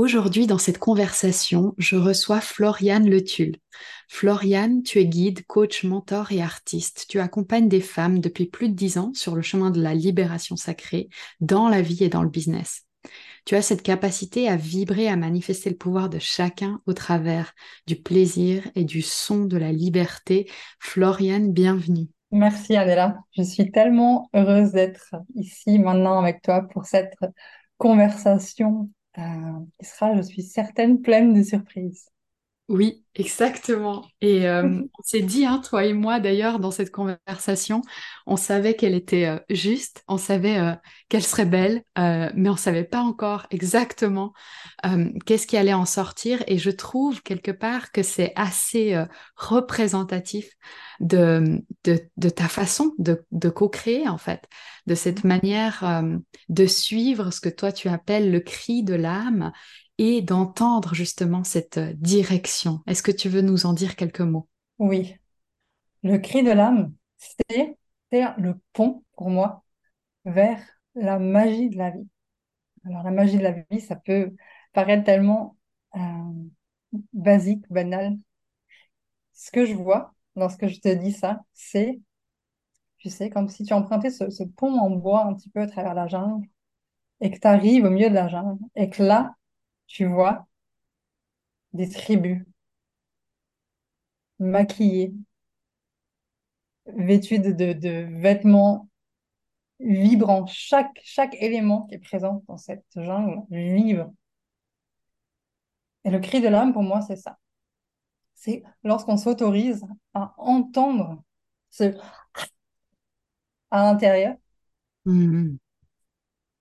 Aujourd'hui, 0.00 0.46
dans 0.46 0.56
cette 0.56 0.78
conversation, 0.78 1.74
je 1.76 1.94
reçois 1.94 2.40
Floriane 2.40 3.06
Letul. 3.06 3.56
Floriane, 4.08 4.82
tu 4.82 4.98
es 4.98 5.04
guide, 5.04 5.44
coach, 5.46 5.84
mentor 5.84 6.32
et 6.32 6.40
artiste. 6.40 7.04
Tu 7.06 7.20
accompagnes 7.20 7.68
des 7.68 7.82
femmes 7.82 8.18
depuis 8.18 8.46
plus 8.46 8.70
de 8.70 8.74
dix 8.74 8.96
ans 8.96 9.12
sur 9.12 9.36
le 9.36 9.42
chemin 9.42 9.70
de 9.70 9.82
la 9.82 9.92
libération 9.92 10.56
sacrée 10.56 11.10
dans 11.40 11.68
la 11.68 11.82
vie 11.82 12.02
et 12.02 12.08
dans 12.08 12.22
le 12.22 12.30
business. 12.30 12.86
Tu 13.44 13.56
as 13.56 13.60
cette 13.60 13.82
capacité 13.82 14.48
à 14.48 14.56
vibrer, 14.56 15.06
à 15.06 15.16
manifester 15.16 15.68
le 15.68 15.76
pouvoir 15.76 16.08
de 16.08 16.18
chacun 16.18 16.80
au 16.86 16.94
travers 16.94 17.52
du 17.86 17.96
plaisir 17.96 18.66
et 18.74 18.84
du 18.84 19.02
son 19.02 19.44
de 19.44 19.58
la 19.58 19.70
liberté. 19.70 20.50
Floriane, 20.78 21.52
bienvenue. 21.52 22.08
Merci 22.30 22.74
Adela. 22.74 23.18
Je 23.36 23.42
suis 23.42 23.70
tellement 23.70 24.30
heureuse 24.32 24.72
d'être 24.72 25.14
ici 25.34 25.78
maintenant 25.78 26.18
avec 26.18 26.40
toi 26.40 26.62
pour 26.72 26.86
cette 26.86 27.18
conversation 27.76 28.88
euh, 29.18 29.22
qui 29.78 29.86
sera, 29.86 30.16
je 30.16 30.22
suis 30.22 30.42
certaine, 30.42 31.02
pleine 31.02 31.34
de 31.34 31.42
surprises. 31.42 32.10
Oui, 32.70 33.04
exactement. 33.16 34.06
Et 34.20 34.48
euh, 34.48 34.62
on 34.96 35.02
s'est 35.02 35.22
dit, 35.22 35.44
hein, 35.44 35.58
toi 35.58 35.84
et 35.84 35.92
moi 35.92 36.20
d'ailleurs, 36.20 36.60
dans 36.60 36.70
cette 36.70 36.92
conversation, 36.92 37.82
on 38.26 38.36
savait 38.36 38.76
qu'elle 38.76 38.94
était 38.94 39.26
euh, 39.26 39.40
juste, 39.50 40.04
on 40.06 40.18
savait 40.18 40.56
euh, 40.56 40.74
qu'elle 41.08 41.24
serait 41.24 41.46
belle, 41.46 41.82
mais 41.96 42.48
on 42.48 42.56
savait 42.56 42.84
pas 42.84 43.00
encore 43.00 43.48
exactement 43.50 44.32
qu'est-ce 45.26 45.48
qui 45.48 45.56
allait 45.56 45.74
en 45.74 45.84
sortir. 45.84 46.44
Et 46.46 46.58
je 46.58 46.70
trouve 46.70 47.22
quelque 47.22 47.50
part 47.50 47.90
que 47.90 48.04
c'est 48.04 48.32
assez 48.36 48.96
représentatif 49.36 50.48
de, 51.00 51.60
de, 51.84 51.98
de, 52.16 52.28
ta 52.30 52.46
façon 52.48 52.94
de, 52.98 53.26
de 53.32 53.48
co-créer, 53.50 54.08
en 54.08 54.18
fait, 54.18 54.48
de 54.86 54.94
cette 54.94 55.24
manière 55.24 56.02
de 56.48 56.66
suivre 56.66 57.32
ce 57.32 57.40
que 57.40 57.48
toi 57.48 57.72
tu 57.72 57.88
appelles 57.88 58.30
le 58.30 58.40
cri 58.40 58.84
de 58.84 58.94
l'âme 58.94 59.52
et 60.02 60.22
d'entendre 60.22 60.94
justement 60.94 61.44
cette 61.44 61.76
euh, 61.76 61.92
direction. 61.98 62.80
Est-ce 62.86 63.02
que 63.02 63.12
tu 63.12 63.28
veux 63.28 63.42
nous 63.42 63.66
en 63.66 63.74
dire 63.74 63.96
quelques 63.96 64.22
mots? 64.22 64.48
Oui. 64.78 65.14
Le 66.02 66.16
cri 66.16 66.42
de 66.42 66.50
l'âme, 66.50 66.94
c'est 67.18 67.76
le 68.38 68.58
pont 68.72 69.04
pour 69.14 69.28
moi 69.28 69.62
vers 70.24 70.58
la 70.94 71.18
magie 71.18 71.68
de 71.68 71.76
la 71.76 71.90
vie. 71.90 72.08
Alors 72.86 73.02
la 73.02 73.10
magie 73.10 73.36
de 73.36 73.42
la 73.42 73.52
vie, 73.70 73.80
ça 73.82 73.94
peut 73.94 74.34
paraître 74.72 75.04
tellement 75.04 75.58
euh, 75.96 76.00
basique, 77.12 77.70
banal. 77.70 78.16
Ce 79.34 79.50
que 79.50 79.66
je 79.66 79.74
vois 79.74 80.14
lorsque 80.34 80.66
je 80.66 80.80
te 80.80 80.88
dis 80.88 81.12
ça, 81.12 81.42
c'est, 81.52 82.00
tu 82.96 83.10
sais, 83.10 83.28
comme 83.28 83.50
si 83.50 83.64
tu 83.64 83.74
empruntais 83.74 84.10
ce, 84.10 84.30
ce 84.30 84.44
pont 84.44 84.78
en 84.78 84.88
bois 84.88 85.26
un 85.26 85.34
petit 85.34 85.50
peu 85.50 85.60
à 85.60 85.66
travers 85.66 85.92
la 85.92 86.08
jungle 86.08 86.48
et 87.20 87.30
que 87.30 87.38
tu 87.38 87.46
arrives 87.46 87.84
au 87.84 87.90
milieu 87.90 88.08
de 88.08 88.14
la 88.14 88.28
jungle 88.28 88.64
et 88.76 88.88
que 88.88 89.02
là, 89.02 89.34
tu 89.90 90.06
vois, 90.06 90.46
des 91.72 91.88
tribus 91.90 92.44
maquillées, 94.38 95.12
vêtues 96.86 97.40
de, 97.40 97.50
de, 97.72 98.20
vêtements 98.20 98.88
vibrants. 99.80 100.46
Chaque, 100.46 101.00
chaque 101.04 101.34
élément 101.34 101.86
qui 101.86 101.96
est 101.96 101.98
présent 101.98 102.44
dans 102.46 102.56
cette 102.56 102.84
jungle 102.94 103.42
vibre. 103.50 104.12
Et 106.04 106.10
le 106.10 106.20
cri 106.20 106.40
de 106.40 106.48
l'âme, 106.48 106.72
pour 106.72 106.82
moi, 106.82 107.02
c'est 107.02 107.16
ça. 107.16 107.38
C'est 108.34 108.62
lorsqu'on 108.84 109.16
s'autorise 109.16 109.84
à 110.14 110.34
entendre 110.38 111.22
ce 111.70 111.94
à 113.72 113.82
l'intérieur, 113.82 114.36
mmh. 115.04 115.56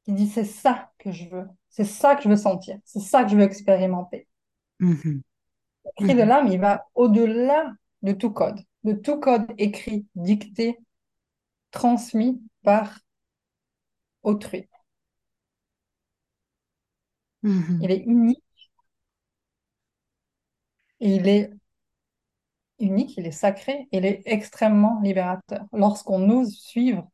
qui 0.03 0.13
dit 0.13 0.27
c'est 0.27 0.45
ça 0.45 0.91
que 0.97 1.11
je 1.11 1.29
veux. 1.29 1.47
C'est 1.69 1.85
ça 1.85 2.15
que 2.15 2.23
je 2.23 2.29
veux 2.29 2.35
sentir, 2.35 2.77
c'est 2.83 2.99
ça 2.99 3.23
que 3.23 3.29
je 3.31 3.35
veux 3.35 3.43
expérimenter. 3.43 4.27
Mm-hmm. 4.79 5.21
Le 5.85 6.05
cri 6.05 6.15
de 6.15 6.21
mm-hmm. 6.21 6.25
l'âme, 6.25 6.47
il 6.47 6.59
va 6.59 6.87
au-delà 6.95 7.73
de 8.01 8.11
tout 8.13 8.31
code, 8.31 8.59
de 8.83 8.93
tout 8.93 9.19
code 9.19 9.47
écrit, 9.57 10.07
dicté, 10.15 10.77
transmis 11.71 12.41
par 12.63 12.99
autrui. 14.23 14.67
Mm-hmm. 17.43 17.79
Il 17.81 17.91
est 17.91 18.03
unique. 18.05 18.43
il 20.99 21.27
est 21.27 21.51
unique, 22.79 23.17
il 23.17 23.25
est 23.27 23.31
sacré, 23.31 23.87
il 23.91 24.05
est 24.05 24.21
extrêmement 24.25 24.99
libérateur. 25.01 25.65
Lorsqu'on 25.73 26.29
ose 26.29 26.57
suivre 26.57 27.09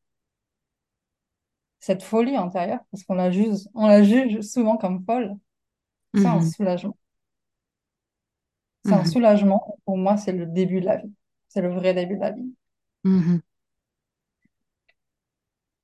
cette 1.86 2.02
folie 2.02 2.36
intérieure, 2.36 2.80
parce 2.90 3.04
qu'on 3.04 3.14
la 3.14 3.30
juge, 3.30 3.60
on 3.76 3.86
la 3.86 4.02
juge 4.02 4.42
souvent 4.42 4.76
comme 4.76 5.06
folle, 5.06 5.36
c'est 6.16 6.26
un 6.26 6.40
mhm. 6.40 6.50
soulagement. 6.50 6.98
C'est 8.84 8.94
un 8.94 9.04
mhm. 9.04 9.06
soulagement. 9.06 9.78
Pour 9.86 9.96
moi, 9.96 10.18
c'est 10.18 10.32
le 10.32 10.48
début 10.48 10.82
de 10.82 10.86
la 10.88 10.98
vie. 10.98 11.14
C'est 11.48 11.62
le 11.62 11.72
vrai 11.72 11.94
début 11.94 12.16
de 12.16 12.22
la 12.22 12.32
vie. 12.32 12.52
Mhm. 13.04 13.40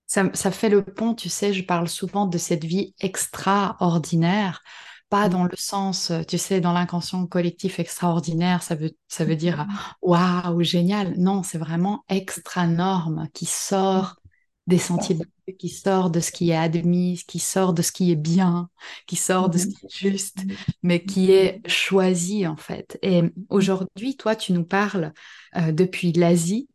Ça, 0.08 0.24
ça, 0.34 0.50
fait 0.50 0.70
le 0.70 0.84
pont, 0.84 1.14
tu 1.14 1.30
sais, 1.30 1.54
je 1.54 1.64
parle 1.64 1.88
souvent 1.88 2.26
de 2.26 2.40
cette 2.40 2.66
vie 2.66 2.96
extraordinaire, 3.00 4.64
pas 5.10 5.30
dans 5.30 5.44
le 5.44 5.56
sens, 5.56 6.12
tu 6.28 6.40
sais, 6.40 6.62
dans 6.62 6.74
l'inconscient 6.74 7.28
collectif 7.28 7.80
extraordinaire, 7.80 8.64
ça 8.64 8.74
veut, 8.74 8.92
ça 9.08 9.24
veut 9.24 9.36
dire 9.36 9.68
waouh, 10.02 10.64
génial. 10.64 11.14
Non, 11.20 11.44
c'est 11.44 11.60
vraiment 11.60 12.04
extra 12.10 12.66
norme 12.66 13.28
qui 13.34 13.46
sort 13.46 14.21
des 14.68 14.78
sentiers 14.78 15.18
qui 15.58 15.70
sort 15.70 16.12
de 16.12 16.20
ce 16.20 16.32
qui 16.32 16.52
est 16.52 16.56
admis, 16.56 17.24
qui 17.28 17.40
sort 17.40 17.74
de 17.74 17.82
ce 17.82 17.92
qui 17.92 18.12
est 18.12 18.16
bien, 18.16 18.70
qui 19.08 19.16
sort 19.16 19.50
de 19.50 19.58
ce 19.58 19.68
mhm. 19.68 19.74
qui 19.74 19.86
est 19.86 19.90
juste, 19.90 20.46
mhm. 20.46 20.56
mais 20.84 21.04
qui 21.04 21.32
est 21.32 21.62
choisi 21.68 22.48
en 22.48 22.56
fait. 22.56 22.98
Et 23.02 23.24
aujourd'hui, 23.50 24.16
toi, 24.18 24.36
tu 24.36 24.54
nous 24.54 24.64
parles 24.64 25.14
euh, 25.58 25.72
depuis 25.72 26.12
l'Asie. 26.12 26.70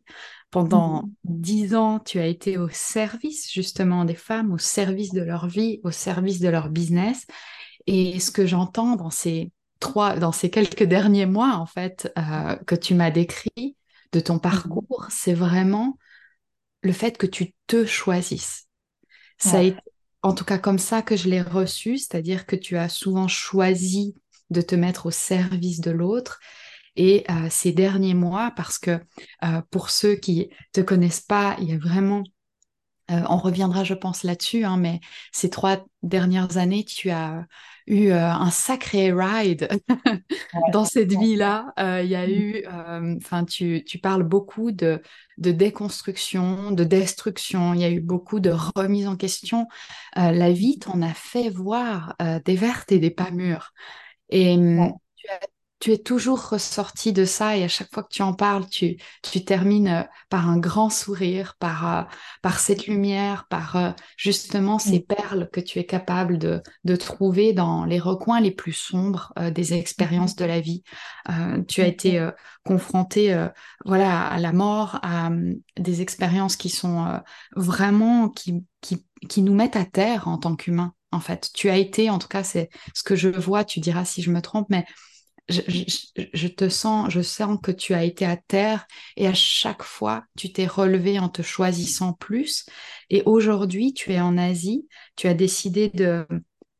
Pendant 0.51 1.03
mhm. 1.03 1.13
dix 1.25 1.75
ans, 1.75 1.99
tu 1.99 2.19
as 2.19 2.27
été 2.27 2.57
au 2.59 2.69
service 2.71 3.53
justement 3.53 4.05
des 4.05 4.15
femmes, 4.15 4.53
au 4.53 4.59
service 4.59 5.13
de 5.13 5.23
leur 5.23 5.49
vie, 5.49 5.81
au 5.85 5.91
service 5.91 6.41
de 6.41 6.49
leur 6.49 6.71
business. 6.71 7.27
Et 7.87 8.19
ce 8.21 8.31
que 8.31 8.47
j'entends 8.47 8.97
dans 8.97 9.11
ces 9.11 9.53
trois, 9.81 10.17
dans 10.19 10.33
ces 10.33 10.51
quelques 10.51 10.83
derniers 10.85 11.27
mois 11.27 11.55
en 11.57 11.67
fait 11.67 12.13
euh, 12.19 12.57
que 12.67 12.75
tu 12.75 12.95
m'as 12.95 13.11
décrit 13.11 13.77
de 14.13 14.21
ton 14.21 14.39
parcours, 14.39 15.07
c'est 15.11 15.35
vraiment 15.35 15.99
le 16.83 16.93
fait 16.93 17.19
que 17.19 17.27
tu 17.27 17.55
te 17.67 17.85
choisisses. 17.85 18.67
Ça 19.39 19.59
a 19.59 19.63
été, 19.63 19.79
en 20.23 20.35
tout 20.35 20.45
cas 20.45 20.59
comme 20.59 20.79
ça 20.79 21.03
que 21.03 21.17
je 21.17 21.29
l'ai 21.29 21.43
reçu, 21.43 21.99
c'est-à-dire 21.99 22.47
que 22.47 22.57
tu 22.57 22.77
as 22.77 22.89
souvent 22.89 23.29
choisi 23.29 24.15
de 24.51 24.61
te 24.61 24.75
mettre 24.75 25.07
au 25.07 25.11
service 25.11 25.81
de 25.81 25.91
l'autre. 25.91 26.41
Et 26.97 27.25
euh, 27.31 27.49
ces 27.51 27.73
derniers 27.73 28.15
mois, 28.15 28.53
parce 28.57 28.79
que 28.79 29.01
euh, 29.45 29.61
pour 29.71 29.91
ceux 29.91 30.17
qui 30.17 30.51
te 30.73 30.81
connaissent 30.81 31.21
pas, 31.21 31.57
il 31.61 31.69
y 31.69 31.73
a 31.73 31.79
vraiment, 31.79 32.23
euh, 33.11 33.23
on 33.29 33.37
reviendra, 33.37 33.85
je 33.85 33.95
pense, 33.95 34.23
là-dessus, 34.23 34.65
hein, 34.65 34.79
mais 34.79 35.01
ces 35.31 35.51
trois 35.51 35.85
dernières 36.03 36.57
années, 36.57 36.85
tu 36.85 37.11
as 37.11 37.45
eu 37.87 38.11
euh, 38.11 38.31
un 38.31 38.51
sacré 38.51 39.13
ride 39.13 39.69
dans 40.73 40.85
cette 40.85 41.13
vie-là. 41.13 41.73
Euh, 41.79 42.03
il 42.03 42.11
y 42.11 42.17
a 42.17 42.27
mmh. 42.27 42.31
eu, 42.31 42.65
euh, 42.67 43.17
enfin, 43.17 43.45
tu, 43.45 43.85
tu, 43.85 43.99
parles 43.99 44.25
beaucoup 44.25 44.73
de, 44.73 45.01
de, 45.39 45.53
déconstruction, 45.53 46.73
de 46.73 46.85
destruction. 46.85 47.75
Il 47.75 47.81
y 47.81 47.85
a 47.85 47.91
eu 47.91 48.01
beaucoup 48.01 48.41
de 48.41 48.51
remise 48.51 49.07
en 49.07 49.17
question. 49.17 49.67
la 50.15 50.53
vie 50.53 50.79
t'en 50.79 51.03
a 51.03 51.15
fait 51.15 51.49
voir 51.49 52.17
des 52.45 52.57
vertes 52.57 52.93
et 52.93 52.99
des 52.99 53.11
pas 53.11 53.31
mûres. 53.31 53.73
Et 54.31 54.57
mmh, 54.57 54.93
tu, 55.17 55.29
as, 55.29 55.41
tu 55.87 55.93
es 55.93 55.99
toujours 55.99 56.49
ressorti 56.49 57.13
de 57.13 57.25
ça 57.25 57.57
et 57.57 57.63
à 57.63 57.69
chaque 57.69 57.95
fois 57.95 58.03
que 58.03 58.13
tu 58.13 58.23
en 58.23 58.35
parles, 58.35 58.69
tu, 58.69 58.97
tu 59.23 59.45
termines 59.45 59.87
euh, 59.87 60.03
par 60.29 60.49
un 60.49 60.59
grand 60.59 60.91
sourire, 60.91 61.55
par, 61.61 61.99
euh, 61.99 62.03
par 62.43 62.59
cette 62.59 62.89
lumière, 62.89 63.47
par 63.49 63.77
euh, 63.77 63.91
justement 64.17 64.81
ces 64.81 64.99
perles 64.99 65.49
que 65.53 65.61
tu 65.61 65.79
es 65.79 65.87
capable 65.87 66.39
de, 66.39 66.61
de 66.83 66.97
trouver 66.97 67.53
dans 67.53 67.85
les 67.85 68.01
recoins 68.01 68.41
les 68.41 68.51
plus 68.51 68.73
sombres 68.73 69.33
des 69.53 69.75
expériences 69.75 70.35
de 70.35 70.45
la 70.45 70.61
vie. 70.61 70.83
tu 71.69 71.83
as 71.83 71.87
été 71.87 72.29
confronté 72.65 73.47
voilà, 73.85 74.27
à 74.27 74.39
la 74.41 74.53
mort, 74.53 74.99
à 75.03 75.31
des 75.77 76.03
expériences 76.03 76.57
qui 76.57 76.69
sont 76.69 77.21
vraiment, 77.55 78.29
qui, 78.29 78.65
qui, 78.81 79.07
qui 79.29 79.43
nous 79.43 79.55
mettent 79.55 79.77
à 79.77 79.85
terre 79.85 80.27
en 80.27 80.39
tant 80.39 80.57
qu'humains. 80.57 80.95
En 81.13 81.21
fait, 81.21 81.51
tu 81.55 81.71
as 81.71 81.77
été, 81.77 82.11
en 82.11 82.19
tout 82.19 82.29
cas, 82.29 82.43
c'est 82.43 82.71
ce 82.95 83.03
que 83.03 83.15
je 83.15 83.29
vois. 83.29 83.65
Tu 83.65 83.81
diras 83.81 84.05
si 84.05 84.23
je 84.23 84.31
me 84.31 84.43
trompe, 84.43 84.67
mais 84.71 84.85
je, 85.49 86.49
te 86.49 86.69
sens, 86.69 87.11
je 87.11 87.21
sens 87.21 87.59
que 87.63 87.71
tu 87.71 87.95
as 87.95 88.05
été 88.05 88.25
à 88.27 88.37
terre 88.37 88.87
et 89.17 89.27
à 89.27 89.35
chaque 89.35 89.83
fois, 89.83 90.25
tu 90.37 90.53
t'es 90.53 90.67
relevé 90.67 91.19
en 91.19 91.29
te 91.29 91.43
choisissant 91.43 92.13
plus. 92.13 92.67
Et 93.11 93.23
aujourd'hui, 93.27 93.93
tu 93.93 94.13
es 94.13 94.21
en 94.21 94.39
Asie, 94.39 94.89
tu 95.15 95.29
as 95.29 95.35
décidé 95.35 95.89
de 95.89 96.27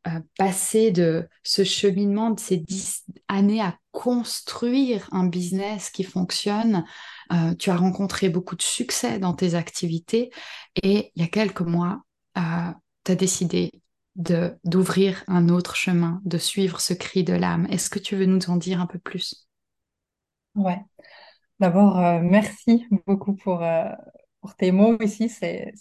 euh, 0.07 0.19
passer 0.37 0.91
de 0.91 1.27
ce 1.43 1.63
cheminement 1.63 2.31
de 2.31 2.39
ces 2.39 2.57
dix 2.57 3.03
années 3.27 3.61
à 3.61 3.77
construire 3.91 5.07
un 5.11 5.25
business 5.25 5.89
qui 5.89 6.03
fonctionne. 6.03 6.85
Euh, 7.33 7.55
tu 7.55 7.69
as 7.69 7.75
rencontré 7.77 8.29
beaucoup 8.29 8.55
de 8.55 8.61
succès 8.61 9.19
dans 9.19 9.33
tes 9.33 9.55
activités 9.55 10.29
et 10.83 11.11
il 11.15 11.21
y 11.21 11.25
a 11.25 11.27
quelques 11.27 11.61
mois, 11.61 12.01
euh, 12.37 12.71
tu 13.03 13.11
as 13.11 13.15
décidé 13.15 13.71
de 14.17 14.57
d'ouvrir 14.63 15.23
un 15.27 15.47
autre 15.47 15.75
chemin, 15.75 16.21
de 16.25 16.37
suivre 16.37 16.81
ce 16.81 16.93
cri 16.93 17.23
de 17.23 17.33
l'âme. 17.33 17.67
Est-ce 17.69 17.89
que 17.89 17.99
tu 17.99 18.15
veux 18.15 18.25
nous 18.25 18.49
en 18.49 18.57
dire 18.57 18.81
un 18.81 18.87
peu 18.87 18.99
plus? 18.99 19.47
Ouais. 20.55 20.79
D'abord, 21.59 21.99
euh, 21.99 22.19
merci 22.21 22.85
beaucoup 23.05 23.35
pour, 23.35 23.63
euh, 23.63 23.89
pour 24.41 24.55
tes 24.55 24.71
mots 24.71 24.97
ici. 25.01 25.29
C'est, 25.29 25.73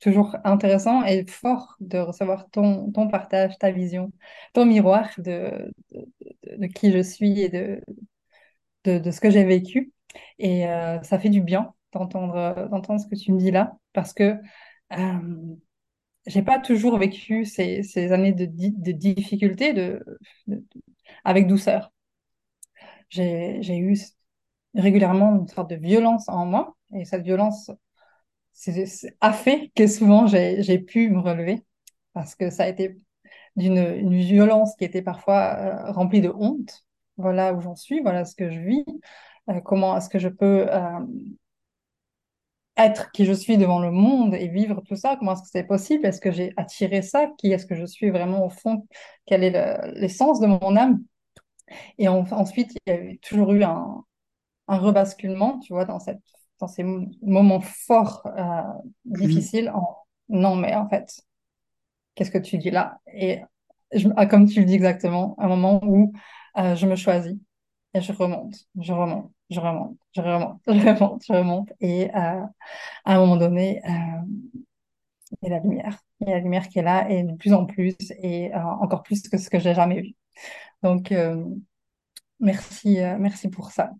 toujours 0.00 0.36
intéressant 0.44 1.02
et 1.04 1.24
fort 1.26 1.76
de 1.80 1.96
recevoir 1.96 2.50
ton, 2.50 2.92
ton 2.92 3.08
partage, 3.08 3.56
ta 3.58 3.70
vision, 3.70 4.12
ton 4.52 4.66
miroir 4.66 5.08
de, 5.16 5.72
de, 5.92 6.66
qui 6.66 6.92
je 6.92 7.02
suis 7.02 7.40
et 7.40 7.48
de, 7.48 7.80
de, 8.84 9.10
ce 9.10 9.20
que 9.20 9.30
j'ai 9.30 9.44
vécu. 9.44 9.92
Et 10.38 10.68
euh, 10.68 11.00
ça 11.04 11.18
fait 11.18 11.30
du 11.30 11.40
bien 11.40 11.72
d'entendre, 11.92 12.98
ce 12.98 13.06
que 13.06 13.14
tu 13.14 13.32
me 13.32 13.38
dis 13.38 13.50
là 13.50 13.78
parce 13.94 14.12
que 14.12 14.36
j'ai 16.26 16.42
pas 16.42 16.58
toujours 16.58 16.98
vécu 16.98 17.44
ces, 17.44 17.82
années 18.12 18.32
de, 18.32 18.46
de 18.46 18.92
de- 20.46 20.64
avec 21.24 21.46
douceur. 21.46 21.92
J'ai, 23.10 23.76
eu 23.78 23.96
régulièrement 24.74 25.36
une 25.36 25.48
sorte 25.48 25.70
de 25.70 25.76
violence 25.76 26.28
en 26.28 26.46
moi 26.46 26.76
et 26.94 27.04
cette 27.04 27.22
violence 27.22 27.70
a 29.20 29.32
fait 29.32 29.70
que 29.74 29.86
souvent 29.86 30.26
j'ai, 30.26 30.78
pu 30.78 31.10
me 31.10 31.20
relever 31.20 31.64
parce 32.12 32.34
que 32.34 32.50
ça 32.50 32.64
a 32.64 32.68
été 32.68 32.96
d'une 33.56 33.78
une 33.78 34.18
violence 34.20 34.74
qui 34.76 34.84
était 34.84 35.02
parfois 35.02 35.56
euh, 35.58 35.92
remplie 35.92 36.20
de 36.20 36.30
honte. 36.30 36.84
Voilà 37.16 37.54
où 37.54 37.60
j'en 37.60 37.76
suis, 37.76 38.00
voilà 38.02 38.24
ce 38.24 38.34
que 38.34 38.50
je 38.50 38.60
vis, 38.60 38.84
euh, 39.50 39.60
comment 39.60 39.96
est-ce 39.96 40.08
que 40.08 40.18
je 40.18 40.28
peux 40.28 40.66
euh, 40.72 41.00
être 42.76 43.10
qui 43.12 43.24
je 43.26 43.32
suis 43.32 43.56
devant 43.58 43.80
le 43.80 43.90
monde 43.90 44.34
et 44.34 44.48
vivre 44.48 44.82
tout 44.86 44.96
ça, 44.96 45.16
comment 45.16 45.34
est-ce 45.34 45.42
que 45.42 45.48
c'est 45.52 45.64
possible? 45.64 46.06
Est-ce 46.06 46.20
que 46.20 46.32
j'ai 46.32 46.52
attiré 46.56 47.02
ça? 47.02 47.28
Qui 47.38 47.52
est-ce 47.52 47.66
que 47.66 47.76
je 47.76 47.84
suis 47.86 48.10
vraiment 48.10 48.46
au 48.46 48.50
fond? 48.50 48.86
Quelle 49.26 49.44
est 49.44 49.50
le- 49.50 50.00
l'essence 50.00 50.40
de 50.40 50.46
mon 50.46 50.76
âme? 50.76 51.02
Et 51.98 52.08
en- 52.08 52.24
ensuite, 52.32 52.72
il 52.86 52.92
y 52.92 52.96
a 53.14 53.16
toujours 53.22 53.52
eu 53.52 53.64
un, 53.64 54.04
un 54.68 54.78
rebasculement, 54.78 55.58
tu 55.60 55.72
vois, 55.74 55.84
dans 55.86 56.00
cette, 56.00 56.20
dans 56.60 56.68
ces 56.68 56.84
mo- 56.84 57.06
moments 57.22 57.60
forts, 57.60 58.26
euh, 58.26 58.62
Mhm. 59.22 59.48
difficiles, 59.50 59.70
en 59.70 59.98
non, 60.30 60.56
mais 60.56 60.74
en 60.74 60.88
fait, 60.88 61.22
qu'est-ce 62.14 62.30
que 62.30 62.38
tu 62.38 62.58
dis 62.58 62.70
là? 62.70 62.98
Et 63.14 63.40
je- 63.92 64.08
ah, 64.16 64.26
comme 64.26 64.48
tu 64.48 64.60
le 64.60 64.66
dis 64.66 64.74
exactement, 64.74 65.34
un 65.38 65.48
moment 65.48 65.80
où 65.84 66.12
euh, 66.58 66.74
je 66.76 66.86
me 66.86 66.96
choisis 66.96 67.36
et 67.94 68.00
je 68.00 68.12
remonte, 68.12 68.54
je 68.80 68.92
remonte, 68.92 69.32
je 69.54 69.60
remonte, 69.60 69.96
je 70.14 70.20
remonte, 70.20 70.60
je 70.66 70.72
remonte, 70.72 71.24
je 71.26 71.32
remonte. 71.32 71.72
Et 71.80 72.10
euh, 72.14 72.42
à 73.04 73.14
un 73.14 73.18
moment 73.18 73.36
donné, 73.36 73.80
il 75.42 75.48
y 75.48 75.52
a 75.52 75.56
la 75.56 75.60
lumière. 75.60 75.98
Il 76.20 76.28
y 76.28 76.32
a 76.32 76.36
la 76.36 76.40
lumière 76.42 76.68
qui 76.68 76.78
est 76.78 76.82
là 76.82 77.08
et 77.10 77.22
de 77.22 77.34
plus 77.36 77.52
en 77.52 77.66
plus 77.66 77.96
et 78.22 78.54
euh, 78.54 78.58
encore 78.58 79.02
plus 79.02 79.22
que 79.28 79.38
ce 79.38 79.50
que 79.50 79.58
j'ai 79.58 79.74
jamais 79.74 80.00
vu. 80.00 80.14
Donc, 80.82 81.12
euh, 81.12 81.44
merci, 82.40 82.98
merci 83.18 83.48
pour 83.50 83.70
ça. 83.72 83.90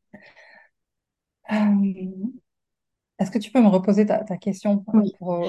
Est-ce 3.18 3.30
que 3.30 3.38
tu 3.38 3.50
peux 3.50 3.60
me 3.62 3.68
reposer 3.68 4.06
ta, 4.06 4.24
ta 4.24 4.36
question 4.36 4.84
Oui. 4.92 5.12
pour, 5.18 5.48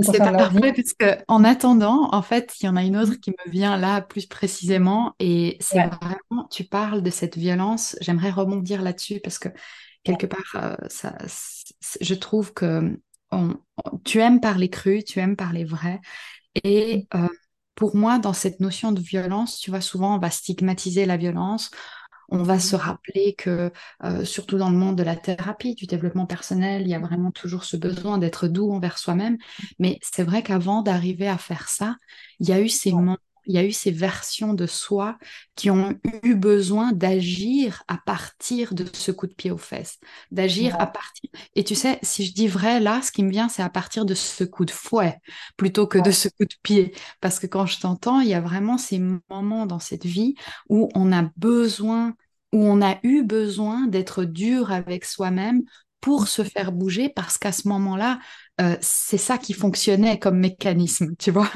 C'est 0.00 0.20
vie? 0.50 0.60
parfait 0.60 0.72
parce 0.74 0.92
que 0.92 1.22
en 1.28 1.44
attendant, 1.44 2.08
en 2.12 2.22
fait, 2.22 2.54
il 2.60 2.66
y 2.66 2.68
en 2.68 2.76
a 2.76 2.82
une 2.84 2.96
autre 2.96 3.16
qui 3.20 3.30
me 3.30 3.50
vient 3.50 3.76
là 3.78 4.02
plus 4.02 4.26
précisément 4.26 5.14
et 5.18 5.56
c'est 5.60 5.80
Ouais, 5.80 5.90
vraiment, 6.02 6.46
tu 6.50 6.64
parles 6.64 7.02
de 7.02 7.10
cette 7.10 7.36
violence. 7.38 7.96
J'aimerais 8.00 8.30
rebondir 8.30 8.82
là-dessus 8.82 9.20
parce 9.20 9.38
que 9.38 9.48
quelque 10.04 10.26
part, 10.26 10.40
euh, 10.56 10.76
ça, 10.88 11.16
je 12.00 12.14
trouve 12.14 12.52
que 12.54 12.98
on- 13.30 13.56
on- 13.84 13.98
tu 14.04 14.18
aimes 14.20 14.40
parler 14.40 14.68
cru, 14.70 15.02
tu 15.04 15.18
aimes 15.20 15.36
parler 15.36 15.64
vrai 15.64 16.00
et 16.64 17.08
euh, 17.14 17.28
pour 17.74 17.96
moi, 17.96 18.18
dans 18.18 18.32
cette 18.34 18.60
notion 18.60 18.92
de 18.92 19.00
violence, 19.00 19.58
tu 19.60 19.70
vois, 19.70 19.80
souvent 19.80 20.16
on 20.16 20.18
va 20.18 20.30
stigmatiser 20.30 21.06
la 21.06 21.16
violence. 21.16 21.70
On 22.34 22.42
va 22.44 22.58
se 22.58 22.76
Mhm. 22.76 22.82
rappeler 22.82 23.34
que, 23.36 23.70
euh, 24.04 24.24
surtout 24.24 24.56
dans 24.56 24.70
le 24.70 24.76
monde 24.78 24.96
de 24.96 25.02
la 25.02 25.16
thérapie, 25.16 25.74
du 25.74 25.86
développement 25.86 26.24
personnel, 26.26 26.80
il 26.82 26.88
y 26.88 26.94
a 26.94 26.98
vraiment 26.98 27.30
toujours 27.30 27.64
ce 27.64 27.76
besoin 27.76 28.16
d'être 28.16 28.48
doux 28.48 28.72
envers 28.72 28.96
soi-même. 28.98 29.36
Mais 29.78 29.98
c'est 30.02 30.22
vrai 30.24 30.42
qu'avant 30.42 30.80
d'arriver 30.82 31.28
à 31.28 31.36
faire 31.36 31.68
ça, 31.68 31.96
il 32.40 32.48
y 32.48 32.52
a 32.52 32.60
eu 32.60 32.70
ces 32.70 32.90
moments, 32.92 33.18
il 33.46 33.54
y 33.54 33.58
a 33.58 33.64
eu 33.64 33.72
ces 33.72 33.90
versions 33.90 34.54
de 34.54 34.66
soi 34.66 35.18
qui 35.56 35.70
ont 35.70 35.98
eu 36.22 36.34
besoin 36.36 36.92
d'agir 36.92 37.82
à 37.88 37.98
partir 37.98 38.72
de 38.74 38.86
ce 38.94 39.10
coup 39.10 39.26
de 39.26 39.34
pied 39.34 39.50
aux 39.50 39.58
fesses, 39.58 39.98
d'agir 40.30 40.74
à 40.78 40.86
partir. 40.86 41.28
Et 41.54 41.64
tu 41.64 41.74
sais, 41.74 41.98
si 42.02 42.24
je 42.24 42.32
dis 42.32 42.48
vrai, 42.48 42.80
là, 42.80 43.02
ce 43.02 43.12
qui 43.12 43.22
me 43.24 43.30
vient, 43.30 43.48
c'est 43.48 43.62
à 43.62 43.68
partir 43.68 44.04
de 44.06 44.14
ce 44.14 44.44
coup 44.44 44.64
de 44.64 44.70
fouet 44.70 45.18
plutôt 45.56 45.86
que 45.86 45.98
de 45.98 46.10
ce 46.12 46.28
coup 46.28 46.44
de 46.44 46.54
pied. 46.62 46.94
Parce 47.20 47.38
que 47.38 47.46
quand 47.46 47.66
je 47.66 47.80
t'entends, 47.80 48.20
il 48.20 48.28
y 48.28 48.34
a 48.34 48.40
vraiment 48.40 48.78
ces 48.78 48.98
moments 49.28 49.66
dans 49.66 49.80
cette 49.80 50.06
vie 50.06 50.34
où 50.68 50.88
on 50.94 51.12
a 51.12 51.22
besoin 51.36 52.14
où 52.52 52.58
on 52.64 52.82
a 52.82 52.96
eu 53.02 53.22
besoin 53.22 53.86
d'être 53.86 54.24
dur 54.24 54.72
avec 54.72 55.04
soi-même 55.04 55.62
pour 56.00 56.26
se 56.28 56.42
faire 56.42 56.72
bouger 56.72 57.08
parce 57.08 57.38
qu'à 57.38 57.52
ce 57.52 57.68
moment-là, 57.68 58.18
euh, 58.60 58.76
c'est 58.80 59.18
ça 59.18 59.38
qui 59.38 59.52
fonctionnait 59.52 60.18
comme 60.18 60.38
mécanisme, 60.38 61.14
tu 61.18 61.30
vois. 61.30 61.50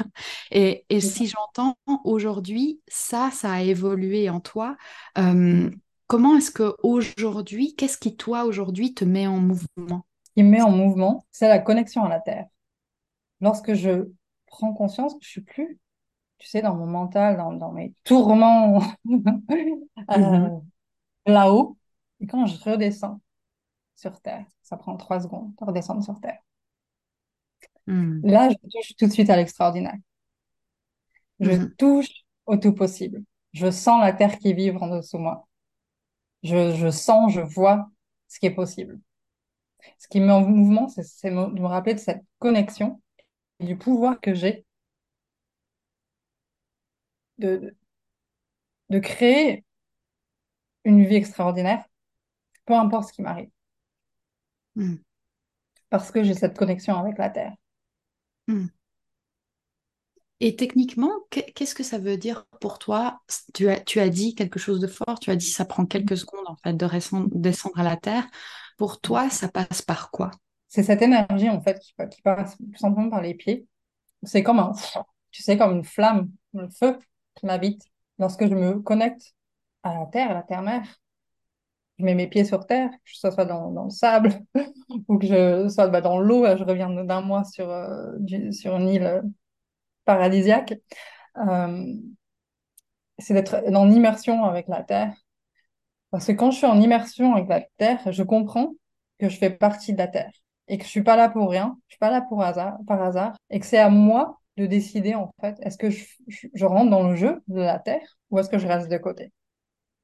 Et, 0.51 0.85
et 0.89 1.01
si 1.01 1.27
j'entends 1.27 1.75
aujourd'hui, 2.05 2.81
ça, 2.87 3.29
ça 3.31 3.51
a 3.53 3.61
évolué 3.61 4.29
en 4.29 4.39
toi. 4.39 4.77
euh, 5.17 5.69
comment 6.07 6.37
est-ce 6.37 6.51
que 6.51 6.73
aujourd'hui, 6.83 7.75
qu'est-ce 7.75 7.97
qui 7.97 8.15
toi 8.15 8.45
aujourd'hui 8.45 8.93
te 8.93 9.03
met 9.05 9.27
en 9.27 9.37
mouvement? 9.39 10.05
qui 10.35 10.43
me 10.43 10.49
met 10.49 10.61
en 10.61 10.71
mouvement, 10.71 11.25
c'est 11.31 11.47
la 11.47 11.59
connexion 11.59 12.03
à 12.05 12.09
la 12.09 12.19
terre. 12.19 12.45
Lorsque 13.41 13.73
je 13.73 14.09
prends 14.47 14.73
conscience 14.73 15.13
que 15.13 15.19
je 15.23 15.29
suis 15.29 15.41
plus, 15.41 15.79
tu 16.39 16.47
sais, 16.47 16.61
dans 16.61 16.75
mon 16.75 16.87
mental, 16.87 17.37
dans, 17.37 17.53
dans 17.53 17.71
mes 17.71 17.93
tourments 18.05 18.81
euh, 20.11 20.49
là-haut, 21.27 21.77
et 22.21 22.27
quand 22.27 22.45
je 22.47 22.57
redescends 22.63 23.21
sur 23.95 24.21
terre, 24.21 24.45
ça 24.63 24.77
prend 24.77 24.97
trois 24.97 25.21
secondes 25.21 25.53
de 25.59 25.65
redescendre 25.65 26.03
sur 26.03 26.19
terre. 26.21 26.39
Mhm. 27.87 28.27
Là, 28.31 28.49
je 28.51 28.55
touche 28.69 28.95
tout 28.97 29.07
de 29.07 29.11
suite 29.11 29.29
à 29.31 29.35
l'extraordinaire. 29.37 29.95
Je 31.39 31.51
Mhm. 31.51 31.77
touche 31.77 32.09
au 32.45 32.57
tout 32.57 32.73
possible. 32.73 33.23
Je 33.53 33.71
sens 33.71 34.01
la 34.01 34.13
terre 34.13 34.37
qui 34.39 34.53
vibre 34.53 34.83
en 34.83 34.97
dessous 34.97 35.17
de 35.17 35.23
moi. 35.23 35.47
Je, 36.43 36.75
je 36.75 36.91
sens, 36.91 37.33
je 37.33 37.41
vois 37.41 37.89
ce 38.27 38.39
qui 38.39 38.47
est 38.47 38.55
possible. 38.55 38.99
Ce 39.99 40.07
qui 40.07 40.19
me 40.19 40.25
met 40.27 40.31
en 40.33 40.41
mouvement, 40.41 40.87
c'est 40.89 41.29
de 41.29 41.35
me 41.35 41.67
rappeler 41.67 41.93
de 41.95 41.99
cette 41.99 42.23
connexion 42.39 43.01
et 43.59 43.65
du 43.65 43.77
pouvoir 43.77 44.21
que 44.21 44.33
j'ai 44.35 44.65
de, 47.37 47.75
de 48.89 48.99
créer 48.99 49.63
une 50.87 51.05
vie 51.05 51.15
extraordinaire, 51.15 51.85
peu 52.65 52.73
importe 52.75 53.09
ce 53.09 53.13
qui 53.13 53.21
m'arrive, 53.23 53.49
Mhm. 54.75 54.99
parce 55.89 56.11
que 56.11 56.23
j'ai 56.23 56.33
cette 56.33 56.57
connexion 56.57 56.97
avec 56.97 57.17
la 57.17 57.29
terre. 57.29 57.53
Mhm. 58.47 58.67
Et 60.39 60.55
techniquement, 60.55 61.11
qu'est- 61.31 61.51
qu'est-ce 61.53 61.73
que 61.73 61.83
ça 61.83 61.97
veut 61.97 62.17
dire 62.17 62.45
pour 62.61 62.77
toi? 62.77 63.21
Tu 63.53 63.69
as, 63.69 63.79
tu 63.79 63.99
as 63.99 64.09
dit 64.09 64.35
quelque 64.35 64.59
chose 64.59 64.79
de 64.79 64.87
fort, 64.87 65.19
tu 65.19 65.31
as 65.31 65.35
dit 65.35 65.49
ça 65.49 65.65
prend 65.65 65.85
quelques 65.85 66.15
secondes 66.17 66.45
en 66.47 66.55
fait 66.57 66.73
de 66.73 66.87
descendre, 67.39 67.79
à 67.79 67.83
la 67.83 67.97
terre. 67.97 68.27
Pour 68.77 69.01
toi, 69.01 69.29
ça 69.31 69.49
passe 69.49 69.81
par 69.81 70.11
quoi? 70.11 70.29
C'est 70.67 70.83
cette 70.83 71.01
énergie, 71.01 71.49
en 71.49 71.59
fait, 71.61 71.79
qui, 71.79 71.93
qui 72.11 72.21
passe 72.21 72.55
tout 72.57 72.77
simplement 72.77 73.09
par 73.09 73.21
les 73.21 73.33
pieds. 73.33 73.65
C'est 74.23 74.43
comme 74.43 74.59
un, 74.59 74.73
tu 75.31 75.41
sais, 75.41 75.57
comme 75.57 75.77
une 75.77 75.83
flamme, 75.83 76.29
le 76.53 76.69
feu 76.69 76.99
qui 77.35 77.45
m'habite. 77.47 77.83
Lorsque 78.19 78.47
je 78.47 78.53
me 78.53 78.79
connecte 78.79 79.33
à 79.87 79.99
la 79.99 80.05
terre, 80.07 80.31
à 80.31 80.33
la 80.33 80.43
terre-mère. 80.43 80.83
Je 81.99 82.05
mets 82.05 82.15
mes 82.15 82.27
pieds 82.27 82.45
sur 82.45 82.65
terre, 82.67 82.91
que 82.91 82.97
ce 83.05 83.31
soit 83.31 83.45
dans, 83.45 83.69
le 83.71 83.89
sable 83.89 84.31
ou 85.07 85.17
que 85.17 85.25
je 85.25 85.67
sois 85.67 85.87
bah, 85.87 86.01
dans 86.01 86.19
l'eau. 86.19 86.45
Je 86.55 86.63
reviens 86.63 86.89
d'un 86.89 87.21
mois 87.21 87.43
sur, 87.43 87.69
euh, 87.69 88.17
sur 88.51 88.77
une 88.77 88.89
île 88.89 89.03
euh, 89.03 89.21
paradisiaque. 90.05 90.75
Euh, 91.37 91.93
c'est 93.19 93.33
d'être 93.33 93.63
en 93.73 93.89
immersion 93.89 94.43
avec 94.45 94.67
la 94.67 94.83
terre. 94.83 95.13
Parce 96.11 96.27
que 96.27 96.31
quand 96.33 96.51
je 96.51 96.57
suis 96.57 96.67
en 96.67 96.79
immersion 96.79 97.35
avec 97.35 97.49
la 97.49 97.61
terre, 97.77 98.11
je 98.11 98.23
comprends 98.23 98.73
que 99.19 99.29
je 99.29 99.37
fais 99.37 99.49
partie 99.49 99.93
de 99.93 99.97
la 99.97 100.07
terre 100.07 100.31
et 100.67 100.77
que 100.77 100.83
je 100.83 100.89
suis 100.89 101.03
pas 101.03 101.15
là 101.15 101.29
pour 101.29 101.49
rien, 101.49 101.77
je 101.87 101.93
suis 101.93 101.99
pas 101.99 102.11
là 102.11 102.25
par 102.87 103.01
hasard, 103.01 103.37
et 103.49 103.59
que 103.59 103.65
c'est 103.65 103.77
à 103.77 103.89
moi 103.89 104.39
de 104.57 104.65
décider 104.65 105.15
en 105.15 105.31
fait, 105.39 105.57
est-ce 105.61 105.77
que 105.77 105.89
je 105.89 106.65
rentre 106.65 106.89
dans 106.89 107.07
le 107.07 107.15
jeu 107.15 107.41
de 107.47 107.59
la 107.59 107.79
terre 107.79 108.17
ou 108.31 108.39
est-ce 108.39 108.49
que 108.49 108.57
je 108.57 108.67
reste 108.67 108.89
de 108.89 108.97
côté? 108.97 109.31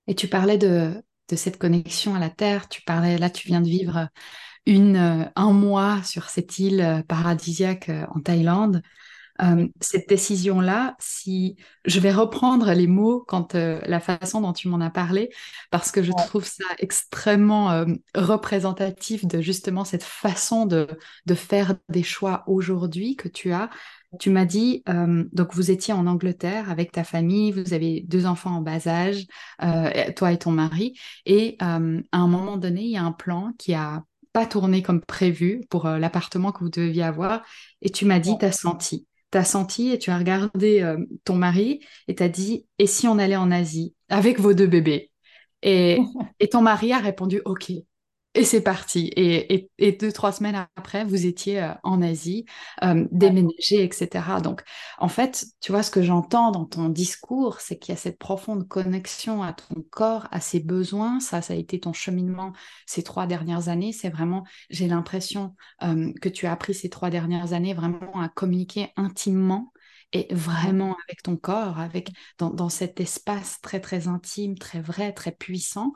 Et 0.08 0.16
tu 0.16 0.28
parlais 0.28 0.58
de, 0.58 0.94
de 1.30 1.36
cette 1.36 1.58
connexion 1.58 2.16
à 2.16 2.20
la 2.20 2.30
terre. 2.30 2.70
Tu 2.70 2.82
parlais, 2.84 3.18
là, 3.18 3.30
tu 3.30 3.48
viens 3.48 3.62
de 3.62 3.68
vivre 3.70 4.10
une, 4.66 4.98
euh, 4.98 5.26
un 5.36 5.54
mois 5.54 6.04
sur 6.04 6.30
cette 6.30 6.60
île 6.60 6.82
euh, 6.82 7.04
paradisiaque 7.04 7.90
euh, 7.90 8.06
en 8.16 8.22
Thaïlande. 8.22 8.82
Euh, 9.42 9.68
cette 9.82 10.10
décision-là, 10.10 10.96
si 11.00 11.58
je 11.86 12.00
vais 12.00 12.12
reprendre 12.12 12.72
les 12.74 12.88
mots 12.88 13.24
quand 13.28 13.56
euh, 13.56 13.82
la 13.86 14.00
façon 14.00 14.42
dont 14.42 14.54
tu 14.54 14.68
m'en 14.68 14.80
as 14.82 14.92
parlé, 14.92 15.30
parce 15.72 15.92
que 15.92 16.04
je 16.04 16.12
trouve 16.12 16.46
ça 16.46 16.66
extrêmement 16.80 17.72
euh, 17.72 17.86
représentatif 18.16 19.26
de 19.26 19.42
justement 19.42 19.86
cette 19.86 20.04
façon 20.04 20.68
de, 20.68 20.88
de 21.26 21.36
faire 21.36 21.76
des 21.90 22.04
choix 22.04 22.44
aujourd'hui 22.48 23.16
que 23.16 23.28
tu 23.28 23.54
as. 23.54 23.70
Tu 24.20 24.30
m'as 24.30 24.46
dit, 24.46 24.84
euh, 24.90 25.24
donc 25.34 25.54
vous 25.56 25.72
étiez 25.72 25.94
en 25.94 26.06
Angleterre 26.08 26.70
avec 26.70 26.92
ta 26.92 27.04
famille, 27.04 27.52
vous 27.52 27.74
avez 27.74 28.02
deux 28.02 28.26
enfants 28.28 28.58
en 28.58 28.62
bas 28.62 28.88
âge, 28.88 29.26
euh, 29.64 30.12
toi 30.16 30.32
et 30.32 30.38
ton 30.38 30.52
mari, 30.52 30.98
et 31.26 31.58
euh, 31.64 32.02
à 32.12 32.18
un 32.18 32.28
moment 32.28 32.58
donné, 32.58 32.82
il 32.84 32.92
y 32.92 32.98
a 32.98 33.04
un 33.04 33.12
plan 33.12 33.54
qui 33.58 33.74
a 33.74 34.04
pas 34.32 34.46
tourné 34.46 34.82
comme 34.84 35.02
prévu 35.02 35.62
pour 35.70 35.88
l'appartement 35.88 36.52
que 36.52 36.60
vous 36.60 36.70
deviez 36.70 37.04
avoir, 37.04 37.44
et 37.82 37.90
tu 37.90 38.06
m'as 38.06 38.20
dit, 38.20 38.32
Ouais. 38.34 38.38
t'as 38.38 38.52
senti 38.52 39.08
t'as 39.32 39.44
senti 39.44 39.90
et 39.90 39.98
tu 39.98 40.12
as 40.12 40.18
regardé 40.20 40.96
ton 41.24 41.36
mari 41.36 41.80
et 42.08 42.14
t'as 42.14 42.30
dit, 42.30 42.68
et 42.78 42.86
si 42.86 43.08
on 43.08 43.18
allait 43.18 43.36
en 43.36 43.50
Asie 43.50 43.96
avec 44.10 44.40
vos 44.40 44.54
deux 44.54 44.68
bébés? 44.68 45.10
Et, 45.64 46.12
et 46.40 46.50
ton 46.50 46.62
mari 46.62 46.94
a 46.94 47.00
répondu, 47.00 47.42
OK. 47.46 47.72
Et 48.36 48.46
c'est 48.46 48.62
parti. 48.62 49.12
Et, 49.16 49.54
et, 49.54 49.70
et 49.78 49.92
deux, 49.92 50.12
trois 50.12 50.32
semaines 50.32 50.68
après, 50.76 51.06
vous 51.06 51.28
étiez 51.28 51.62
euh, 51.62 51.72
en 51.84 52.02
Asie, 52.02 52.46
euh, 52.84 53.06
déménagé, 53.12 53.84
etc. 53.84 54.42
Donc, 54.42 54.64
en 54.98 55.08
fait, 55.08 55.46
tu 55.62 55.72
vois, 55.72 55.84
ce 55.84 55.92
que 55.92 56.02
j'entends 56.02 56.50
dans 56.50 56.66
ton 56.66 56.90
discours, 56.90 57.62
c'est 57.62 57.78
qu'il 57.78 57.94
y 57.94 57.98
a 57.98 58.00
cette 58.00 58.18
profonde 58.18 58.68
connexion 58.68 59.44
à 59.44 59.54
ton 59.54 59.84
corps, 59.92 60.28
à 60.32 60.40
ses 60.40 60.60
besoins. 60.60 61.20
Ça, 61.20 61.44
ça 61.44 61.54
a 61.54 61.56
été 61.58 61.80
ton 61.80 61.94
cheminement 61.94 62.54
ces 62.88 63.04
trois 63.04 63.28
dernières 63.28 63.70
années. 63.70 63.92
C'est 63.94 64.10
vraiment, 64.10 64.44
j'ai 64.72 64.88
l'impression 64.88 65.56
euh, 65.84 66.12
que 66.20 66.30
tu 66.30 66.48
as 66.48 66.54
appris 66.54 66.74
ces 66.74 66.90
trois 66.90 67.12
dernières 67.12 67.54
années 67.54 67.76
vraiment 67.76 68.20
à 68.20 68.30
communiquer 68.30 68.90
intimement 68.98 69.72
et 70.12 70.28
vraiment 70.34 70.96
avec 71.08 71.22
ton 71.24 71.38
corps, 71.38 71.80
avec 71.80 72.10
dans, 72.40 72.50
dans 72.52 72.70
cet 72.70 73.00
espace 73.00 73.60
très 73.62 73.80
très 73.80 74.08
intime, 74.08 74.58
très 74.58 74.80
vrai, 74.82 75.12
très 75.14 75.32
puissant. 75.32 75.94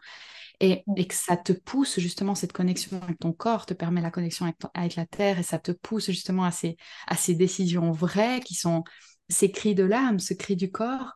Et, 0.59 0.83
et, 0.95 1.05
que 1.05 1.13
ça 1.13 1.37
te 1.37 1.53
pousse 1.53 1.99
justement 1.99 2.33
cette 2.33 2.51
connexion 2.51 2.99
avec 3.01 3.19
ton 3.19 3.31
corps, 3.31 3.67
te 3.67 3.75
permet 3.75 4.01
la 4.01 4.09
connexion 4.09 4.45
avec, 4.45 4.57
ton, 4.57 4.69
avec 4.73 4.95
la 4.95 5.05
terre 5.05 5.37
et 5.37 5.43
ça 5.43 5.59
te 5.59 5.71
pousse 5.71 6.07
justement 6.07 6.45
à 6.45 6.51
ces, 6.51 6.77
à 7.05 7.15
ces 7.15 7.35
décisions 7.35 7.91
vraies 7.91 8.39
qui 8.39 8.55
sont 8.55 8.83
ces 9.29 9.51
cris 9.51 9.75
de 9.75 9.83
l'âme, 9.83 10.19
ce 10.19 10.33
cri 10.33 10.55
du 10.55 10.71
corps. 10.71 11.13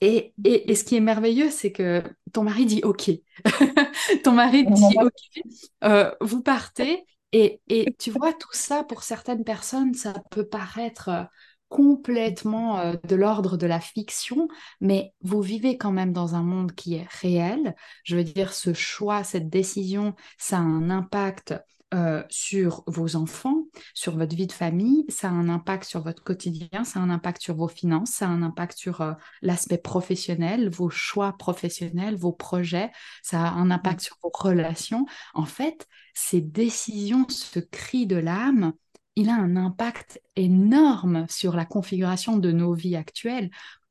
Et, 0.00 0.34
et, 0.44 0.70
et, 0.70 0.74
ce 0.74 0.82
qui 0.82 0.96
est 0.96 1.00
merveilleux, 1.00 1.50
c'est 1.50 1.72
que 1.72 2.02
ton 2.32 2.42
mari 2.42 2.64
dit 2.66 2.80
OK. 2.82 3.10
ton 4.24 4.32
mari 4.32 4.64
dit 4.64 4.96
OK, 5.00 5.44
euh, 5.84 6.10
vous 6.20 6.42
partez. 6.42 7.04
Et, 7.32 7.60
et 7.68 7.94
tu 7.98 8.10
vois, 8.10 8.32
tout 8.32 8.52
ça, 8.52 8.82
pour 8.82 9.02
certaines 9.04 9.44
personnes, 9.44 9.94
ça 9.94 10.14
peut 10.30 10.48
paraître 10.48 11.28
complètement 11.70 12.78
euh, 12.80 12.94
de 13.08 13.16
l'ordre 13.16 13.56
de 13.56 13.66
la 13.66 13.80
fiction, 13.80 14.48
mais 14.82 15.14
vous 15.22 15.40
vivez 15.40 15.78
quand 15.78 15.92
même 15.92 16.12
dans 16.12 16.34
un 16.34 16.42
monde 16.42 16.72
qui 16.72 16.96
est 16.96 17.06
réel. 17.08 17.74
Je 18.04 18.16
veux 18.16 18.24
dire, 18.24 18.52
ce 18.52 18.74
choix, 18.74 19.24
cette 19.24 19.48
décision, 19.48 20.14
ça 20.36 20.58
a 20.58 20.60
un 20.60 20.90
impact 20.90 21.54
euh, 21.94 22.22
sur 22.28 22.84
vos 22.86 23.16
enfants, 23.16 23.64
sur 23.94 24.16
votre 24.16 24.36
vie 24.36 24.46
de 24.46 24.52
famille, 24.52 25.06
ça 25.08 25.28
a 25.28 25.32
un 25.32 25.48
impact 25.48 25.84
sur 25.84 26.02
votre 26.02 26.22
quotidien, 26.22 26.84
ça 26.84 27.00
a 27.00 27.02
un 27.02 27.10
impact 27.10 27.42
sur 27.42 27.56
vos 27.56 27.66
finances, 27.66 28.10
ça 28.10 28.26
a 28.26 28.28
un 28.28 28.42
impact 28.42 28.78
sur 28.78 29.00
euh, 29.00 29.12
l'aspect 29.42 29.78
professionnel, 29.78 30.70
vos 30.70 30.90
choix 30.90 31.32
professionnels, 31.36 32.16
vos 32.16 32.32
projets, 32.32 32.92
ça 33.22 33.42
a 33.42 33.50
un 33.50 33.72
impact 33.72 34.02
sur 34.02 34.16
vos 34.22 34.30
relations. 34.32 35.04
En 35.34 35.46
fait, 35.46 35.88
ces 36.14 36.40
décisions, 36.40 37.26
ce 37.28 37.58
cri 37.58 38.06
de 38.06 38.16
l'âme, 38.16 38.72
il 39.20 39.28
a 39.28 39.34
un 39.34 39.56
impact 39.56 40.20
énorme 40.36 41.26
sur 41.28 41.54
la 41.54 41.64
configuration 41.64 42.38
de 42.38 42.50
nos 42.52 42.72
vies 42.72 42.96
actuelles. 42.96 43.50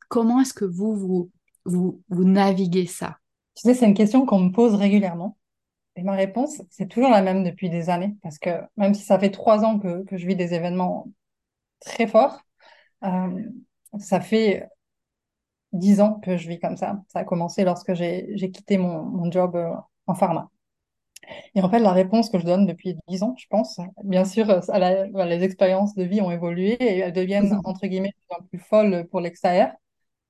Comment 0.10 0.42
est-ce 0.42 0.54
que 0.54 0.66
vous, 0.66 0.96
vous, 0.96 1.30
vous, 1.66 2.02
vous 2.10 2.24
naviguez 2.24 2.88
ça? 2.88 3.18
Tu 3.56 3.68
sais, 3.68 3.74
c'est 3.74 3.86
une 3.86 3.94
question 3.94 4.26
qu'on 4.26 4.40
me 4.40 4.52
pose 4.52 4.74
régulièrement. 4.74 5.38
Et 5.96 6.04
ma 6.04 6.14
réponse, 6.14 6.62
c'est 6.70 6.88
toujours 6.88 7.10
la 7.10 7.22
même 7.22 7.44
depuis 7.44 7.70
des 7.70 7.90
années, 7.90 8.16
parce 8.24 8.40
que 8.40 8.50
même 8.78 8.94
si 8.94 9.04
ça 9.04 9.20
fait 9.20 9.32
trois 9.32 9.66
ans 9.66 9.80
que, 9.80 10.04
que 10.06 10.18
je 10.18 10.26
vis 10.26 10.36
des 10.36 10.54
événements 10.54 11.10
très 11.80 12.08
forts, 12.08 12.42
euh, 13.04 13.44
ça 14.00 14.22
fait 14.22 14.68
dix 15.74 16.00
ans 16.00 16.16
que 16.16 16.38
je 16.38 16.48
vis 16.48 16.60
comme 16.60 16.78
ça. 16.78 17.02
Ça 17.10 17.20
a 17.20 17.24
commencé 17.24 17.64
lorsque 17.64 17.94
j'ai 17.94 18.52
quitté 18.52 18.78
mon, 18.78 19.04
mon 19.04 19.30
job 19.30 19.56
euh, 19.56 19.74
en 20.08 20.16
pharma. 20.16 20.50
Et 21.56 21.62
en 21.62 21.70
fait, 21.70 21.80
la 21.80 21.92
réponse 21.92 22.30
que 22.30 22.40
je 22.40 22.46
donne 22.46 22.66
depuis 22.66 22.96
dix 23.08 23.24
ans, 23.24 23.36
je 23.38 23.46
pense, 23.50 23.80
bien 24.04 24.26
sûr, 24.26 24.46
la, 24.48 25.06
les 25.26 25.44
expériences 25.44 25.96
de 25.96 26.04
vie 26.04 26.22
ont 26.22 26.32
évolué 26.32 26.74
et 26.74 27.00
elles 27.00 27.14
deviennent, 27.14 27.60
entre 27.66 27.88
guillemets, 27.88 28.10
de 28.10 28.14
plus 28.14 28.36
en 28.38 28.44
plus 28.48 28.60
folles 28.60 29.08
pour 29.10 29.22
l'extérieur. 29.22 29.72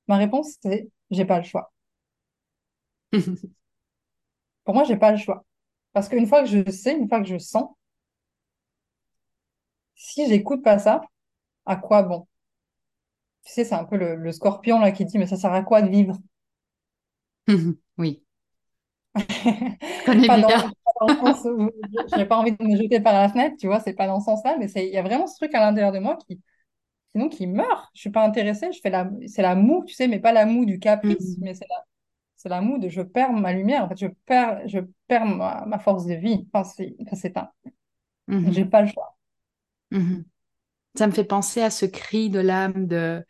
Ma 0.07 0.17
réponse, 0.17 0.55
c'est 0.61 0.89
j'ai 1.11 1.25
pas 1.25 1.37
le 1.39 1.45
choix. 1.45 1.71
pour 4.63 4.73
moi, 4.73 4.83
j'ai 4.85 4.97
pas 4.97 5.11
le 5.11 5.17
choix. 5.17 5.43
Parce 5.93 6.09
qu'une 6.09 6.27
fois 6.27 6.43
que 6.43 6.49
je 6.49 6.71
sais, 6.71 6.95
une 6.97 7.09
fois 7.09 7.21
que 7.21 7.27
je 7.27 7.37
sens, 7.37 7.69
si 9.93 10.27
j'écoute 10.27 10.63
pas 10.63 10.79
ça, 10.79 11.01
à 11.65 11.75
quoi 11.77 12.03
bon? 12.03 12.27
Tu 13.43 13.51
sais, 13.53 13.65
c'est 13.65 13.75
un 13.75 13.83
peu 13.83 13.97
le, 13.97 14.15
le, 14.15 14.31
scorpion 14.31 14.79
là 14.79 14.91
qui 14.93 15.03
dit, 15.05 15.17
mais 15.17 15.27
ça 15.27 15.35
sert 15.37 15.51
à 15.53 15.61
quoi 15.63 15.81
de 15.81 15.89
vivre? 15.89 16.15
oui. 17.97 18.23
Connais 20.05 20.27
pas, 20.27 20.37
bien. 20.37 20.71
Où 21.01 21.69
j'ai 22.15 22.25
pas 22.25 22.37
envie 22.37 22.51
de 22.51 22.63
me 22.63 22.75
jeter 22.75 22.99
par 22.99 23.13
la 23.13 23.29
fenêtre, 23.29 23.55
tu 23.57 23.67
vois, 23.67 23.79
c'est 23.79 23.93
pas 23.93 24.07
dans 24.07 24.19
ce 24.19 24.25
sens-là, 24.25 24.57
mais 24.59 24.67
il 24.75 24.93
y 24.93 24.97
a 24.97 25.01
vraiment 25.03 25.27
ce 25.27 25.35
truc 25.37 25.53
à 25.55 25.59
l'intérieur 25.59 25.91
de 25.91 25.99
moi 25.99 26.17
qui, 26.17 26.41
sinon, 27.13 27.29
qui 27.29 27.47
meurt. 27.47 27.89
Je 27.93 28.01
suis 28.01 28.11
pas 28.11 28.25
intéressée, 28.25 28.71
je 28.71 28.79
fais 28.81 28.89
la, 28.89 29.09
c'est 29.27 29.41
la 29.41 29.55
moue, 29.55 29.83
tu 29.85 29.93
sais, 29.93 30.07
mais 30.07 30.19
pas 30.19 30.31
la 30.33 30.45
moue 30.45 30.65
du 30.65 30.79
caprice, 30.79 31.37
mm 31.37 31.41
-hmm. 31.41 31.43
mais 31.45 31.53
c'est 31.53 31.67
la, 31.69 31.83
c'est 32.35 32.49
la 32.49 32.61
moue 32.61 32.79
de 32.79 32.89
je 32.89 33.01
perds 33.01 33.33
ma 33.33 33.53
lumière, 33.53 33.83
en 33.83 33.89
fait, 33.89 33.97
je 33.97 34.07
perds, 34.25 34.67
je 34.67 34.79
perds 35.07 35.25
ma, 35.25 35.65
ma 35.65 35.79
force 35.79 36.05
de 36.05 36.15
vie. 36.15 36.47
Enfin, 36.53 36.63
c'est 37.13 37.37
un. 37.37 37.49
Mm 38.27 38.37
-hmm. 38.37 38.51
J'ai 38.53 38.65
pas 38.65 38.81
le 38.81 38.87
choix. 38.87 39.17
Mm 39.91 39.99
-hmm. 39.99 40.23
Ça 40.95 41.07
me 41.07 41.11
fait 41.13 41.27
penser 41.27 41.61
à 41.61 41.69
ce 41.69 41.85
cri 41.85 42.29
de 42.29 42.39
l'âme 42.39 42.87
de, 42.87 43.25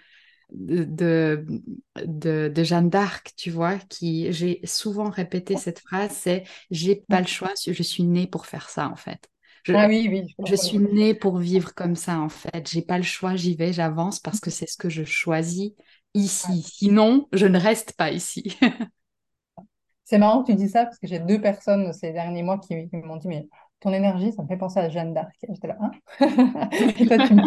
de, 0.51 0.83
de, 0.83 2.51
de, 2.53 2.63
Jeanne 2.63 2.89
d'Arc, 2.89 3.33
tu 3.37 3.51
vois, 3.51 3.77
qui 3.77 4.31
j'ai 4.31 4.61
souvent 4.63 5.09
répété 5.09 5.57
cette 5.57 5.79
phrase, 5.79 6.11
c'est 6.11 6.43
j'ai 6.71 6.95
pas 7.07 7.21
le 7.21 7.27
choix, 7.27 7.53
je 7.65 7.83
suis 7.83 8.03
née 8.03 8.27
pour 8.27 8.45
faire 8.45 8.69
ça 8.69 8.89
en 8.89 8.95
fait. 8.95 9.29
Je, 9.63 9.73
ah 9.73 9.87
oui, 9.87 10.07
oui. 10.09 10.35
Je, 10.45 10.51
je 10.51 10.55
suis 10.55 10.79
née 10.79 11.13
pour 11.13 11.37
vivre 11.37 11.73
comme 11.75 11.95
ça 11.95 12.19
en 12.19 12.29
fait. 12.29 12.69
J'ai 12.69 12.81
pas 12.81 12.97
le 12.97 13.03
choix, 13.03 13.35
j'y 13.35 13.55
vais, 13.55 13.73
j'avance 13.73 14.19
parce 14.19 14.39
que 14.39 14.49
c'est 14.49 14.67
ce 14.67 14.77
que 14.77 14.89
je 14.89 15.03
choisis 15.03 15.71
ici. 16.13 16.63
Sinon, 16.63 17.27
je 17.33 17.45
ne 17.45 17.59
reste 17.59 17.93
pas 17.93 18.11
ici. 18.11 18.57
c'est 20.05 20.17
marrant 20.17 20.43
que 20.43 20.51
tu 20.51 20.57
dis 20.57 20.69
ça 20.69 20.85
parce 20.85 20.97
que 20.97 21.07
j'ai 21.07 21.19
deux 21.19 21.39
personnes 21.39 21.93
ces 21.93 22.11
derniers 22.11 22.41
mois 22.41 22.57
qui, 22.57 22.89
qui 22.89 22.95
m'ont 22.95 23.17
dit 23.17 23.27
mais 23.27 23.47
ton 23.79 23.93
énergie, 23.93 24.31
ça 24.33 24.43
me 24.43 24.47
fait 24.47 24.57
penser 24.57 24.79
à 24.79 24.89
Jeanne 24.89 25.13
d'Arc. 25.13 25.35
J'étais 25.47 25.67
là, 25.67 25.77
hein 25.79 25.91
Et 26.99 27.05
toi, 27.05 27.17
tu 27.27 27.33
me 27.33 27.43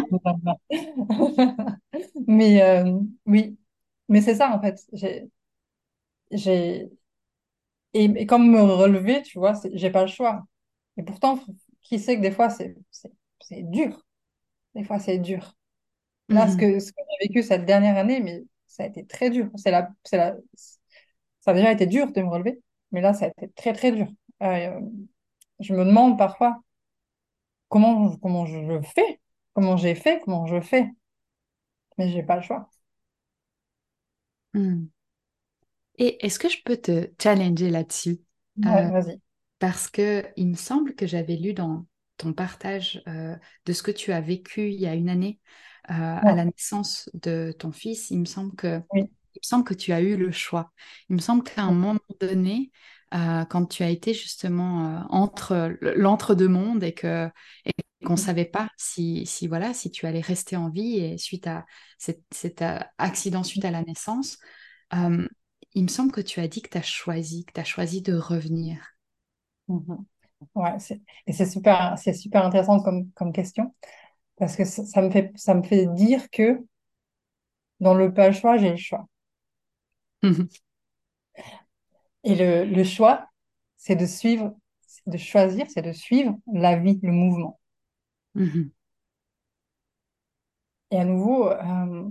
Mais 2.27 2.61
euh, 2.61 2.99
oui, 3.25 3.57
mais 4.09 4.21
c'est 4.21 4.35
ça 4.35 4.55
en 4.55 4.61
fait. 4.61 4.79
J'ai, 4.93 5.29
j'ai, 6.31 6.89
et, 7.93 8.05
et, 8.05 8.25
comme 8.25 8.49
me 8.51 8.61
relever, 8.61 9.21
tu 9.21 9.37
vois, 9.39 9.53
j'ai 9.73 9.91
pas 9.91 10.01
le 10.01 10.07
choix. 10.07 10.43
Et 10.97 11.03
pourtant, 11.03 11.39
qui 11.81 11.99
sait 11.99 12.17
que 12.17 12.21
des 12.21 12.31
fois 12.31 12.49
c'est, 12.49 12.75
dur. 13.51 14.03
Des 14.75 14.83
fois, 14.83 14.99
c'est 14.99 15.19
dur. 15.19 15.55
Là, 16.29 16.47
ce 16.49 16.57
que, 16.57 16.79
ce 16.79 16.91
que 16.91 17.01
j'ai 17.21 17.27
vécu 17.27 17.43
cette 17.43 17.65
dernière 17.65 17.97
année, 17.97 18.19
mais 18.21 18.43
ça 18.67 18.83
a 18.83 18.87
été 18.87 19.05
très 19.05 19.29
dur. 19.29 19.49
C'est 19.55 19.71
la, 19.71 19.89
c'est 20.03 20.17
la, 20.17 20.35
ça 21.41 21.51
a 21.51 21.53
déjà 21.53 21.71
été 21.71 21.85
dur 21.85 22.11
de 22.11 22.21
me 22.21 22.29
relever, 22.29 22.61
mais 22.91 23.01
là, 23.01 23.13
ça 23.13 23.25
a 23.25 23.27
été 23.29 23.49
très 23.49 23.73
très 23.73 23.91
dur. 23.91 24.07
Euh, 24.41 24.79
je 25.59 25.73
me 25.73 25.85
demande 25.85 26.17
parfois 26.17 26.61
comment, 27.69 28.15
comment 28.17 28.45
je 28.45 28.81
fais, 28.95 29.19
comment 29.53 29.75
j'ai 29.77 29.95
fait, 29.95 30.19
comment 30.23 30.45
je 30.47 30.61
fais. 30.61 30.89
Mais 31.97 32.09
j'ai 32.11 32.21
pas 32.23 32.35
le 32.35 32.43
choix. 32.43 32.69
Mm. 34.55 34.87
Et 35.97 36.25
est-ce 36.25 36.39
que 36.39 36.49
je 36.49 36.57
peux 36.63 36.77
te 36.77 37.09
challenger 37.21 37.69
là-dessus? 37.69 38.19
Ouais, 38.57 38.85
Euh, 38.85 38.89
vas-y. 38.89 39.19
parce 39.59 39.89
que 39.89 40.25
il 40.37 40.49
me 40.49 40.55
semble 40.55 40.95
que 40.95 41.07
j'avais 41.07 41.35
lu 41.35 41.53
dans 41.53 41.85
ton 42.17 42.33
partage 42.33 43.01
euh, 43.07 43.35
de 43.65 43.73
ce 43.73 43.83
que 43.83 43.91
tu 43.91 44.11
as 44.11 44.21
vécu 44.21 44.69
il 44.69 44.79
y 44.79 44.85
a 44.87 44.95
une 44.95 45.09
année 45.09 45.39
euh, 45.89 45.93
à 45.93 46.33
la 46.33 46.45
naissance 46.45 47.09
de 47.13 47.53
ton 47.57 47.71
fils, 47.71 48.09
il 48.11 48.19
me 48.19 48.25
semble 48.25 48.55
que, 48.55 48.77
oui. 48.93 49.09
il 49.35 49.39
me 49.43 49.47
semble 49.47 49.63
que 49.65 49.73
tu 49.73 49.91
as 49.91 50.01
eu 50.01 50.15
le 50.17 50.31
choix. 50.31 50.71
Il 51.09 51.15
me 51.15 51.21
semble 51.21 51.43
qu'à 51.43 51.63
un 51.63 51.71
moment 51.71 51.99
donné, 52.19 52.71
euh, 53.15 53.45
quand 53.45 53.65
tu 53.67 53.83
as 53.83 53.89
été 53.89 54.13
justement 54.13 54.85
euh, 55.01 55.03
entre 55.09 55.77
l'entre-deux-mondes 55.81 56.83
et 56.83 56.93
que 56.93 57.29
et 57.65 57.73
qu'on 58.05 58.13
ne 58.13 58.17
savait 58.19 58.45
pas 58.45 58.69
si, 58.77 59.25
si, 59.25 59.47
voilà, 59.47 59.73
si 59.73 59.91
tu 59.91 60.05
allais 60.07 60.21
rester 60.21 60.57
en 60.57 60.69
vie 60.69 60.97
et 60.99 61.17
suite 61.17 61.47
à 61.47 61.65
cet, 61.97 62.21
cet, 62.31 62.61
euh, 62.61 62.79
accident 62.97 63.43
suite 63.43 63.65
à 63.65 63.71
la 63.71 63.83
naissance, 63.83 64.37
euh, 64.95 65.27
il 65.73 65.83
me 65.83 65.87
semble 65.89 66.11
que 66.11 66.21
tu 66.21 66.39
as 66.41 66.47
dit 66.47 66.61
que 66.61 66.69
tu 66.69 66.77
as 66.77 66.83
choisi, 66.83 67.45
que 67.45 67.53
tu 67.53 67.61
as 67.61 67.65
choisi 67.65 68.01
de 68.01 68.13
revenir. 68.15 68.79
Mhm. 69.67 70.05
Ouais, 70.55 70.79
c'est- 70.79 71.01
et 71.27 71.33
c'est 71.33 71.45
super, 71.45 71.97
c'est 71.97 72.13
super 72.13 72.45
intéressant 72.45 72.81
comme, 72.81 73.09
comme 73.13 73.31
question 73.33 73.73
parce 74.37 74.55
que 74.57 74.65
ça, 74.65 74.85
ça 74.85 75.01
me 75.03 75.11
fait, 75.11 75.31
ça 75.37 75.53
me 75.55 75.63
fait 75.63 75.87
dire 75.87 76.29
que 76.31 76.59
dans 77.79 77.93
le 77.93 78.11
pas 78.11 78.31
choix, 78.31 78.57
j'ai 78.57 78.71
le 78.71 78.77
choix. 78.77 79.05
Et 82.23 82.35
le, 82.35 82.65
le 82.65 82.83
choix, 82.83 83.27
c'est 83.77 83.95
de 83.95 84.05
suivre, 84.05 84.55
de 85.07 85.17
choisir, 85.17 85.65
c'est 85.69 85.81
de 85.81 85.91
suivre 85.91 86.37
la 86.53 86.77
vie, 86.77 86.99
le 87.03 87.11
mouvement. 87.11 87.59
Mhm. 88.35 88.71
Et 90.91 90.97
à 90.97 91.03
nouveau, 91.05 91.49
euh, 91.49 92.09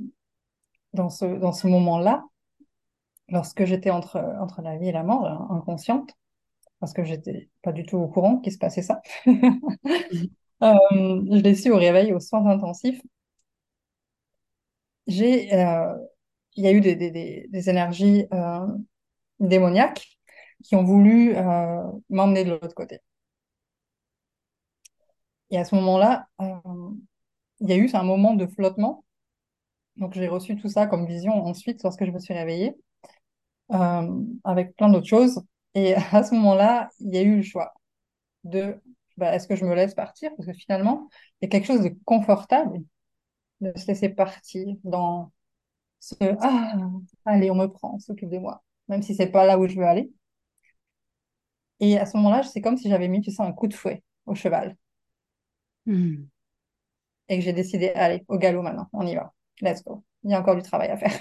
dans 0.94 1.10
ce, 1.10 1.24
dans 1.26 1.52
ce 1.52 1.66
moment-là, 1.68 2.24
lorsque 3.28 3.64
j'étais 3.64 3.90
entre, 3.90 4.18
entre 4.40 4.62
la 4.62 4.76
vie 4.76 4.88
et 4.88 4.92
la 4.92 5.02
mort, 5.02 5.24
euh, 5.26 5.54
inconsciente, 5.54 6.10
parce 6.80 6.92
que 6.92 7.04
j'étais 7.04 7.50
pas 7.62 7.72
du 7.72 7.84
tout 7.86 7.98
au 7.98 8.08
courant 8.08 8.38
qu'il 8.38 8.52
se 8.52 8.58
passait 8.58 8.82
ça, 8.82 9.02
Mhm. 10.12 10.30
euh, 10.62 11.22
je 11.32 11.42
l'ai 11.42 11.54
su 11.54 11.70
au 11.70 11.76
réveil, 11.76 12.12
aux 12.12 12.20
soins 12.20 12.46
intensifs. 12.46 13.00
J'ai, 15.06 15.52
euh, 15.54 15.96
il 16.56 16.64
y 16.64 16.68
a 16.68 16.72
eu 16.72 16.80
des, 16.80 16.96
des, 16.96 17.70
énergies 17.70 18.26
démoniaques 19.42 20.18
qui 20.64 20.76
ont 20.76 20.84
voulu 20.84 21.36
euh, 21.36 21.82
m'emmener 22.10 22.44
de 22.44 22.50
l'autre 22.52 22.74
côté. 22.74 23.00
Et 25.50 25.58
à 25.58 25.64
ce 25.64 25.74
moment-là, 25.76 26.26
euh, 26.40 26.46
il 27.60 27.68
y 27.68 27.72
a 27.72 27.76
eu 27.76 27.90
un 27.94 28.02
moment 28.02 28.34
de 28.34 28.46
flottement. 28.46 29.04
Donc 29.96 30.14
j'ai 30.14 30.28
reçu 30.28 30.56
tout 30.56 30.68
ça 30.68 30.86
comme 30.86 31.06
vision 31.06 31.32
ensuite 31.46 31.82
lorsque 31.82 32.04
je 32.04 32.10
me 32.10 32.18
suis 32.18 32.34
réveillée, 32.34 32.74
euh, 33.72 34.22
avec 34.44 34.76
plein 34.76 34.90
d'autres 34.90 35.06
choses. 35.06 35.42
Et 35.74 35.94
à 36.12 36.22
ce 36.24 36.34
moment-là, 36.34 36.90
il 37.00 37.14
y 37.14 37.18
a 37.18 37.22
eu 37.22 37.36
le 37.36 37.42
choix 37.42 37.74
de 38.44 38.80
bah, 39.16 39.34
est-ce 39.34 39.48
que 39.48 39.56
je 39.56 39.64
me 39.64 39.74
laisse 39.74 39.94
partir? 39.94 40.30
Parce 40.36 40.48
que 40.48 40.54
finalement, 40.54 41.08
il 41.40 41.46
y 41.46 41.48
a 41.48 41.50
quelque 41.50 41.66
chose 41.66 41.82
de 41.82 41.94
confortable 42.04 42.82
de 43.60 43.72
se 43.78 43.86
laisser 43.88 44.10
partir 44.10 44.66
dans 44.84 45.32
ce 46.00 46.14
Ah, 46.40 46.74
allez, 47.26 47.50
on 47.50 47.56
me 47.56 47.66
prend, 47.66 47.98
s'occupe 48.00 48.30
de 48.30 48.38
moi, 48.38 48.62
même 48.88 49.02
si 49.02 49.14
c'est 49.14 49.28
pas 49.30 49.46
là 49.46 49.58
où 49.58 49.66
je 49.68 49.76
veux 49.76 49.84
aller. 49.86 50.10
Et 51.80 51.98
à 51.98 52.06
ce 52.06 52.16
moment-là, 52.16 52.42
c'est 52.44 52.60
comme 52.62 52.76
si 52.78 52.88
j'avais 52.88 53.08
mis, 53.08 53.20
tu 53.20 53.30
sais, 53.30 53.42
un 53.42 53.52
coup 53.52 53.66
de 53.66 53.74
fouet 53.74 54.02
au 54.26 54.34
cheval 54.34 54.76
Mhm. 55.86 56.30
et 57.28 57.38
que 57.38 57.44
j'ai 57.44 57.52
décidé, 57.52 57.90
allez, 57.90 58.24
au 58.28 58.38
galop 58.38 58.62
maintenant, 58.62 58.88
on 58.92 59.06
y 59.06 59.14
va, 59.14 59.32
let's 59.60 59.82
go. 59.84 60.04
Il 60.24 60.30
y 60.30 60.34
a 60.34 60.40
encore 60.40 60.56
du 60.56 60.62
travail 60.62 60.90
à 60.90 60.96
faire. 60.96 61.12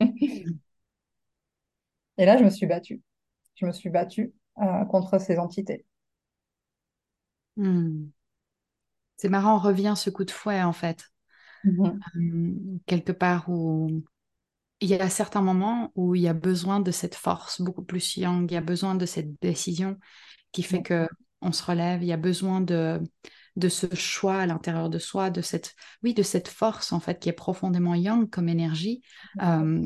Et 2.18 2.24
là, 2.24 2.36
je 2.38 2.44
me 2.44 2.50
suis 2.50 2.66
battue. 2.66 3.02
Je 3.56 3.66
me 3.66 3.72
suis 3.72 3.90
battue 3.90 4.32
euh, 4.62 4.84
contre 4.86 5.18
ces 5.20 5.38
entités. 5.38 5.86
Mhm. 7.56 8.12
C'est 9.16 9.28
marrant, 9.28 9.54
on 9.56 9.58
revient 9.60 9.94
ce 9.96 10.10
coup 10.10 10.24
de 10.24 10.30
fouet 10.32 10.62
en 10.62 10.72
fait. 10.72 11.12
Mhm. 11.64 12.04
Hum, 12.14 12.78
quelque 12.86 13.12
part 13.12 13.48
où 13.48 14.04
il 14.80 14.88
y 14.88 14.94
a 14.94 15.08
certains 15.10 15.42
moments 15.42 15.92
où 15.94 16.14
il 16.14 16.22
y 16.22 16.28
a 16.28 16.34
besoin 16.34 16.80
de 16.80 16.90
cette 16.90 17.14
force 17.14 17.60
beaucoup 17.60 17.84
plus 17.84 18.16
yang, 18.16 18.50
il 18.50 18.54
y 18.54 18.56
a 18.56 18.60
besoin 18.60 18.94
de 18.94 19.06
cette 19.06 19.40
décision 19.42 19.98
qui 20.52 20.62
fait 20.62 20.82
que 20.82 21.08
on 21.42 21.52
se 21.52 21.64
relève, 21.64 22.02
il 22.02 22.08
y 22.08 22.12
a 22.12 22.16
besoin 22.18 22.60
de, 22.62 23.00
de 23.56 23.68
ce 23.68 23.94
choix 23.94 24.36
à 24.42 24.46
l'intérieur 24.46 24.90
de 24.90 24.98
soi, 25.00 25.30
de 25.30 25.42
cette, 25.42 25.74
oui, 26.04 26.14
de 26.14 26.22
cette 26.22 26.48
force 26.48 26.92
en 26.92 27.00
fait 27.00 27.18
qui 27.20 27.28
est 27.30 27.32
profondément 27.32 27.94
yang 27.96 28.30
comme 28.30 28.48
énergie, 28.48 29.02
euh, 29.42 29.82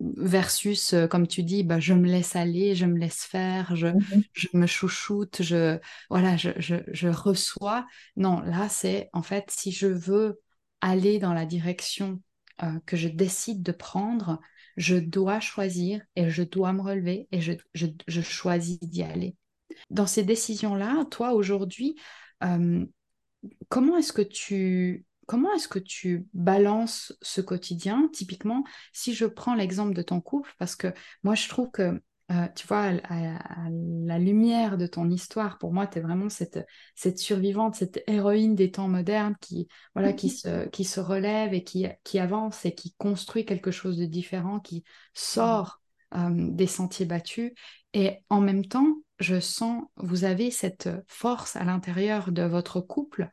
versus, 0.00 0.94
euh, 0.94 1.06
comme 1.06 1.26
tu 1.26 1.42
dis, 1.42 1.62
bah, 1.62 1.78
je 1.80 1.92
me 1.94 2.06
laisse 2.08 2.34
aller, 2.36 2.74
je 2.74 2.86
me 2.86 2.98
laisse 2.98 3.24
faire, 3.24 3.76
je, 3.76 3.88
Mhm. 3.92 4.22
je 4.32 4.48
me 4.54 4.66
chouchoute, 4.66 5.42
je, 5.42 5.78
voilà, 6.08 6.36
je, 6.36 6.50
je, 6.58 6.76
je 6.92 7.08
reçois. 7.08 7.86
Non, 8.16 8.40
là, 8.40 8.68
c'est 8.68 9.10
en 9.12 9.22
fait, 9.22 9.50
si 9.50 9.72
je 9.72 9.86
veux 9.86 10.40
aller 10.80 11.18
dans 11.18 11.34
la 11.34 11.44
direction 11.46 12.22
euh, 12.62 12.78
que 12.86 12.96
je 12.96 13.08
décide 13.08 13.62
de 13.62 13.72
prendre, 13.72 14.40
je 14.76 14.96
dois 14.96 15.40
choisir 15.40 16.02
et 16.16 16.30
je 16.30 16.42
dois 16.42 16.72
me 16.72 16.82
relever 16.82 17.28
et 17.32 17.40
je, 17.40 17.52
je, 17.74 17.86
je 18.06 18.20
choisis 18.20 18.78
d'y 18.80 19.02
aller. 19.02 19.36
Dans 19.90 20.06
ces 20.06 20.22
décisions-là, 20.22 21.04
toi, 21.10 21.32
aujourd'hui, 21.32 21.96
euh, 22.44 22.84
comment 23.68 23.96
est-ce 23.96 24.12
que 24.12 24.22
tu... 24.22 25.04
Comment 25.26 25.54
est-ce 25.54 25.68
que 25.68 25.78
tu 25.78 26.26
balances 26.34 27.16
ce 27.22 27.40
quotidien? 27.40 28.10
Typiquement, 28.12 28.64
si 28.92 29.14
je 29.14 29.26
prends 29.26 29.54
l'exemple 29.54 29.94
de 29.94 30.02
ton 30.02 30.20
couple, 30.20 30.52
parce 30.58 30.74
que 30.74 30.92
moi, 31.22 31.36
je 31.36 31.48
trouve 31.48 31.70
que, 31.70 32.02
euh, 32.30 32.46
tu 32.54 32.66
vois, 32.66 32.82
à, 32.82 32.92
à- 33.08 33.66
à 33.66 33.68
la 33.70 34.18
lumière 34.18 34.78
de 34.78 34.86
ton 34.86 35.10
histoire, 35.10 35.58
pour 35.58 35.72
moi, 35.72 35.86
tu 35.86 35.98
es 35.98 36.00
vraiment 36.00 36.28
cette, 36.28 36.60
cette 36.94 37.18
survivante, 37.18 37.74
cette 37.74 38.02
héroïne 38.06 38.54
des 38.54 38.70
temps 38.70 38.88
modernes 38.88 39.34
qui, 39.40 39.66
voilà, 39.94 40.12
qui 40.12 40.30
se, 40.30 40.68
qui 40.68 40.84
se 40.84 41.00
relève 41.00 41.54
et 41.54 41.64
qui, 41.64 41.86
qui 42.04 42.18
avance 42.18 42.64
et 42.64 42.74
qui 42.74 42.94
construit 42.98 43.44
quelque 43.44 43.70
chose 43.70 43.98
de 43.98 44.06
différent, 44.06 44.60
qui 44.60 44.84
sort 45.14 45.80
euh, 46.14 46.28
des 46.30 46.66
sentiers 46.68 47.06
battus. 47.06 47.52
Et 47.94 48.18
en 48.28 48.40
même 48.40 48.64
temps, 48.64 48.96
je 49.18 49.40
sens, 49.40 49.82
vous 49.96 50.24
avez 50.24 50.50
cette 50.50 50.88
force 51.08 51.56
à 51.56 51.64
l'intérieur 51.64 52.32
de 52.32 52.42
votre 52.42 52.80
couple 52.80 53.28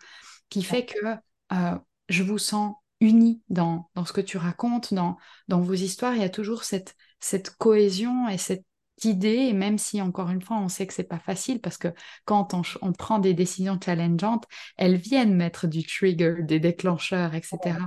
qui 0.50 0.64
fait 0.64 0.86
que 0.86 1.06
euh, 1.54 1.78
je 2.10 2.24
vous 2.24 2.38
sens 2.38 2.76
unis 3.00 3.42
dans, 3.50 3.90
dans 3.96 4.06
ce 4.06 4.14
que 4.14 4.22
tu 4.22 4.38
racontes, 4.38 4.94
dans, 4.94 5.18
dans 5.48 5.62
vos 5.62 5.74
histoires. 5.74 6.16
Il 6.16 6.22
y 6.22 6.26
a 6.26 6.30
toujours 6.30 6.64
cette, 6.64 6.96
cette 7.20 7.52
cohésion 7.52 8.28
et 8.28 8.38
cette 8.38 8.66
idée, 9.06 9.48
et 9.50 9.54
même 9.54 9.78
si 9.78 10.02
encore 10.02 10.30
une 10.30 10.42
fois 10.42 10.58
on 10.58 10.70
sait 10.70 10.88
que 10.88 10.94
c'est 10.94 11.04
pas 11.04 11.20
facile 11.20 11.60
parce 11.62 11.78
que 11.78 11.90
quand 12.26 12.54
on, 12.54 12.94
prend 12.94 13.20
des 13.20 13.34
décisions 13.34 13.80
challengeantes, 13.84 14.46
elles 14.78 14.98
viennent 14.98 15.36
mettre 15.36 15.68
du 15.68 15.86
trigger, 15.86 16.38
des 16.42 16.60
déclencheurs, 16.60 17.36
etc. 17.36 17.78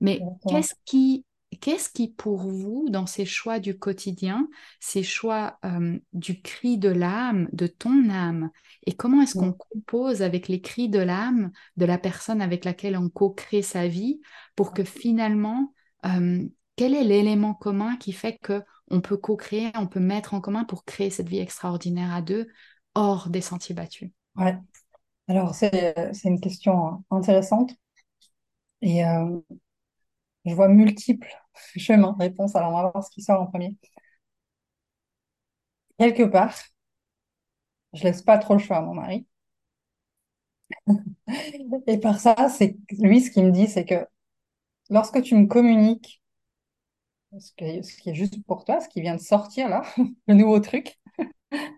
Mais 0.00 0.20
qu'est-ce 0.48 0.74
qui, 0.84 1.24
qu'est-ce 1.60 1.90
qui 1.90 2.08
pour 2.08 2.38
vous, 2.38 2.86
dans 2.88 3.06
ces 3.06 3.24
choix 3.24 3.58
du 3.58 3.78
quotidien, 3.78 4.48
ces 4.80 5.02
choix 5.02 5.58
euh, 5.64 5.98
du 6.12 6.40
cri 6.40 6.78
de 6.78 6.88
l'âme, 6.88 7.48
de 7.52 7.66
ton 7.66 8.08
âme, 8.10 8.50
et 8.86 8.94
comment 8.94 9.22
est-ce 9.22 9.34
qu'on 9.34 9.52
compose 9.52 10.22
avec 10.22 10.48
les 10.48 10.60
cris 10.60 10.88
de 10.88 11.00
l'âme 11.00 11.50
de 11.76 11.84
la 11.84 11.98
personne 11.98 12.40
avec 12.40 12.64
laquelle 12.64 12.96
on 12.96 13.08
co-crée 13.08 13.62
sa 13.62 13.88
vie 13.88 14.20
pour 14.56 14.72
que 14.72 14.84
finalement, 14.84 15.74
euh, 16.06 16.46
quel 16.76 16.94
est 16.94 17.04
l'élément 17.04 17.54
commun 17.54 17.96
qui 17.96 18.12
fait 18.12 18.38
que 18.38 18.62
on 18.90 19.00
peut 19.00 19.16
co-créer, 19.16 19.70
on 19.74 19.86
peut 19.86 20.00
mettre 20.00 20.34
en 20.34 20.40
commun 20.40 20.64
pour 20.64 20.84
créer 20.84 21.10
cette 21.10 21.28
vie 21.28 21.38
extraordinaire 21.38 22.12
à 22.12 22.22
deux 22.22 22.48
hors 22.94 23.28
des 23.28 23.40
sentiers 23.40 23.74
battus? 23.74 24.10
Ouais. 24.36 24.56
Alors, 25.28 25.54
c'est, 25.54 25.94
une 26.24 26.40
question 26.40 27.04
intéressante 27.10 27.72
et 28.80 29.04
euh, 29.04 29.40
je 30.44 30.54
vois 30.54 30.68
multiples 30.68 31.32
chemins 31.76 32.12
de 32.12 32.18
réponse. 32.18 32.56
Alors, 32.56 32.70
on 32.72 32.82
va 32.82 32.90
voir 32.90 33.04
ce 33.04 33.10
qui 33.10 33.22
sort 33.22 33.40
en 33.40 33.46
premier. 33.46 33.76
Quelque 35.98 36.24
part, 36.24 36.54
je 37.92 38.02
laisse 38.02 38.22
pas 38.22 38.38
trop 38.38 38.54
le 38.54 38.60
choix 38.60 38.78
à 38.78 38.82
mon 38.82 38.94
mari. 38.94 39.26
Et 41.86 41.98
par 41.98 42.20
ça, 42.20 42.48
c'est 42.48 42.76
lui, 42.98 43.20
ce 43.20 43.30
qu'il 43.30 43.44
me 43.44 43.50
dit, 43.52 43.66
c'est 43.66 43.84
que 43.84 44.06
lorsque 44.90 45.22
tu 45.22 45.34
me 45.36 45.46
communiques 45.46 46.17
ce 47.38 47.52
qui 47.56 47.64
est, 47.64 47.82
ce 47.82 47.96
qui 47.96 48.10
est 48.10 48.14
juste 48.14 48.42
pour 48.46 48.64
toi, 48.64 48.80
ce 48.80 48.88
qui 48.88 49.00
vient 49.00 49.14
de 49.16 49.20
sortir 49.20 49.68
là, 49.68 49.82
le 50.28 50.34
nouveau 50.34 50.60
truc, 50.60 50.98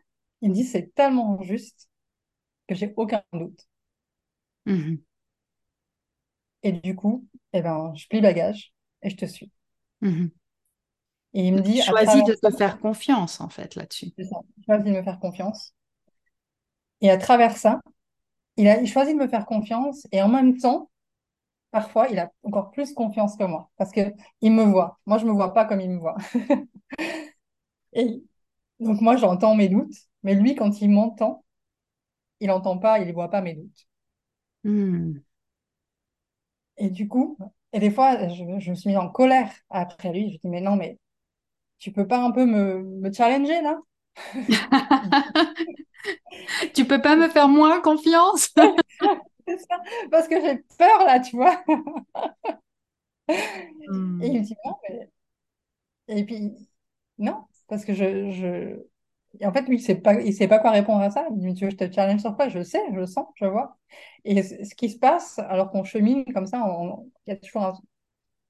il 0.43 0.51
me 0.51 0.55
dit 0.55 0.65
c'est 0.65 0.95
tellement 0.95 1.43
juste 1.43 1.89
que 2.69 2.75
j'ai 2.77 2.95
aucun 2.97 3.23
doute. 3.33 3.69
Mhm, 4.67 5.05
Et 6.63 6.73
du 6.73 6.97
coup, 6.97 7.27
eh 7.53 7.61
ben, 7.63 7.93
je 7.97 8.07
plie 8.09 8.21
bagage 8.23 8.73
et 9.03 9.11
je 9.11 9.17
te 9.17 9.27
suis. 9.27 9.53
mhm. 10.01 10.31
Et 11.35 11.45
il 11.49 11.55
me 11.55 11.61
dit 11.61 11.81
Choisis 11.81 12.23
de 12.23 12.35
ça, 12.35 12.35
te 12.35 12.51
faire 12.53 12.79
confiance 12.79 13.41
en 13.41 13.49
fait 13.49 13.75
là-dessus. 13.75 14.13
c'est 14.17 14.23
ça, 14.25 14.37
il 14.59 14.65
choisit 14.65 14.87
de 14.87 14.93
me 14.93 15.03
faire 15.03 15.19
confiance. 15.19 15.75
Et 17.03 17.11
à 17.11 17.19
travers 17.19 17.57
ça, 17.57 17.81
il 18.59 18.69
a, 18.69 18.81
il 18.83 18.89
choisit 18.89 19.17
de 19.17 19.23
me 19.23 19.29
faire 19.29 19.47
confiance 19.47 20.07
et 20.13 20.23
en 20.23 20.29
même 20.29 20.59
temps, 20.59 20.90
parfois, 21.71 22.09
il 22.09 22.19
a 22.19 22.31
encore 22.45 22.71
plus 22.73 22.93
confiance 22.95 23.37
que 23.37 23.45
moi 23.45 23.71
parce 23.77 23.93
que 23.93 24.01
il 24.43 24.53
me 24.53 24.65
voit. 24.65 24.99
Moi, 25.07 25.19
je 25.19 25.27
me 25.27 25.33
vois 25.33 25.55
pas 25.55 25.65
comme 25.65 25.81
il 25.81 25.91
me 25.91 25.99
voit. 25.99 26.17
Et 27.93 28.23
donc 28.81 29.01
moi, 29.01 29.17
j'entends 29.17 29.55
mes 29.57 29.69
doutes, 29.69 29.95
mais 30.23 30.35
lui, 30.35 30.55
quand 30.57 30.81
il 30.83 30.91
m'entend, 30.91 31.45
il 32.41 32.49
n'entend 32.49 32.79
pas, 32.79 33.01
il 33.01 33.09
ne 33.09 33.13
voit 33.15 33.31
pas 33.31 33.43
mes 33.43 33.55
doutes. 33.55 33.89
Hmm. 34.65 35.19
Et 36.77 36.91
du 36.91 37.09
coup, 37.09 37.37
et 37.73 37.79
des 37.81 37.91
fois, 37.91 38.29
je, 38.29 38.35
je 38.61 38.71
me 38.71 38.75
suis 38.75 38.89
mise 38.89 38.99
en 38.99 39.09
colère 39.11 39.51
après 39.71 40.13
lui. 40.13 40.33
Je 40.33 40.39
dis, 40.39 40.49
mais 40.49 40.61
non, 40.61 40.77
mais 40.77 40.99
tu 41.79 41.93
peux 41.93 42.09
pas 42.09 42.21
un 42.25 42.33
peu 42.33 42.47
me, 42.47 42.83
me 42.83 43.13
challenger 43.13 43.63
là? 43.63 43.79
Tu 46.75 46.85
peux 46.85 47.01
pas 47.01 47.17
me 47.17 47.29
faire 47.29 47.49
moins 47.49 47.81
confiance? 47.81 48.51
Parce 50.11 50.29
que 50.29 50.41
j'ai 50.41 50.59
peur 50.79 51.05
là, 51.07 51.21
tu 51.21 51.37
vois. 51.37 51.63
Et 54.21 54.29
il 54.29 54.33
Hmm. 54.33 54.41
me 54.41 54.45
dit, 54.45 54.55
non, 54.65 54.75
mais... 54.89 55.11
Et 56.09 56.25
puis, 56.25 56.53
non, 57.19 57.45
parce 57.69 57.85
que 57.85 57.95
je, 57.95 58.31
je... 58.33 58.83
Et 59.41 59.47
en 59.47 59.53
fait, 59.53 59.63
lui, 59.69 59.77
il 59.79 59.83
sait 59.83 59.95
pas, 59.97 60.15
il 60.21 60.35
sait 60.35 60.49
pas 60.49 60.59
quoi 60.59 60.73
répondre 60.73 61.03
à 61.03 61.11
ça. 61.11 61.27
Il 61.31 61.37
me 61.37 61.51
dit, 61.53 61.55
tu 61.55 61.65
veux 61.67 61.71
que 61.73 61.79
je 61.85 61.89
te 61.89 61.95
challenge 61.95 62.21
sur 62.21 62.35
quoi? 62.37 62.49
Je 62.49 62.63
sais, 62.63 62.81
je 62.93 62.97
le 62.97 63.07
sens, 63.07 63.27
je 63.37 63.45
vois. 63.47 63.79
Et 64.25 64.43
ce 64.43 64.75
qui 64.75 64.91
se 64.91 64.99
passe, 64.99 65.39
alors 65.39 65.71
qu'on 65.71 65.85
chemine 65.85 66.25
comme 66.35 66.47
ça, 66.47 66.65
on, 66.67 67.11
il 67.27 67.31
y 67.31 67.33
a 67.33 67.37
toujours 67.37 67.63
un- 67.65 67.75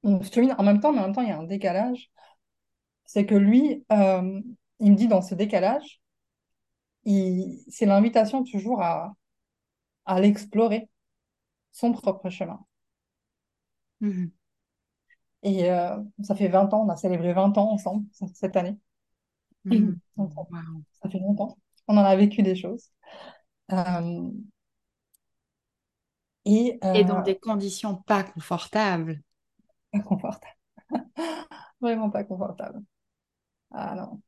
on 0.05 0.23
chemine 0.23 0.55
en 0.59 0.64
même 0.64 0.81
temps, 0.81 0.92
mais 0.92 1.01
en 1.01 1.05
même 1.05 1.14
temps, 1.14 1.23
il 1.23 1.29
y 1.29 1.33
a 1.33 1.38
un 1.38 1.44
décalage. 1.44 2.11
C'est 3.07 3.27
que 3.27 3.35
lui, 3.37 3.85
euh, 3.92 4.40
il 4.81 4.92
me 4.92 4.96
dit 4.96 5.09
dans 5.09 5.23
ce 5.23 5.35
décalage, 5.37 6.01
c'est 7.68 7.87
l'invitation 7.87 8.44
toujours 8.44 8.83
à, 8.83 9.14
à 10.07 10.20
l'explorer, 10.20 10.89
son 11.72 11.92
propre 11.92 12.30
chemin. 12.30 12.64
Mhm. 14.00 14.30
Et 15.42 15.70
euh, 15.70 15.96
ça 16.22 16.35
fait 16.35 16.48
20 16.48 16.72
ans, 16.74 16.85
on 16.87 16.88
a 16.90 16.96
célébré 16.96 17.33
20 17.33 17.56
ans 17.59 17.70
ensemble 17.72 18.06
cette 18.35 18.56
année. 18.56 18.76
Mhm. 19.64 20.00
Donc, 20.16 20.33
ça 20.33 20.42
Wow. 20.50 20.85
ça 21.02 21.09
fait 21.11 21.18
longtemps. 21.18 21.59
On 21.88 21.96
en 21.96 22.04
a 22.04 22.16
vécu 22.16 22.42
des 22.42 22.56
choses. 22.56 22.90
Euh, 23.72 24.30
et 26.44 26.78
Et 26.92 27.02
dans 27.04 27.18
euh, 27.18 27.22
des 27.22 27.37
conditions 27.37 27.96
pas 27.96 28.22
confortables. 28.22 29.22
pas 29.92 30.00
confortable. 30.00 30.54
Vraiment 31.80 32.11
pas 32.11 32.24
confortable. 32.24 32.83
Ah 33.72 33.94
non, 33.96 34.22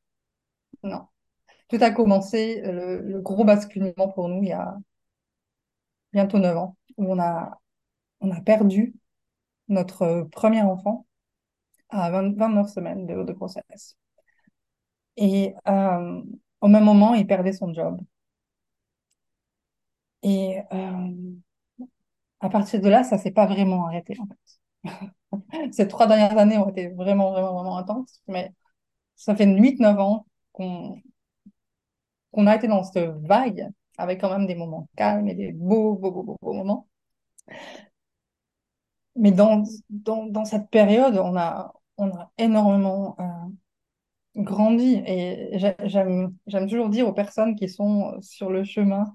non. 0.83 1.07
Tout 1.69 1.77
a 1.81 1.91
commencé, 1.91 2.61
le, 2.63 3.01
le 3.01 3.21
gros 3.21 3.45
basculement 3.45 4.09
pour 4.09 4.29
nous, 4.29 4.43
il 4.43 4.49
y 4.49 4.53
a 4.53 4.77
bientôt 6.13 6.39
9 6.39 6.57
ans, 6.57 6.77
où 6.97 7.11
on 7.13 7.19
a, 7.19 7.59
on 8.21 8.31
a 8.31 8.41
perdu 8.41 8.95
notre 9.69 10.27
premier 10.31 10.61
enfant 10.63 11.07
à 11.89 12.11
20 12.11 12.35
29 12.37 12.69
semaines 12.69 13.07
de, 13.07 13.23
de 13.23 13.33
grossesse. 13.33 13.97
Et 15.17 15.53
euh, 15.67 16.21
au 16.61 16.67
même 16.67 16.83
moment, 16.83 17.13
il 17.15 17.25
perdait 17.27 17.53
son 17.53 17.73
job. 17.73 17.99
Et 20.23 20.59
euh, 20.71 21.35
à 22.41 22.49
partir 22.49 22.81
de 22.81 22.89
là, 22.89 23.03
ça 23.03 23.17
s'est 23.17 23.31
pas 23.31 23.45
vraiment 23.47 23.85
arrêté, 23.87 24.15
en 24.19 24.27
fait. 24.27 24.59
Ces 25.73 25.87
trois 25.87 26.07
dernières 26.07 26.37
années 26.37 26.57
ont 26.57 26.69
été 26.69 26.89
vraiment, 26.89 27.31
vraiment, 27.31 27.53
vraiment 27.55 27.77
intenses, 27.77 28.21
mais 28.27 28.51
ça 29.15 29.35
fait 29.35 29.45
huit 29.47 29.79
neuf 29.81 29.99
ans 29.99 30.27
qu'on 30.53 31.01
qu'on 32.31 32.47
a 32.47 32.55
été 32.55 32.67
dans 32.67 32.83
cette 32.83 33.09
vague, 33.25 33.69
avec 33.97 34.21
quand 34.21 34.31
même 34.31 34.47
des 34.47 34.55
moments 34.55 34.87
calmes 34.95 35.27
et 35.29 35.35
des 35.35 35.51
beaux, 35.53 35.95
beaux, 35.95 36.11
beaux, 36.11 36.37
beaux, 36.41 36.53
moments. 36.53 36.87
Mais 39.15 39.31
dans, 39.31 39.63
dans, 39.89 40.25
dans 40.27 40.45
cette 40.45 40.69
période, 40.69 41.17
on 41.17 41.35
a, 41.37 41.73
on 41.97 42.09
a 42.15 42.31
énormément 42.37 43.15
euh, 43.19 43.23
grandi. 44.35 45.01
Et 45.07 45.57
j'a- 45.59 45.75
j'aime, 45.85 46.35
j'aime 46.47 46.69
toujours 46.69 46.89
dire 46.89 47.07
aux 47.07 47.13
personnes 47.13 47.55
qui 47.55 47.69
sont 47.69 48.19
sur 48.21 48.49
le 48.49 48.63
chemin, 48.63 49.13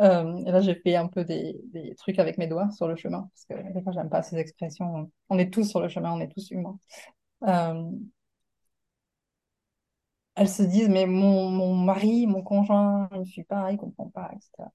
euh, 0.00 0.38
et 0.46 0.52
là 0.52 0.60
j'ai 0.60 0.74
fait 0.76 0.96
un 0.96 1.08
peu 1.08 1.24
des, 1.24 1.60
des 1.72 1.94
trucs 1.96 2.18
avec 2.18 2.38
mes 2.38 2.46
doigts 2.48 2.70
sur 2.72 2.88
le 2.88 2.96
chemin, 2.96 3.30
parce 3.34 3.46
que 3.62 3.72
des 3.74 3.82
fois 3.82 3.92
j'aime 3.92 4.10
pas 4.10 4.22
ces 4.22 4.38
expressions. 4.38 5.10
On 5.30 5.38
est 5.38 5.52
tous 5.52 5.64
sur 5.64 5.80
le 5.80 5.88
chemin, 5.88 6.12
on 6.12 6.20
est 6.20 6.28
tous 6.32 6.50
humains. 6.52 6.78
Euh, 7.48 7.84
elles 10.40 10.50
se 10.50 10.64
disent, 10.64 10.90
mais 10.90 11.06
mon, 11.06 11.50
mon 11.50 11.76
mari, 11.76 12.26
mon 12.28 12.42
conjoint, 12.42 13.08
il 13.14 13.20
ne 13.20 13.26
suit 13.26 13.44
pas, 13.44 13.72
il 13.72 13.78
comprend 13.78 14.10
pas, 14.10 14.30
etc. 14.34 14.72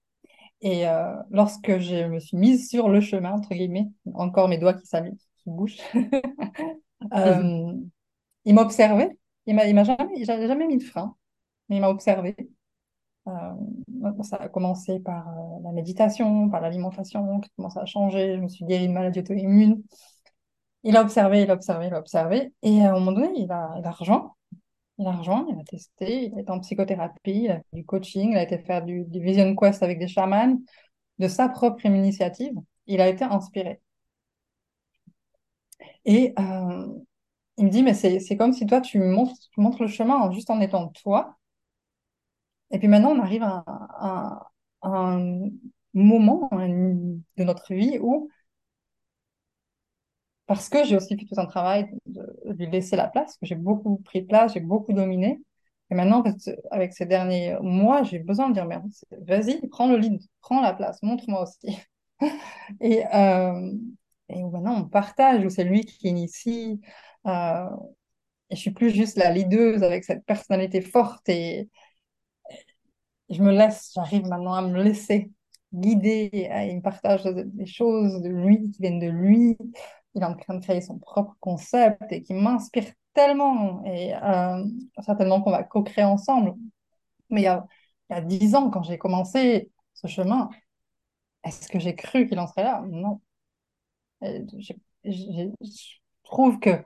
Et 0.61 0.87
euh, 0.89 1.15
lorsque 1.31 1.79
je 1.79 2.07
me 2.07 2.19
suis 2.19 2.37
mise 2.37 2.69
sur 2.69 2.89
le 2.89 3.01
chemin, 3.01 3.33
entre 3.33 3.49
guillemets, 3.55 3.87
encore 4.15 4.49
mes 4.49 4.59
doigts 4.59 4.75
qui 4.75 4.87
s'allument, 4.87 5.17
qui 5.39 5.51
bougent, 5.51 5.77
Mhm. 7.23 7.45
euh, 7.53 7.73
il 8.45 8.55
m'a 8.55 8.63
observé. 8.63 9.19
Il 9.47 9.55
m'a, 9.55 9.83
jamais, 9.83 10.25
jamais 10.25 10.67
mis 10.67 10.77
de 10.77 10.83
frein, 10.83 11.15
mais 11.69 11.77
il 11.77 11.81
m'a 11.81 11.89
observé. 11.89 12.35
Euh, 13.27 13.53
ça 14.23 14.37
a 14.37 14.49
commencé 14.49 14.99
par 14.99 15.27
euh, 15.29 15.59
la 15.63 15.71
méditation, 15.71 16.49
par 16.49 16.61
l'alimentation, 16.61 17.39
qui 17.41 17.49
commence 17.57 17.77
à 17.77 17.85
changer. 17.85 18.35
Je 18.37 18.41
me 18.41 18.47
suis 18.49 18.65
guérie 18.65 18.87
de 18.87 18.93
maladie 18.93 19.19
auto-immune. 19.19 19.83
Il 20.83 20.95
a 20.97 21.01
observé, 21.01 21.41
il 21.41 21.51
a 21.51 21.53
observé, 21.55 21.87
il 21.87 21.93
a 21.93 21.99
observé. 21.99 22.53
Et 22.61 22.81
à 22.85 22.91
un 22.91 22.93
moment 22.99 23.11
donné, 23.11 23.29
il 23.37 23.51
a, 23.51 23.75
il 23.79 23.85
a 23.85 23.91
rejoint. 23.91 24.33
Il 24.97 25.07
a 25.07 25.11
rejoint, 25.11 25.45
il 25.49 25.59
a 25.59 25.63
testé, 25.63 26.25
il 26.27 26.35
a 26.37 26.41
été 26.41 26.51
en 26.51 26.59
psychothérapie, 26.61 27.43
il 27.45 27.51
a 27.51 27.57
fait 27.57 27.65
du 27.73 27.85
coaching, 27.85 28.31
il 28.31 28.37
a 28.37 28.43
été 28.43 28.57
faire 28.59 28.83
du, 28.83 29.05
vision 29.11 29.55
quest 29.55 29.83
avec 29.83 29.99
des 29.99 30.07
chamans. 30.07 30.57
De 31.19 31.27
sa 31.29 31.49
propre 31.49 31.85
initiative, 31.85 32.53
il 32.87 33.01
a 33.01 33.07
été 33.09 33.23
inspiré. 33.25 33.81
Et 36.05 36.33
euh, 36.39 36.87
il 37.57 37.65
me 37.65 37.69
dit, 37.71 37.83
mais 37.83 37.93
c'est, 37.93 38.37
comme 38.37 38.53
si 38.53 38.65
toi, 38.65 38.81
tu 38.81 38.99
montres, 38.99 39.35
montres 39.57 39.81
le 39.83 39.87
chemin 39.89 40.31
juste 40.31 40.49
en 40.51 40.61
étant 40.61 40.89
toi. 40.89 41.37
Et 42.71 42.79
puis 42.79 42.87
maintenant, 42.87 43.11
on 43.11 43.19
arrive 43.21 43.43
à, 43.43 43.63
à- 43.67 44.51
à 44.81 44.87
un 44.89 45.49
moment 45.93 46.49
une- 46.51 47.21
de 47.37 47.43
notre 47.43 47.73
vie 47.73 47.97
où, 48.01 48.29
parce 50.47 50.69
que 50.69 50.83
j'ai 50.85 50.95
aussi 50.95 51.17
fait 51.17 51.25
tout 51.25 51.39
un 51.39 51.45
travail 51.45 51.87
de, 52.05 52.21
lui 52.45 52.67
laisser 52.67 52.95
la 52.95 53.07
place, 53.07 53.37
que 53.37 53.45
j'ai 53.45 53.55
beaucoup 53.55 53.97
pris 53.97 54.21
de 54.21 54.27
place, 54.27 54.53
j'ai 54.53 54.59
beaucoup 54.59 54.93
dominé. 54.93 55.41
Et 55.91 55.95
maintenant, 55.95 56.23
avec 56.71 56.93
ces 56.93 57.05
derniers 57.05 57.57
mois, 57.61 58.03
j'ai 58.03 58.19
besoin 58.19 58.49
de 58.49 58.53
dire, 58.53 58.65
mais 58.65 58.79
vas-y, 59.21 59.67
prends 59.69 59.87
le 59.87 59.97
lead, 59.97 60.21
prends 60.41 60.61
la 60.61 60.73
place, 60.73 61.01
montre-moi 61.03 61.43
aussi. 61.43 61.77
Et, 62.81 63.05
euh, 63.13 63.71
maintenant, 64.29 64.81
on 64.81 64.85
partage, 64.85 65.45
où 65.45 65.49
c'est 65.49 65.63
lui 65.63 65.81
qui 65.85 66.07
initie. 66.09 66.81
euh, 67.27 67.67
et 68.49 68.55
je 68.55 68.61
suis 68.61 68.71
plus 68.71 68.91
juste 68.91 69.17
la 69.17 69.31
leaduse 69.31 69.83
avec 69.83 70.03
cette 70.03 70.23
personnalité 70.25 70.81
forte 70.81 71.27
et, 71.29 71.69
je 73.29 73.41
me 73.41 73.51
laisse, 73.51 73.91
j'arrive 73.95 74.25
maintenant 74.27 74.53
à 74.53 74.61
me 74.61 74.83
laisser 74.83 75.31
guider. 75.73 76.29
et 76.33 76.69
Il 76.69 76.77
me 76.77 76.81
partage 76.81 77.23
des 77.23 77.65
choses 77.65 78.21
de 78.21 78.29
lui 78.29 78.71
qui 78.71 78.81
viennent 78.81 78.99
de 78.99 79.07
lui. 79.09 79.57
Il 80.15 80.21
est 80.21 80.25
en 80.25 80.35
train 80.35 80.55
de 80.55 80.63
créer 80.63 80.81
son 80.81 80.97
propre 80.99 81.35
concept 81.39 82.01
et 82.11 82.23
qui 82.23 82.33
m'inspire 82.33 82.85
tellement. 83.13 83.83
Et 83.85 84.15
euh, 84.15 84.63
certainement 85.03 85.41
qu'on 85.41 85.51
va 85.51 85.63
co-créer 85.63 86.05
ensemble. 86.05 86.53
Mais 87.29 87.41
il 87.41 87.43
y 87.45 87.47
a, 87.47 87.65
il 88.29 88.55
ans, 88.55 88.69
quand 88.71 88.83
j'ai 88.83 88.97
commencé 88.97 89.71
ce 89.95 90.07
chemin, 90.07 90.49
est-ce 91.45 91.69
que 91.69 91.79
j'ai 91.79 91.95
cru 91.95 92.27
qu'il 92.27 92.39
en 92.39 92.47
serait 92.47 92.63
là? 92.63 92.83
Non. 92.89 93.21
J'ai- 94.57 94.77
j'ai- 95.03 95.51
je 95.61 95.97
trouve 96.23 96.59
que 96.59 96.83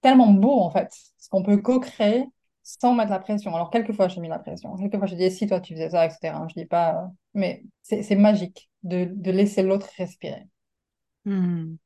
tellement 0.00 0.32
beau 0.32 0.60
en 0.60 0.70
fait, 0.70 0.88
ce 1.18 1.28
qu'on 1.28 1.42
peut 1.42 1.58
co-créer 1.58 2.24
sans 2.62 2.94
mettre 2.94 3.10
la 3.10 3.18
pression. 3.18 3.54
Alors 3.54 3.70
quelquefois 3.70 4.08
j'ai 4.08 4.20
mis 4.20 4.28
la 4.28 4.38
pression, 4.38 4.76
quelquefois 4.76 5.06
je 5.06 5.14
dis 5.16 5.30
si 5.30 5.46
toi 5.46 5.60
tu 5.60 5.74
faisais 5.74 5.90
ça, 5.90 6.06
etc. 6.06 6.46
Je 6.48 6.54
dis 6.54 6.66
pas, 6.66 6.94
euh, 7.04 7.06
mais 7.34 7.64
c'est 7.82 8.16
magique 8.16 8.70
de, 8.82 9.06
de 9.10 9.30
laisser 9.30 9.62
l'autre 9.62 9.88
respirer. 9.96 10.46
Hmm. 11.24 11.76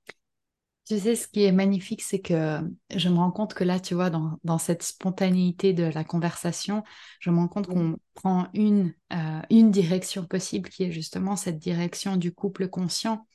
Tu 0.86 1.00
sais, 1.00 1.16
ce 1.16 1.26
qui 1.26 1.42
est 1.42 1.50
magnifique, 1.52 2.00
c'est 2.02 2.20
que 2.20 2.60
je 2.94 3.08
me 3.08 3.16
rends 3.16 3.32
compte 3.32 3.54
que 3.54 3.64
là, 3.64 3.80
tu 3.80 3.94
vois, 3.94 4.08
dans, 4.08 4.38
dans 4.44 4.58
cette 4.58 4.84
spontanéité 4.84 5.72
de 5.72 5.82
la 5.82 6.04
conversation, 6.04 6.84
je 7.18 7.30
me 7.30 7.38
rends 7.38 7.48
compte 7.48 7.66
qu'on 7.66 7.98
prend 8.14 8.46
une, 8.54 8.94
euh, 9.12 9.40
une 9.50 9.72
direction 9.72 10.24
possible, 10.26 10.68
qui 10.68 10.84
est 10.84 10.92
justement 10.92 11.34
cette 11.34 11.58
direction 11.58 12.16
du 12.16 12.32
couple 12.32 12.68
conscient, 12.68 13.26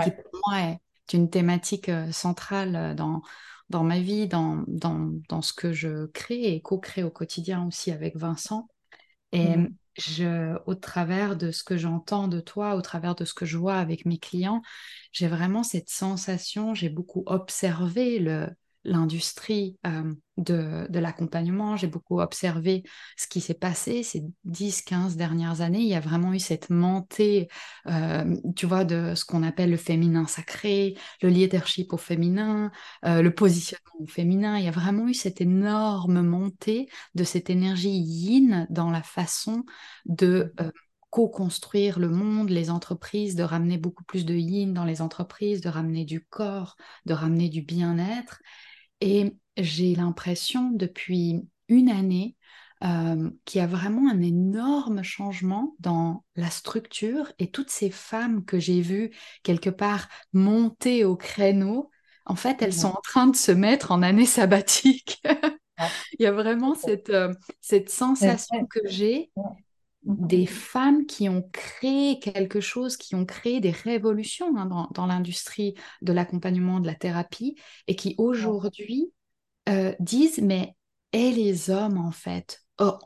qui 0.00 0.12
pour 0.12 0.24
moi 0.48 0.60
est 0.62 0.80
une 1.14 1.30
thématique 1.30 1.88
euh, 1.90 2.12
centrale 2.12 2.76
euh, 2.76 2.94
dans, 2.94 3.22
dans 3.70 3.84
ma 3.84 4.00
vie, 4.00 4.28
dans, 4.28 4.64
dans, 4.68 5.12
dans 5.28 5.42
ce 5.42 5.52
que 5.54 5.72
je 5.72 6.06
crée 6.06 6.54
et 6.54 6.62
co-crée 6.62 7.04
au 7.04 7.10
quotidien 7.10 7.66
aussi 7.66 7.92
avec 7.92 8.16
Vincent. 8.16 8.68
Et 9.32 9.56
Mhm. 9.56 9.78
Au 10.66 10.74
travers 10.74 11.36
de 11.36 11.50
ce 11.50 11.64
que 11.64 11.76
j'entends 11.76 12.28
de 12.28 12.40
toi, 12.40 12.74
au 12.76 12.80
travers 12.82 13.14
de 13.14 13.24
ce 13.24 13.34
que 13.34 13.46
je 13.46 13.58
vois 13.58 13.76
avec 13.76 14.06
mes 14.06 14.18
clients, 14.18 14.62
j'ai 15.12 15.28
vraiment 15.28 15.62
cette 15.62 15.90
sensation, 15.90 16.74
j'ai 16.74 16.88
beaucoup 16.88 17.22
observé 17.26 18.18
le, 18.18 18.48
l'industrie 18.84 19.78
euh, 19.86 20.14
de, 20.36 20.86
de 20.88 20.98
l'accompagnement, 20.98 21.76
j'ai 21.76 21.86
beaucoup 21.86 22.20
observé 22.20 22.82
ce 23.16 23.26
qui 23.26 23.40
s'est 23.40 23.54
passé 23.54 24.02
ces 24.02 24.22
10-15 24.44 25.16
dernières 25.16 25.60
années. 25.60 25.80
Il 25.80 25.88
y 25.88 25.94
a 25.94 26.00
vraiment 26.00 26.32
eu 26.32 26.38
cette 26.38 26.70
montée, 26.70 27.48
euh, 27.86 28.36
tu 28.56 28.66
vois, 28.66 28.84
de 28.84 29.14
ce 29.14 29.24
qu'on 29.24 29.42
appelle 29.42 29.70
le 29.70 29.76
féminin 29.76 30.26
sacré, 30.26 30.96
le 31.22 31.28
leadership 31.28 31.92
au 31.92 31.98
féminin, 31.98 32.70
euh, 33.04 33.22
le 33.22 33.34
positionnement 33.34 34.00
au 34.00 34.06
féminin. 34.06 34.56
Il 34.56 34.64
y 34.64 34.68
a 34.68 34.72
vraiment 34.72 35.08
eu 35.08 35.14
cette 35.14 35.40
énorme 35.40 36.22
montée 36.22 36.88
de 37.14 37.24
cette 37.24 37.50
énergie 37.50 37.90
yin 37.90 38.66
dans 38.70 38.90
la 38.90 39.02
façon 39.02 39.64
de 40.06 40.54
co-construire 41.10 41.98
le 41.98 42.08
monde, 42.08 42.50
les 42.50 42.70
entreprises, 42.70 43.34
de 43.34 43.42
ramener 43.42 43.78
beaucoup 43.78 44.04
plus 44.04 44.24
de 44.24 44.34
yin 44.34 44.72
dans 44.72 44.84
les 44.84 45.02
entreprises, 45.02 45.60
de 45.60 45.68
ramener 45.68 46.04
du 46.04 46.24
corps, 46.24 46.76
de 47.04 47.12
ramener 47.14 47.48
du 47.48 47.62
bien-être. 47.62 48.40
Et 49.00 49.36
j'ai 49.56 49.94
l'impression 49.94 50.70
depuis 50.70 51.48
une 51.68 51.90
année 51.90 52.36
euh, 52.82 53.30
qu'il 53.44 53.60
y 53.60 53.64
a 53.64 53.66
vraiment 53.66 54.10
un 54.10 54.22
énorme 54.22 55.02
changement 55.02 55.74
dans 55.80 56.24
la 56.36 56.50
structure 56.50 57.30
et 57.38 57.50
toutes 57.50 57.70
ces 57.70 57.90
femmes 57.90 58.44
que 58.44 58.58
j'ai 58.58 58.80
vues 58.80 59.10
quelque 59.42 59.70
part 59.70 60.08
monter 60.32 61.04
au 61.04 61.16
créneau, 61.16 61.90
en 62.24 62.36
fait, 62.36 62.62
elles 62.62 62.72
sont 62.72 62.88
en 62.88 63.00
train 63.02 63.26
de 63.26 63.36
se 63.36 63.52
mettre 63.52 63.92
en 63.92 64.02
année 64.02 64.26
sabbatique. 64.26 65.22
Il 66.18 66.22
y 66.22 66.26
a 66.26 66.32
vraiment 66.32 66.74
cette, 66.74 67.10
euh, 67.10 67.32
cette 67.60 67.90
sensation 67.90 68.66
que 68.66 68.80
j'ai 68.84 69.30
des 70.02 70.46
femmes 70.46 71.06
qui 71.06 71.28
ont 71.28 71.48
créé 71.52 72.18
quelque 72.18 72.60
chose, 72.60 72.96
qui 72.96 73.14
ont 73.14 73.26
créé 73.26 73.60
des 73.60 73.70
révolutions 73.70 74.56
hein, 74.56 74.88
dans, 74.92 75.06
l'industrie 75.06 75.74
de 76.02 76.12
l'accompagnement, 76.12 76.80
de 76.80 76.86
la 76.86 76.94
thérapie, 76.94 77.56
et 77.86 77.96
qui 77.96 78.14
aujourd'hui 78.18 79.12
euh, 79.68 79.94
disent, 80.00 80.40
mais 80.42 80.74
et 81.12 81.32
les 81.32 81.70
hommes, 81.70 81.98
en 81.98 82.12
fait, 82.12 82.62
oh, 82.78 82.98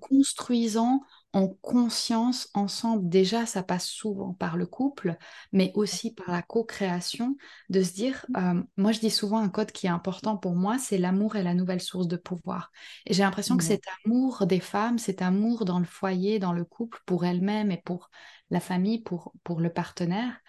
construisant 0.00 1.00
en 1.38 1.46
conscience 1.62 2.48
ensemble. 2.52 3.08
Déjà, 3.08 3.46
ça 3.46 3.62
passe 3.62 3.86
souvent 3.86 4.32
par 4.34 4.56
le 4.56 4.66
couple, 4.66 5.16
mais 5.52 5.70
aussi 5.76 6.12
par 6.12 6.32
la 6.32 6.42
co-création, 6.42 7.36
de 7.68 7.80
se 7.80 7.92
dire, 7.92 8.26
mmh. 8.28 8.36
euh, 8.36 8.62
moi 8.76 8.90
je 8.90 8.98
dis 8.98 9.10
souvent 9.10 9.38
un 9.38 9.48
code 9.48 9.70
qui 9.70 9.86
est 9.86 9.90
important 9.90 10.36
pour 10.36 10.56
moi, 10.56 10.78
c'est 10.78 10.98
l'amour 10.98 11.36
est 11.36 11.44
la 11.44 11.54
nouvelle 11.54 11.80
source 11.80 12.08
de 12.08 12.16
pouvoir. 12.16 12.72
Et 13.06 13.14
j'ai 13.14 13.22
l'impression 13.22 13.56
que 13.56 13.62
cet 13.62 13.84
amour 14.04 14.46
des 14.46 14.58
femmes, 14.58 14.98
cet 14.98 15.22
amour 15.22 15.64
dans 15.64 15.78
le 15.78 15.84
foyer, 15.84 16.40
dans 16.40 16.52
le 16.52 16.64
couple, 16.64 17.00
pour 17.06 17.24
elles-mêmes 17.24 17.70
et 17.70 17.82
pour 17.84 18.10
la 18.50 18.58
famille, 18.58 19.00
pour, 19.00 19.32
pour 19.44 19.60
le 19.60 19.72
partenaire, 19.72 20.40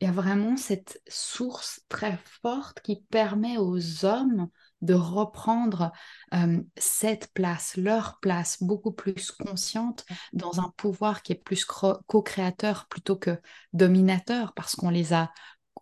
il 0.00 0.04
y 0.04 0.08
a 0.08 0.12
vraiment 0.12 0.58
cette 0.58 1.00
source 1.08 1.80
très 1.88 2.18
forte 2.42 2.80
qui 2.82 3.00
permet 3.08 3.56
aux 3.56 4.04
hommes 4.04 4.48
de 4.84 4.94
reprendre 4.94 5.92
euh, 6.34 6.62
cette 6.76 7.32
place, 7.32 7.76
leur 7.76 8.18
place 8.20 8.62
beaucoup 8.62 8.92
plus 8.92 9.30
consciente 9.30 10.04
dans 10.32 10.60
un 10.60 10.72
pouvoir 10.76 11.22
qui 11.22 11.32
est 11.32 11.42
plus 11.42 11.64
co-créateur 11.64 12.86
plutôt 12.88 13.16
que 13.16 13.38
dominateur 13.72 14.52
parce 14.54 14.76
qu'on 14.76 14.90
les 14.90 15.12
a 15.12 15.32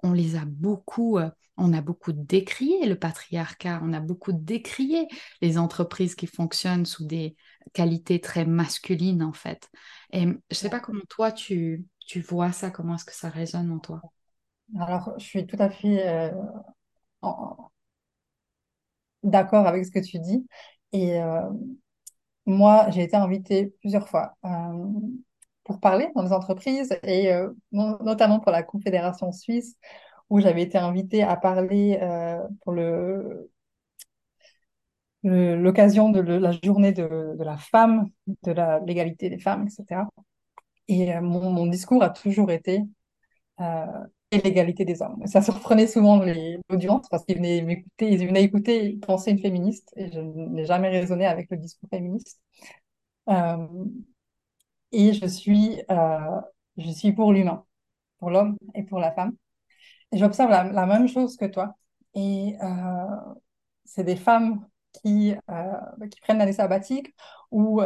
on 0.03 0.13
les 0.13 0.37
a 0.37 0.45
beaucoup 0.45 1.19
euh, 1.19 1.31
on 1.57 1.73
a 1.73 1.83
beaucoup 1.83 2.13
décrié 2.13 2.87
le 2.87 2.99
patriarcat, 2.99 3.81
on 3.83 3.93
a 3.93 4.01
beaucoup 4.01 4.33
décrié 4.33 5.07
les 5.43 5.59
entreprises 5.59 6.15
qui 6.15 6.27
fonctionnent 6.27 6.87
sous 6.87 7.05
des 7.05 7.37
qualités 7.73 8.21
très 8.21 8.45
masculines 8.45 9.23
en 9.23 9.33
fait. 9.33 9.69
Et 10.13 10.27
je 10.51 10.57
sais 10.57 10.71
pas 10.71 10.81
comment 10.81 11.03
toi 11.09 11.31
tu, 11.31 11.85
tu 12.07 12.21
vois 12.21 12.53
ça, 12.53 12.71
comment 12.71 12.95
est-ce 12.95 13.05
que 13.05 13.15
ça 13.15 13.29
résonne 13.29 13.71
en 13.71 13.79
toi? 13.79 14.01
Alors, 14.81 15.13
je 15.19 15.25
suis 15.25 15.47
tout 15.47 15.57
à 15.59 15.69
fait 15.69 16.09
euh, 16.09 16.31
en, 17.21 17.71
d'accord 19.23 19.67
avec 19.67 19.85
ce 19.85 19.91
que 19.91 19.99
tu 20.01 20.19
dis. 20.19 20.47
Et 20.93 21.21
euh, 21.21 21.43
moi, 22.47 22.91
j'ai 22.91 23.03
été 23.03 23.17
invitée 23.17 23.75
plusieurs 23.81 24.09
fois 24.09 24.35
euh, 24.45 24.49
pour 25.65 25.81
parler 25.81 26.09
dans 26.15 26.25
des 26.25 26.33
entreprises, 26.33 26.99
et 27.05 27.33
euh, 27.33 27.51
notamment 27.73 28.41
pour 28.41 28.53
la 28.53 28.63
Confédération 28.63 29.33
suisse, 29.33 29.77
où 30.31 30.41
j'avais 30.41 30.63
été 30.63 30.79
invitée 30.79 31.23
à 31.23 31.37
parler 31.37 32.01
pour 32.63 32.73
l'occasion 35.23 36.11
de 36.11 36.21
la 36.21 36.53
journée 36.65 36.93
de, 36.93 37.37
la 37.39 37.57
femme, 37.59 38.09
de 38.27 38.87
l'égalité 38.87 39.31
des 39.31 39.39
femmes, 39.39 39.67
etc. 39.67 40.03
Et 40.89 41.19
mon, 41.21 41.67
discours 41.67 42.03
a 42.03 42.11
toujours 42.11 42.51
été 42.51 42.83
l'égalité 44.39 44.85
des 44.85 45.03
hommes. 45.03 45.21
Ça 45.27 45.43
surprenait 45.43 45.87
souvent 45.87 46.23
l'audience 46.71 47.09
parce 47.11 47.25
qu'ils 47.25 47.37
venaient 47.37 47.63
m'écouter, 47.63 48.11
ils 48.11 48.27
venaient 48.27 48.43
écouter, 48.43 48.99
penser 49.07 49.31
une 49.33 49.39
féministe 49.39 49.93
et 49.97 50.11
je 50.11 50.21
n'ai 50.21 50.65
jamais 50.67 50.89
raisonné 50.89 51.27
avec 51.27 51.51
le 51.51 51.57
discours 51.57 51.89
féministe. 51.91 52.41
Euh, 53.29 53.67
et 54.93 55.13
je 55.15 55.27
suis, 55.27 55.81
euh, 55.91 56.41
je 56.77 56.91
suis 56.91 57.13
pour 57.13 57.33
l'humain, 57.33 57.65
pour 58.19 58.31
l'homme 58.31 58.57
et 58.75 58.83
pour 58.85 58.99
la 58.99 59.13
femme. 59.13 59.37
Et 60.13 60.19
j'observe 60.19 60.51
la, 60.51 60.87
même 60.87 61.09
chose 61.09 61.37
que 61.37 61.47
toi. 61.47 61.75
Et 62.15 62.57
euh, 62.63 63.33
c'est 63.85 64.05
des 64.05 64.17
femmes 64.17 64.67
qui, 64.93 65.35
qui 66.11 66.21
prennent 66.21 66.39
l'année 66.39 66.53
sabbatique 66.53 67.15
ou 67.51 67.81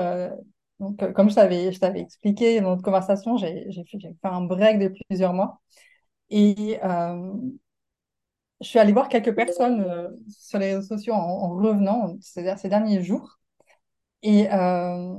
donc, 0.81 1.13
comme 1.15 1.31
je 1.31 1.35
t'avais, 1.35 2.01
expliqué 2.01 2.61
dans 2.61 2.71
notre 2.71 2.83
conversation, 2.83 3.37
j'ai 3.37 3.71
fait, 3.91 3.99
fait 3.99 4.17
un 4.23 4.43
break 4.43 4.79
de 4.79 4.93
plusieurs 5.09 5.33
mois. 5.33 5.61
Et 6.31 6.79
euh, 6.85 7.33
je 8.61 8.67
suis 8.69 8.79
allée 8.79 8.93
voir 8.93 9.09
quelques 9.09 9.35
personnes 9.35 9.83
euh, 9.83 10.09
sur 10.29 10.59
les 10.59 10.75
réseaux 10.75 10.97
sociaux 10.97 11.15
en, 11.15 11.51
revenant, 11.57 12.17
ces 12.21 12.69
derniers 12.69 13.03
jours. 13.03 13.39
Et 14.23 14.53
euh, 14.53 15.15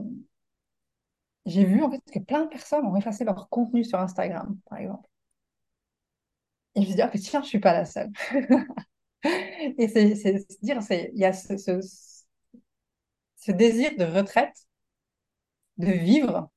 j'ai 1.46 1.64
vu 1.66 1.82
en 1.84 1.90
fait 1.90 2.02
que 2.12 2.20
plein 2.20 2.44
de 2.44 2.50
personnes 2.50 2.86
ont 2.86 2.96
effacé 2.96 3.24
leur 3.24 3.50
contenu 3.50 3.84
sur 3.84 4.00
Instagram, 4.00 4.58
par 4.70 4.80
exemple. 4.80 5.10
Et 6.76 6.82
je 6.82 6.86
me 6.86 6.86
suis 6.88 6.96
dit, 6.96 7.02
ah, 7.02 7.12
tiens, 7.16 7.42
je 7.42 7.48
suis 7.48 7.60
pas 7.60 7.74
la 7.74 7.86
seule. 7.86 8.12
Et 9.78 9.88
c'est 9.88 10.14
dire, 10.62 10.80
il 10.92 11.18
y 11.20 11.26
a 11.26 11.34
ce, 11.34 11.54
désir 13.52 13.92
de 13.98 14.06
retraite, 14.06 14.68
de 15.78 15.92
vivre, 15.92 16.50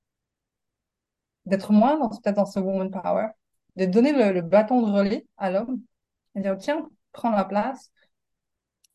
d'être 1.46 1.72
moins 1.72 1.98
peut-être 2.08 2.36
dans 2.36 2.46
ce 2.46 2.60
woman 2.60 2.90
power, 2.90 3.28
de 3.76 3.84
donner 3.86 4.12
le, 4.12 4.40
bâton 4.42 4.82
de 4.82 4.90
relais 4.90 5.26
à 5.36 5.50
l'homme 5.50 5.80
et 6.34 6.40
dire 6.40 6.56
tiens, 6.58 6.88
prends 7.12 7.30
la 7.30 7.44
place, 7.44 7.90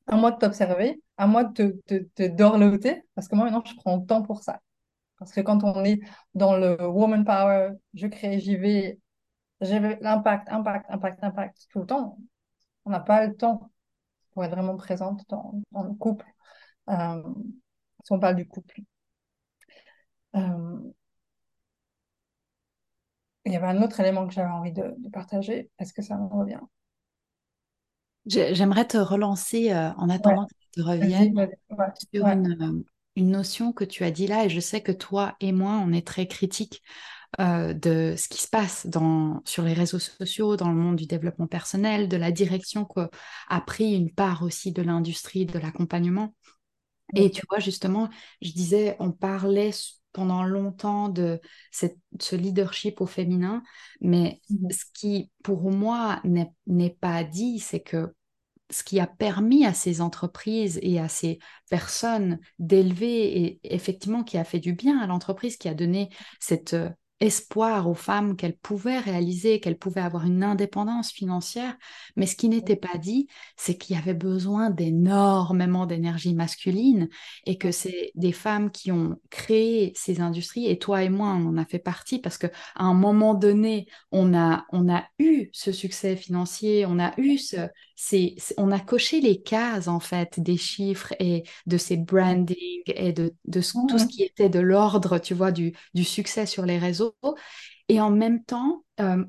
à 0.07 0.15
moi 0.15 0.31
de 0.31 0.37
t'observer, 0.37 1.01
à 1.17 1.27
moi 1.27 1.43
de 1.43 1.81
te 1.87 2.27
dorloter, 2.27 3.03
parce 3.15 3.27
que 3.27 3.35
moi 3.35 3.45
maintenant 3.45 3.63
je 3.65 3.75
prends 3.75 3.97
le 3.97 4.05
temps 4.05 4.21
pour 4.23 4.43
ça. 4.43 4.61
Parce 5.19 5.31
que 5.31 5.41
quand 5.41 5.63
on 5.63 5.83
est 5.85 5.99
dans 6.33 6.57
le 6.57 6.77
woman 6.87 7.23
power, 7.25 7.71
je 7.93 8.07
crée, 8.07 8.39
j'y 8.39 8.57
vais, 8.57 8.99
j'ai 9.61 9.79
l'impact, 9.79 10.49
impact, 10.49 10.85
impact, 10.89 11.23
impact 11.23 11.67
tout 11.71 11.79
le 11.79 11.85
temps, 11.85 12.17
on 12.85 12.91
n'a 12.91 12.99
pas 12.99 13.25
le 13.25 13.35
temps 13.35 13.71
pour 14.33 14.43
être 14.45 14.51
vraiment 14.51 14.77
présente 14.77 15.21
dans, 15.29 15.53
le 15.73 15.93
couple. 15.95 16.25
Euh, 16.89 17.23
si 18.03 18.11
on 18.13 18.19
parle 18.19 18.35
du 18.35 18.47
couple. 18.47 18.81
Euh, 20.35 20.79
il 23.45 23.53
y 23.53 23.55
avait 23.55 23.67
un 23.67 23.81
autre 23.81 23.99
élément 23.99 24.27
que 24.27 24.33
j'avais 24.33 24.51
envie 24.51 24.71
de, 24.71 24.95
partager. 25.11 25.69
Est-ce 25.79 25.93
que 25.93 26.01
ça 26.01 26.17
me 26.17 26.27
revient 26.27 26.59
J'aimerais 28.25 28.87
te 28.87 28.97
relancer 28.97 29.71
euh, 29.71 29.91
en 29.97 30.09
attendant 30.09 30.47
que 30.47 30.53
tu 30.73 30.81
reviennes 30.81 31.47
sur 32.11 32.25
euh, 32.25 32.81
Une, 33.15 33.29
notion 33.29 33.71
que 33.71 33.83
tu 33.83 34.03
as 34.03 34.09
dit 34.09 34.25
là, 34.25 34.45
et 34.45 34.49
je 34.49 34.59
sais 34.59 34.81
que 34.81 34.91
toi 34.91 35.35
et 35.39 35.51
moi, 35.51 35.73
on 35.85 35.93
est 35.93 36.05
très 36.05 36.27
critiques 36.27 36.81
euh, 37.39 37.73
de 37.73 38.15
ce 38.17 38.27
qui 38.27 38.41
se 38.41 38.47
passe 38.47 38.87
dans, 38.87 39.41
sur 39.45 39.63
les 39.63 39.73
réseaux 39.73 39.99
sociaux, 39.99 40.55
dans 40.55 40.69
le 40.69 40.75
monde 40.75 40.95
du 40.95 41.05
développement 41.05 41.45
personnel, 41.45 42.09
de 42.09 42.17
la 42.17 42.31
direction 42.31 42.83
qu'a 42.83 43.61
pris 43.67 43.93
une 43.93 44.11
part 44.11 44.41
aussi 44.41 44.71
de 44.71 44.81
l'industrie 44.81 45.45
de 45.45 45.59
l'accompagnement. 45.59 46.33
Et 47.13 47.29
tu 47.29 47.43
vois, 47.47 47.59
justement, 47.59 48.09
je 48.41 48.51
disais, 48.51 48.95
on 48.99 49.11
parlait 49.11 49.71
pendant 50.15 50.45
longtemps 50.45 51.09
de 51.09 51.41
ce 51.71 52.35
leadership 52.37 53.01
au 53.01 53.05
féminin, 53.05 53.63
mais 53.99 54.39
mmh. 54.49 54.71
ce 54.71 54.85
qui, 54.93 55.29
pour 55.43 55.69
moi, 55.71 56.21
n'est 56.23 56.97
pas 57.01 57.25
dit, 57.25 57.59
c'est 57.59 57.81
que 57.81 58.15
ce 58.69 58.83
qui 58.85 59.01
a 59.01 59.07
permis 59.07 59.65
à 59.65 59.73
ces 59.73 59.99
entreprises 59.99 60.79
et 60.81 61.01
à 61.01 61.09
ces 61.09 61.39
personnes 61.69 62.39
d'élever 62.59 63.41
et 63.41 63.59
effectivement 63.63 64.23
qui 64.23 64.37
a 64.37 64.45
fait 64.45 64.59
du 64.59 64.71
bien 64.71 64.99
à 64.99 65.05
l'entreprise, 65.05 65.57
qui 65.57 65.67
a 65.67 65.73
donné 65.73 66.09
cette 66.39 66.77
espoir 67.25 67.89
aux 67.89 67.93
femmes 67.95 68.35
qu'elles 68.35 68.57
pouvaient 68.57 68.99
réaliser, 68.99 69.59
qu'elles 69.59 69.77
pouvaient 69.77 70.01
avoir 70.01 70.25
une 70.25 70.43
indépendance 70.43 71.11
financière. 71.11 71.75
Mais 72.15 72.25
ce 72.27 72.35
qui 72.35 72.49
n'était 72.49 72.75
pas 72.75 72.97
dit, 72.97 73.27
c'est 73.57 73.77
qu'il 73.77 73.95
y 73.95 73.99
avait 73.99 74.13
besoin 74.13 74.69
d'énormément 74.69 75.85
d'énergie 75.85 76.33
masculine 76.33 77.09
et 77.45 77.57
que 77.57 77.71
c'est 77.71 78.11
des 78.15 78.31
femmes 78.31 78.71
qui 78.71 78.91
ont 78.91 79.17
créé 79.29 79.93
ces 79.95 80.21
industries. 80.21 80.67
Et 80.67 80.79
toi 80.79 81.03
et 81.03 81.09
moi, 81.09 81.29
on 81.29 81.47
en 81.47 81.57
a 81.57 81.65
fait 81.65 81.79
partie 81.79 82.19
parce 82.19 82.37
qu'à 82.37 82.51
un 82.75 82.93
moment 82.93 83.33
donné, 83.33 83.87
on 84.11 84.33
a, 84.33 84.65
on 84.71 84.89
a 84.93 85.03
eu 85.19 85.49
ce 85.53 85.71
succès 85.71 86.15
financier, 86.15 86.85
on 86.85 86.99
a 86.99 87.13
eu 87.19 87.37
c'est, 87.95 88.35
on 88.57 88.71
a 88.71 88.79
coché 88.79 89.21
les 89.21 89.41
cases 89.41 89.87
en 89.87 89.99
fait 89.99 90.39
des 90.39 90.57
chiffres 90.57 91.13
et 91.19 91.43
de 91.65 91.77
ces 91.77 91.97
branding 91.97 92.55
et 92.87 93.13
de, 93.13 93.33
de 93.45 93.61
tout 93.87 93.97
ce 93.99 94.05
qui 94.07 94.23
était 94.23 94.49
de 94.49 94.59
l'ordre, 94.59 95.17
tu 95.19 95.33
vois, 95.33 95.51
du, 95.51 95.73
du 95.93 96.03
succès 96.03 96.45
sur 96.45 96.65
les 96.65 96.77
réseaux. 96.77 97.14
Et 97.87 98.01
en 98.01 98.09
même 98.09 98.43
temps, 98.43 98.83
euh, 98.99 99.23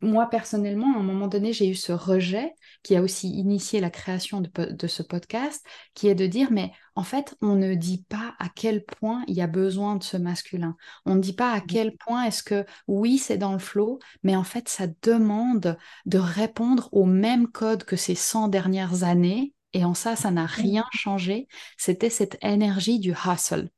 moi 0.00 0.28
personnellement, 0.30 0.94
à 0.96 0.98
un 0.98 1.02
moment 1.02 1.28
donné, 1.28 1.52
j'ai 1.52 1.68
eu 1.68 1.74
ce 1.74 1.92
rejet 1.92 2.54
qui 2.82 2.96
a 2.96 3.02
aussi 3.02 3.28
initié 3.28 3.80
la 3.80 3.90
création 3.90 4.40
de, 4.40 4.86
ce 4.86 5.02
podcast, 5.02 5.64
qui 5.94 6.08
est 6.08 6.14
de 6.14 6.26
dire, 6.26 6.50
mais 6.50 6.72
en 6.94 7.02
fait, 7.02 7.36
on 7.40 7.54
ne 7.54 7.74
dit 7.74 8.04
pas 8.08 8.34
à 8.38 8.48
quel 8.48 8.84
point 8.84 9.22
il 9.28 9.36
y 9.36 9.42
a 9.42 9.46
besoin 9.46 9.96
de 9.96 10.02
ce 10.02 10.16
masculin. 10.16 10.76
On 11.06 11.14
ne 11.14 11.20
dit 11.20 11.34
pas 11.34 11.52
à 11.52 11.60
quel 11.60 11.96
point 11.96 12.24
est-ce 12.24 12.42
que, 12.42 12.64
oui, 12.88 13.18
c'est 13.18 13.38
dans 13.38 13.52
le 13.52 13.58
flot, 13.58 13.98
mais 14.22 14.34
en 14.34 14.44
fait, 14.44 14.68
ça 14.68 14.86
demande 15.02 15.76
de 16.06 16.18
répondre 16.18 16.88
au 16.92 17.04
même 17.04 17.46
code 17.48 17.84
que 17.84 17.96
ces 17.96 18.14
100 18.14 18.48
dernières 18.48 19.04
années. 19.04 19.54
Et 19.72 19.84
en 19.84 19.94
ça, 19.94 20.16
ça 20.16 20.32
n'a 20.32 20.46
rien 20.46 20.84
changé. 20.92 21.46
C'était 21.76 22.10
cette 22.10 22.38
énergie 22.42 22.98
du 22.98 23.12
hustle. 23.12 23.70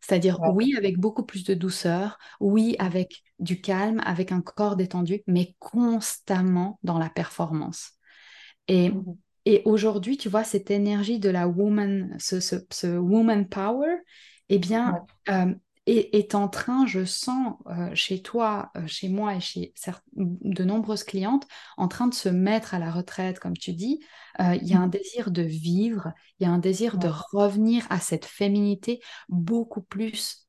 C'est-à-dire, 0.00 0.40
oui, 0.54 0.74
avec 0.76 0.98
beaucoup 0.98 1.24
plus 1.24 1.44
de 1.44 1.54
douceur, 1.54 2.18
oui, 2.40 2.76
avec 2.78 3.22
du 3.38 3.60
calme, 3.60 4.00
avec 4.04 4.32
un 4.32 4.40
corps 4.40 4.76
détendu, 4.76 5.22
mais 5.26 5.54
constamment 5.58 6.78
dans 6.82 6.98
la 6.98 7.10
performance. 7.10 7.92
Et, 8.68 8.90
mmh 8.90 9.16
et 9.48 9.62
aujourd'hui, 9.64 10.18
tu 10.18 10.28
vois, 10.28 10.44
cette 10.44 10.70
énergie 10.70 11.18
de 11.18 11.30
la 11.30 11.48
woman, 11.48 12.14
ce, 12.18 12.38
ce, 12.38 12.98
woman 12.98 13.48
power, 13.48 13.96
eh 14.50 14.58
bien, 14.58 15.06
euh, 15.30 15.54
est, 15.88 16.34
en 16.34 16.48
train, 16.48 16.86
je 16.86 17.04
sens 17.04 17.56
euh, 17.66 17.94
chez 17.94 18.22
toi, 18.22 18.70
euh, 18.76 18.86
chez 18.86 19.08
moi 19.08 19.34
et 19.34 19.40
chez 19.40 19.72
de 20.14 20.64
nombreuses 20.64 21.04
clientes, 21.04 21.46
en 21.76 21.88
train 21.88 22.06
de 22.06 22.14
se 22.14 22.28
mettre 22.28 22.74
à 22.74 22.78
la 22.78 22.90
retraite, 22.90 23.38
comme 23.38 23.56
tu 23.56 23.72
dis. 23.72 24.00
Il 24.40 24.68
y 24.68 24.74
a 24.74 24.80
un 24.80 24.86
mmh. 24.86 24.90
désir 24.90 25.30
de 25.32 25.42
vivre, 25.42 26.12
il 26.38 26.44
y 26.44 26.46
a 26.46 26.52
un 26.52 26.58
désir 26.58 26.96
de 26.96 27.10
revenir 27.32 27.84
à 27.90 27.98
cette 27.98 28.24
féminité 28.24 29.00
beaucoup 29.28 29.82
plus 29.82 30.46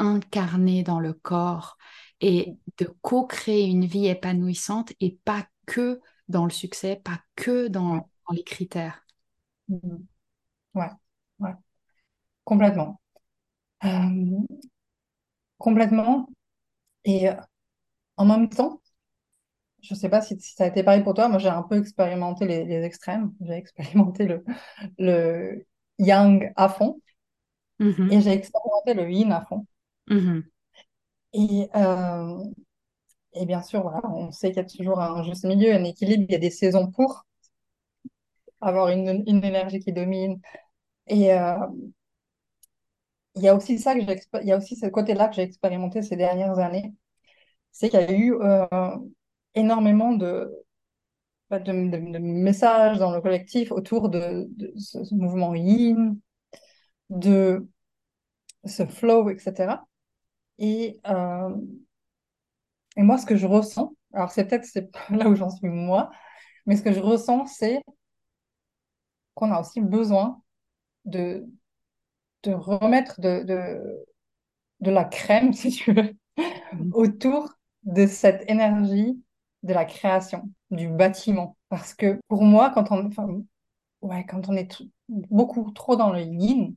incarnée 0.00 0.82
dans 0.82 0.98
le 0.98 1.12
corps 1.12 1.76
et 2.20 2.56
de 2.78 2.86
co-créer 3.02 3.66
une 3.66 3.84
vie 3.84 4.08
épanouissante 4.08 4.92
et 4.98 5.20
pas 5.24 5.46
que 5.66 6.00
dans 6.28 6.44
le 6.44 6.50
succès, 6.50 6.96
pas 6.96 7.20
que 7.36 7.68
dans, 7.68 8.08
les 8.32 8.42
critères. 8.42 9.04
Mmh. 9.68 9.98
Ouais, 10.74 10.90
ouais, 11.38 11.54
complètement. 12.44 13.00
Euh, 13.84 14.46
complètement. 15.58 16.28
Et 17.04 17.28
euh, 17.28 17.34
en 18.16 18.26
même 18.26 18.48
temps, 18.48 18.80
je 19.82 19.94
ne 19.94 19.98
sais 19.98 20.08
pas 20.08 20.22
si, 20.22 20.38
ça 20.40 20.64
a 20.64 20.66
été 20.68 20.82
pareil 20.82 21.02
pour 21.02 21.14
toi, 21.14 21.28
moi 21.28 21.38
j'ai 21.38 21.48
un 21.48 21.62
peu 21.62 21.78
expérimenté 21.78 22.46
les, 22.46 22.82
extrêmes. 22.84 23.32
J'ai 23.40 23.54
expérimenté 23.54 24.26
le, 24.26 24.44
le 24.98 25.66
yang 25.98 26.52
à 26.56 26.68
fond 26.68 27.00
mmh 27.78 28.10
et 28.10 28.20
j'ai 28.20 28.32
expérimenté 28.32 28.94
le 28.94 29.10
yin 29.10 29.32
à 29.32 29.44
fond. 29.46 29.66
Mmh 30.08 30.40
et, 31.34 31.68
euh, 31.74 32.44
et 33.34 33.46
bien 33.46 33.62
sûr, 33.62 33.82
voilà, 33.82 34.00
on 34.08 34.32
sait 34.32 34.48
qu'il 34.48 34.56
y 34.58 34.60
a 34.60 34.64
toujours 34.64 35.00
un 35.00 35.22
juste 35.22 35.44
milieu, 35.44 35.74
un 35.74 35.84
équilibre, 35.84 36.24
il 36.28 36.32
y 36.32 36.36
a 36.36 36.38
des 36.38 36.50
saisons 36.50 36.90
pour 36.90 37.26
avoir 38.60 38.88
une, 38.88 39.22
une 39.26 39.44
énergie 39.44 39.80
qui 39.80 39.92
domine. 39.92 40.40
Et 41.08 41.32
euh, 41.32 41.56
il 43.36 43.42
y 43.42 43.48
a 43.48 43.54
aussi 43.54 43.78
ça 43.78 43.94
que 43.94 44.00
il 44.00 44.48
y 44.48 44.52
a 44.52 44.56
aussi 44.58 44.76
ce 44.76 44.86
côté-là 44.86 45.28
que 45.28 45.36
j'ai 45.36 45.42
expérimenté 45.42 46.02
ces 46.02 46.16
dernières 46.16 46.58
années. 46.58 46.94
C'est 47.72 47.90
qu'il 47.90 48.00
y 48.00 48.04
a 48.04 48.12
eu 48.12 48.34
euh, 48.40 48.96
énormément 49.54 50.12
de, 50.14 50.50
bah, 51.50 51.58
de, 51.60 51.72
messages 51.72 52.98
dans 52.98 53.12
le 53.12 53.20
collectif 53.20 53.72
autour 53.72 54.08
de, 54.10 54.46
de 54.50 54.72
ce, 54.78 54.98
mouvement 55.14 55.54
yin, 55.54 56.18
de 57.10 57.68
ce 58.64 58.86
flow, 58.86 59.30
etc. 59.30 59.86
Et 60.58 61.00
euh, 61.08 61.50
et 62.96 63.02
moi, 63.02 63.18
ce 63.18 63.26
que 63.26 63.36
je 63.36 63.46
ressens, 63.46 63.94
alors 64.12 64.30
c'est 64.32 64.46
peut-être 64.46 64.64
c'est 64.64 64.90
là 65.10 65.28
où 65.28 65.34
j'en 65.36 65.50
suis 65.50 65.68
moi, 65.68 66.10
mais 66.66 66.76
ce 66.76 66.82
que 66.82 66.92
je 66.92 67.00
ressens, 67.00 67.46
c'est 67.46 67.82
qu'on 69.34 69.52
a 69.52 69.60
aussi 69.60 69.80
besoin 69.80 70.42
de, 71.04 71.46
de 72.46 72.54
remettre 72.54 73.20
de, 73.20 73.42
de, 73.42 74.06
de 74.80 74.90
la 74.90 75.04
crème, 75.04 75.52
si 75.52 75.70
tu 75.70 75.92
veux, 75.92 76.16
autour 76.92 77.54
de 77.82 78.06
cette 78.06 78.48
énergie 78.50 79.22
de 79.62 79.72
la 79.72 79.84
création, 79.84 80.50
du 80.70 80.88
bâtiment. 80.88 81.56
Parce 81.68 81.94
que 81.94 82.20
pour 82.28 82.42
moi, 82.42 82.70
quand 82.70 82.92
on, 82.92 83.10
ouais, 84.02 84.24
quand 84.26 84.48
on 84.48 84.56
est 84.56 84.82
beaucoup 85.08 85.70
trop 85.72 85.96
dans 85.96 86.12
le 86.12 86.20
yin, 86.20 86.74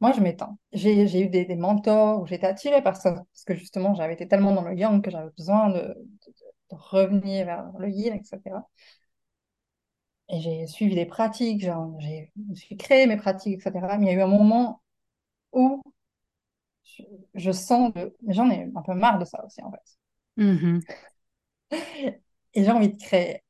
moi, 0.00 0.12
je 0.12 0.20
m'étends. 0.20 0.58
J'ai 0.72 1.22
eu 1.22 1.28
des, 1.28 1.56
mentors 1.56 2.20
où 2.20 2.26
j'étais 2.26 2.46
attirée 2.46 2.82
par 2.82 2.96
ça, 2.96 3.12
parce 3.12 3.44
que 3.44 3.54
justement, 3.54 3.94
j'avais 3.94 4.14
été 4.14 4.28
tellement 4.28 4.52
dans 4.52 4.62
le 4.62 4.74
yang 4.74 5.02
que 5.02 5.10
j'avais 5.10 5.30
besoin 5.36 5.70
de, 5.70 5.94
revenir 6.70 7.46
vers 7.46 7.70
le 7.78 7.88
yin, 7.88 8.14
etc. 8.14 8.40
Et 10.28 10.40
j'ai 10.40 10.66
suivi 10.66 10.94
des 10.94 11.06
pratiques, 11.06 11.60
j'ai, 11.60 12.32
je 12.36 12.42
me 12.50 12.54
suis 12.54 12.76
créé 12.76 13.06
mes 13.06 13.16
pratiques, 13.16 13.60
etc. 13.66 13.98
Mais 13.98 14.06
il 14.06 14.08
y 14.08 14.10
a 14.10 14.14
eu 14.14 14.22
un 14.22 14.26
moment 14.26 14.82
où 15.52 15.82
je, 17.34 17.52
sens 17.52 17.92
de... 17.94 18.14
J'en 18.28 18.50
ai 18.50 18.70
un 18.74 18.82
peu 18.82 18.94
marre 18.94 19.18
de 19.18 19.24
ça 19.24 19.44
aussi, 19.44 19.62
en 19.62 19.70
fait. 19.70 19.98
Mm-hmm. 20.38 20.82
Et 22.54 22.64
j'ai 22.64 22.70
envie 22.70 22.90
de 22.90 23.02
créer. 23.02 23.42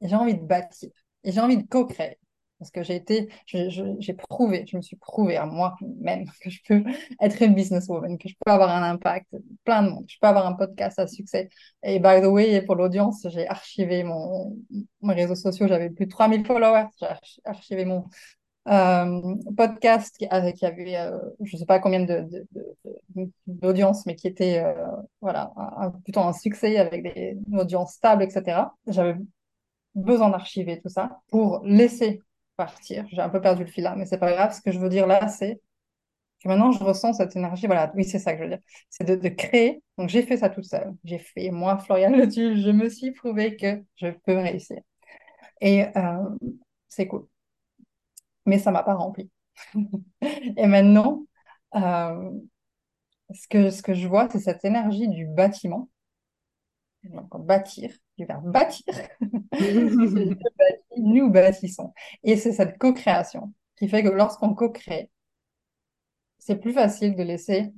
Et 0.00 0.08
j'ai 0.08 0.16
envie 0.16 0.34
de 0.34 0.44
bâtir. 0.44 0.90
Et 1.24 1.32
j'ai 1.32 1.40
envie 1.40 1.58
de 1.58 1.66
co-créer. 1.66 2.18
Parce 2.62 2.70
que 2.70 2.84
j'ai 2.84 2.94
été, 2.94 3.28
j'ai 3.46 4.14
prouvé, 4.14 4.64
je 4.68 4.76
me 4.76 4.82
suis 4.82 4.94
prouvé 4.94 5.36
à 5.36 5.46
moi-même 5.46 6.26
que 6.40 6.48
je 6.48 6.60
peux 6.64 6.84
être 7.20 7.42
une 7.42 7.54
businesswoman, 7.54 8.16
que 8.18 8.28
je 8.28 8.34
peux 8.38 8.52
avoir 8.52 8.70
un 8.70 8.88
impact, 8.88 9.34
plein 9.64 9.82
de 9.82 9.88
monde, 9.90 10.04
je 10.06 10.16
peux 10.20 10.28
avoir 10.28 10.46
un 10.46 10.52
podcast 10.52 10.96
à 11.00 11.08
succès. 11.08 11.48
Et 11.82 11.98
by 11.98 12.20
the 12.22 12.26
way, 12.26 12.62
pour 12.62 12.76
l'audience, 12.76 13.26
j'ai 13.30 13.48
archivé 13.48 14.04
mon, 14.04 14.56
mes 15.02 15.14
réseaux 15.14 15.34
sociaux, 15.34 15.66
j'avais 15.66 15.90
plus 15.90 16.06
de 16.06 16.10
3000 16.12 16.46
followers, 16.46 16.86
j'ai 17.00 17.08
archivé 17.44 17.84
mon 17.84 18.04
euh, 18.68 19.34
podcast 19.56 20.16
qui, 20.16 20.26
avait, 20.26 20.96
euh, 20.98 21.18
je 21.42 21.56
ne 21.56 21.58
sais 21.58 21.66
pas 21.66 21.80
combien 21.80 22.06
d'audience, 23.48 24.06
mais 24.06 24.14
qui 24.14 24.28
était 24.28 24.62
euh, 24.62 24.86
voilà, 25.20 25.52
plutôt 26.04 26.20
un 26.20 26.32
succès 26.32 26.76
avec 26.78 27.02
des, 27.02 27.36
une 27.48 27.58
audience 27.58 27.94
stable, 27.94 28.22
etc. 28.22 28.66
J'avais 28.86 29.16
besoin 29.96 30.30
d'archiver 30.30 30.80
tout 30.80 30.88
ça 30.88 31.20
pour 31.28 31.60
laisser 31.64 32.20
partir. 32.66 33.06
J'ai 33.10 33.20
un 33.20 33.28
peu 33.28 33.40
perdu 33.40 33.64
le 33.64 33.70
fil 33.70 33.84
là, 33.84 33.94
mais 33.96 34.06
c'est 34.06 34.18
pas 34.18 34.32
grave. 34.32 34.54
Ce 34.54 34.60
que 34.60 34.72
je 34.72 34.78
veux 34.78 34.88
dire 34.88 35.06
là, 35.06 35.28
c'est 35.28 35.60
que 36.42 36.48
maintenant 36.48 36.72
je 36.72 36.82
ressens 36.84 37.14
cette 37.14 37.36
énergie. 37.36 37.66
Voilà, 37.66 37.92
oui, 37.96 38.04
c'est 38.04 38.18
ça 38.18 38.32
que 38.32 38.38
je 38.38 38.44
veux 38.44 38.50
dire. 38.50 38.60
C'est 38.90 39.04
de, 39.04 39.28
créer. 39.28 39.82
Donc 39.98 40.08
j'ai 40.08 40.22
fait 40.22 40.36
ça 40.38 40.48
toute 40.50 40.64
seule. 40.64 40.94
J'ai 41.04 41.18
fait, 41.18 41.50
moi, 41.50 41.78
Florian 41.78 42.10
Le 42.10 42.24
je 42.30 42.70
me 42.70 42.88
suis 42.88 43.12
prouvé 43.12 43.56
que 43.56 43.82
je 43.96 44.08
peux 44.26 44.36
réussir. 44.38 44.80
Et 45.60 45.84
euh, 45.96 46.28
c'est 46.88 47.06
cool. 47.08 47.26
Mais 48.46 48.58
ça 48.58 48.70
m'a 48.70 48.82
pas 48.82 48.94
rempli. 48.94 49.30
Et 50.56 50.66
maintenant, 50.66 51.24
euh, 51.76 52.30
ce, 53.32 53.48
que, 53.48 53.70
ce 53.70 53.82
que 53.82 53.94
je 53.94 54.08
vois, 54.08 54.28
c'est 54.30 54.40
cette 54.40 54.64
énergie 54.64 55.08
du 55.08 55.26
bâtiment. 55.26 55.88
Donc, 57.04 57.44
bâtir, 57.44 57.92
du 58.16 58.24
verbe 58.24 58.50
bâtir. 58.50 58.94
nous 60.96 61.30
bâtissons. 61.30 61.92
Et 62.22 62.36
c'est 62.36 62.52
cette 62.52 62.78
co-création 62.78 63.52
qui 63.76 63.88
fait 63.88 64.02
que 64.02 64.08
lorsqu'on 64.08 64.54
co-crée, 64.54 65.10
c'est 66.38 66.56
plus 66.56 66.72
facile 66.72 67.16
de 67.16 67.22
laisser, 67.22 67.72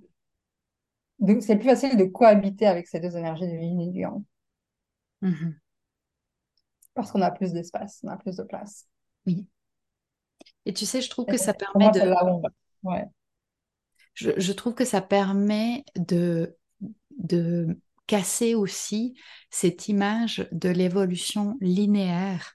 c'est 1.40 1.56
plus 1.56 1.68
facile 1.68 1.96
de 1.96 2.04
cohabiter 2.04 2.66
avec 2.66 2.86
ces 2.86 3.00
deux 3.00 3.16
énergies 3.16 3.46
du 3.46 3.56
yin 3.56 3.80
et 3.80 3.90
du 3.90 4.00
yang. 4.00 4.22
Mm-hmm. 5.22 5.54
Parce 6.94 7.10
qu'on 7.10 7.22
a 7.22 7.30
plus 7.30 7.52
d'espace, 7.52 8.00
on 8.04 8.08
a 8.08 8.16
plus 8.16 8.36
de 8.36 8.42
place. 8.42 8.86
Oui. 9.26 9.46
Et 10.66 10.72
tu 10.72 10.86
sais, 10.86 11.00
je 11.00 11.10
trouve 11.10 11.26
que 11.26 11.36
ça 11.36 11.54
permet 11.54 11.90
de. 11.90 12.12
Ouais. 12.82 13.06
Je, 14.14 14.30
je, 14.36 14.52
trouve 14.52 14.74
que 14.74 14.84
ça 14.84 15.00
permet 15.00 15.84
de, 15.96 16.56
de 17.18 17.76
casser 18.06 18.54
aussi 18.54 19.14
cette 19.50 19.88
image 19.88 20.48
de 20.52 20.68
l'évolution 20.68 21.56
linéaire, 21.60 22.54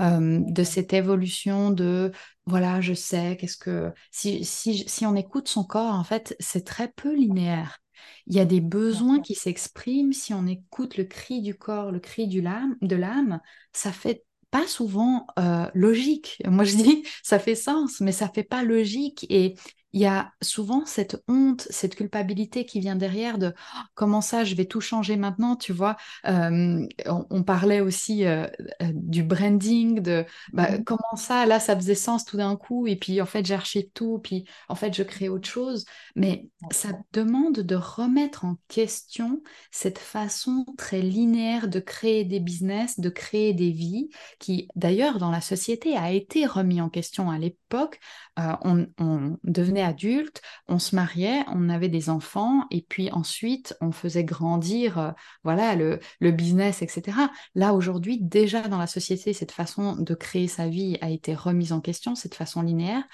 euh, 0.00 0.40
de 0.46 0.64
cette 0.64 0.92
évolution 0.92 1.70
de 1.70 2.12
voilà, 2.46 2.80
je 2.80 2.94
sais, 2.94 3.36
qu'est-ce 3.38 3.56
que. 3.56 3.92
Si, 4.12 4.44
si, 4.44 4.88
si, 4.88 5.04
on 5.04 5.16
écoute 5.16 5.48
son 5.48 5.64
corps, 5.64 5.94
en 5.94 6.04
fait, 6.04 6.36
c'est 6.38 6.64
très 6.64 6.88
peu 6.92 7.12
linéaire. 7.14 7.78
Il 8.26 8.36
y 8.36 8.40
a 8.40 8.44
des 8.44 8.60
besoins 8.60 9.20
qui 9.20 9.34
s'expriment. 9.34 10.12
Si 10.12 10.32
on 10.32 10.46
écoute 10.46 10.96
le 10.96 11.04
cri 11.04 11.42
du 11.42 11.56
corps, 11.56 11.90
le 11.90 11.98
cri 11.98 12.28
du 12.28 12.42
de 12.42 12.96
l'âme, 12.96 13.40
ça 13.72 13.90
fait 13.90 14.24
pas 14.50 14.66
souvent 14.68 15.26
euh, 15.38 15.68
logique. 15.74 16.40
Moi, 16.46 16.64
je 16.64 16.76
dis, 16.76 17.04
ça 17.22 17.38
fait 17.38 17.56
sens, 17.56 18.00
mais 18.00 18.12
ça 18.12 18.28
fait 18.28 18.44
pas 18.44 18.62
logique. 18.62 19.26
Et 19.28 19.56
il 19.96 20.00
y 20.00 20.04
a 20.04 20.30
souvent 20.42 20.84
cette 20.84 21.24
honte, 21.26 21.66
cette 21.70 21.96
culpabilité 21.96 22.66
qui 22.66 22.80
vient 22.80 22.96
derrière 22.96 23.38
de 23.38 23.54
oh, 23.56 23.80
comment 23.94 24.20
ça, 24.20 24.44
je 24.44 24.54
vais 24.54 24.66
tout 24.66 24.82
changer 24.82 25.16
maintenant, 25.16 25.56
tu 25.56 25.72
vois. 25.72 25.96
Euh, 26.26 26.86
on, 27.06 27.42
parlait 27.42 27.80
aussi 27.80 28.26
euh, 28.26 28.46
du 28.92 29.22
branding, 29.22 30.00
de 30.00 30.26
bah, 30.52 30.70
mm-hmm. 30.70 30.84
comment 30.84 31.16
ça, 31.16 31.46
là, 31.46 31.60
ça 31.60 31.74
faisait 31.74 31.94
sens 31.94 32.26
tout 32.26 32.36
d'un 32.36 32.56
coup, 32.56 32.86
et 32.86 32.96
puis 32.96 33.22
en 33.22 33.24
fait, 33.24 33.46
j'archive 33.46 33.88
tout, 33.94 34.18
puis 34.18 34.44
en 34.68 34.74
fait, 34.74 34.94
je 34.94 35.02
crée 35.02 35.30
autre 35.30 35.48
chose. 35.48 35.86
Mais 36.14 36.50
ça 36.72 36.90
demande 37.14 37.60
de 37.60 37.74
remettre 37.74 38.44
en 38.44 38.58
question 38.68 39.40
cette 39.70 39.98
façon 39.98 40.66
très 40.76 41.00
linéaire 41.00 41.68
de 41.68 41.80
créer 41.80 42.24
des 42.24 42.40
business, 42.40 43.00
de 43.00 43.08
créer 43.08 43.54
des 43.54 43.70
vies, 43.70 44.10
qui 44.40 44.68
d'ailleurs 44.76 45.16
dans 45.16 45.30
la 45.30 45.40
société 45.40 45.96
a 45.96 46.12
été 46.12 46.44
remis 46.44 46.82
en 46.82 46.90
question 46.90 47.30
à 47.30 47.38
l'époque. 47.38 47.98
On, 48.36 48.86
on 48.98 49.38
devenait 49.44 49.82
adulte, 49.82 50.42
on 50.68 50.78
se 50.78 50.94
mariait, 50.94 51.44
on 51.48 51.68
avait 51.68 51.88
des 51.88 52.10
enfants, 52.10 52.64
et 52.70 52.82
puis 52.82 53.10
ensuite 53.10 53.76
on 53.80 53.92
faisait 53.92 54.24
grandir, 54.24 54.98
euh, 54.98 55.10
voilà, 55.42 55.74
le, 55.74 55.98
business, 56.20 56.82
etc. 56.82 57.30
Là 57.54 57.72
aujourd'hui, 57.72 58.18
déjà 58.20 58.68
dans 58.68 58.78
la 58.78 58.86
société, 58.86 59.32
cette 59.32 59.52
façon 59.52 59.96
de 59.96 60.14
créer 60.14 60.48
sa 60.48 60.68
vie 60.68 60.98
a 61.00 61.08
été 61.08 61.34
remise 61.34 61.72
en 61.72 61.80
question, 61.80 62.14
cette 62.14 62.34
façon 62.34 62.62
linéaire. 62.62 63.04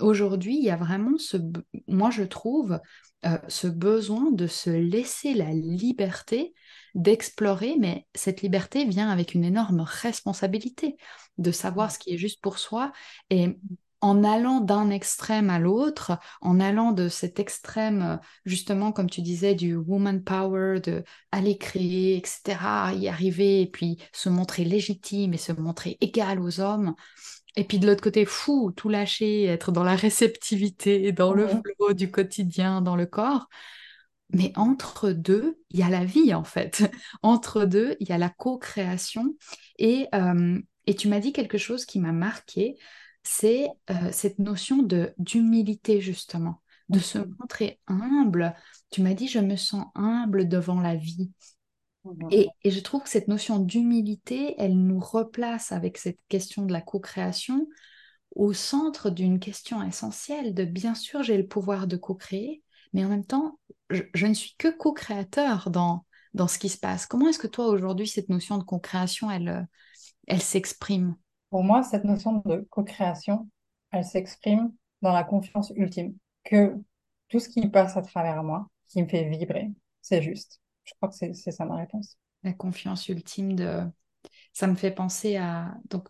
Aujourd'hui, 0.00 0.56
il 0.56 0.64
y 0.64 0.70
a 0.70 0.76
vraiment 0.76 1.18
ce, 1.18 1.36
moi 1.88 2.10
je 2.10 2.22
trouve, 2.22 2.78
euh, 3.26 3.38
ce 3.48 3.66
besoin 3.66 4.30
de 4.30 4.46
se 4.46 4.70
laisser 4.70 5.34
la 5.34 5.50
liberté 5.52 6.54
d'explorer, 6.94 7.76
mais 7.80 8.06
cette 8.14 8.42
liberté 8.42 8.84
vient 8.84 9.10
avec 9.10 9.34
une 9.34 9.44
énorme 9.44 9.80
responsabilité 9.80 10.96
de 11.36 11.50
savoir 11.50 11.90
ce 11.90 11.98
qui 11.98 12.14
est 12.14 12.18
juste 12.18 12.40
pour 12.40 12.58
soi. 12.58 12.92
Et 13.30 13.58
en 14.00 14.22
allant 14.22 14.60
d'un 14.60 14.90
extrême 14.90 15.50
à 15.50 15.58
l'autre, 15.58 16.18
en 16.40 16.60
allant 16.60 16.92
de 16.92 17.08
cet 17.08 17.40
extrême, 17.40 18.20
justement, 18.44 18.92
comme 18.92 19.10
tu 19.10 19.22
disais, 19.22 19.54
du 19.54 19.74
woman 19.74 20.22
power, 20.22 20.80
de 20.80 21.04
aller 21.32 21.58
créer, 21.58 22.16
etc., 22.16 22.92
y 22.94 23.08
arriver, 23.08 23.62
et 23.62 23.66
puis 23.66 23.98
se 24.12 24.28
montrer 24.28 24.64
légitime 24.64 25.34
et 25.34 25.38
se 25.38 25.52
montrer 25.52 25.98
égal 26.00 26.40
aux 26.40 26.60
hommes. 26.60 26.94
Et 27.56 27.64
puis 27.64 27.80
de 27.80 27.86
l'autre 27.88 28.02
côté, 28.02 28.24
fou, 28.24 28.72
tout 28.76 28.88
lâcher, 28.88 29.44
être 29.44 29.72
dans 29.72 29.82
la 29.82 29.96
réceptivité, 29.96 31.10
dans 31.10 31.32
le 31.32 31.48
flow 31.48 31.92
du 31.92 32.10
quotidien, 32.10 32.80
dans 32.80 32.94
le 32.94 33.06
corps. 33.06 33.48
Mais 34.30 34.52
entre 34.56 35.10
deux, 35.10 35.58
il 35.70 35.80
y 35.80 35.82
a 35.82 35.88
la 35.88 36.04
vie, 36.04 36.34
en 36.34 36.44
fait. 36.44 36.82
Entre 37.22 37.64
deux, 37.64 37.96
il 37.98 38.08
y 38.08 38.12
a 38.12 38.18
la 38.18 38.28
co-création. 38.28 39.34
Et, 39.78 40.06
euh, 40.14 40.60
et 40.86 40.94
tu 40.94 41.08
m'as 41.08 41.18
dit 41.18 41.32
quelque 41.32 41.56
chose 41.56 41.86
qui 41.86 41.98
m'a 41.98 42.12
marqué 42.12 42.76
c'est 43.22 43.68
euh, 43.90 44.10
cette 44.12 44.38
notion 44.38 44.82
de 44.82 45.14
d'humilité 45.18 46.00
justement, 46.00 46.62
de 46.88 46.98
se 46.98 47.18
montrer 47.18 47.80
humble. 47.86 48.54
Tu 48.90 49.02
m'as 49.02 49.14
dit, 49.14 49.28
je 49.28 49.38
me 49.38 49.56
sens 49.56 49.86
humble 49.94 50.48
devant 50.48 50.80
la 50.80 50.96
vie. 50.96 51.30
Mhm. 52.04 52.28
Et, 52.30 52.48
et, 52.64 52.70
je 52.70 52.80
trouve 52.80 53.02
que 53.02 53.08
cette 53.08 53.28
notion 53.28 53.58
d'humilité, 53.58 54.54
elle 54.58 54.78
nous 54.78 55.00
replace 55.00 55.72
avec 55.72 55.98
cette 55.98 56.20
question 56.28 56.64
de 56.64 56.72
la 56.72 56.80
co-création 56.80 57.68
au 58.34 58.52
centre 58.52 59.10
d'une 59.10 59.40
question 59.40 59.82
essentielle 59.82 60.54
de 60.54 60.64
bien 60.64 60.94
sûr 60.94 61.22
j'ai 61.22 61.36
le 61.36 61.46
pouvoir 61.46 61.86
de 61.86 61.96
co-créer, 61.96 62.62
mais 62.92 63.04
en 63.04 63.08
même 63.08 63.24
temps, 63.24 63.58
je, 63.90 64.02
je 64.14 64.26
ne 64.26 64.34
suis 64.34 64.54
que 64.56 64.68
co-créateur 64.68 65.70
dans, 65.70 66.04
dans 66.34 66.48
ce 66.48 66.58
qui 66.58 66.68
se 66.68 66.78
passe. 66.78 67.06
Comment 67.06 67.28
est-ce 67.28 67.38
que 67.38 67.46
toi 67.46 67.66
aujourd'hui, 67.66 68.06
cette 68.06 68.28
notion 68.28 68.58
de 68.58 68.64
co-création, 68.64 69.30
elle, 69.30 69.66
elle 70.26 70.42
s'exprime? 70.42 71.16
Pour 71.50 71.64
moi, 71.64 71.82
cette 71.82 72.04
notion 72.04 72.42
de 72.44 72.66
co-création, 72.70 73.48
elle 73.90 74.04
s'exprime 74.04 74.72
dans 75.02 75.12
la 75.12 75.24
confiance 75.24 75.72
ultime, 75.76 76.14
que 76.44 76.74
tout 77.28 77.40
ce 77.40 77.48
qui 77.48 77.68
passe 77.68 77.96
à 77.96 78.02
travers 78.02 78.42
moi, 78.42 78.68
qui 78.88 79.02
me 79.02 79.08
fait 79.08 79.28
vibrer, 79.28 79.70
c'est 80.00 80.22
juste. 80.22 80.60
Je 80.84 80.94
crois 80.94 81.08
que 81.08 81.14
c'est 81.14 81.52
ça 81.52 81.64
ma 81.64 81.76
réponse. 81.76 82.16
La 82.42 82.52
confiance 82.52 83.08
ultime 83.08 83.54
de... 83.54 83.82
Ça 84.52 84.66
me 84.66 84.74
fait 84.74 84.90
penser 84.90 85.36
à... 85.36 85.74
Donc, 85.90 86.08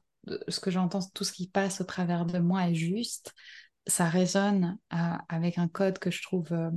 ce 0.48 0.60
que 0.60 0.70
j'entends, 0.70 1.00
tout 1.14 1.24
ce 1.24 1.32
qui 1.32 1.48
passe 1.48 1.80
au 1.80 1.84
travers 1.84 2.24
de 2.26 2.38
moi 2.38 2.68
est 2.68 2.74
juste. 2.74 3.34
Ça 3.86 4.08
résonne 4.08 4.78
euh, 4.92 5.16
avec 5.28 5.58
un 5.58 5.68
code 5.68 5.98
que 5.98 6.10
je 6.10 6.22
trouve, 6.22 6.52
euh, 6.52 6.70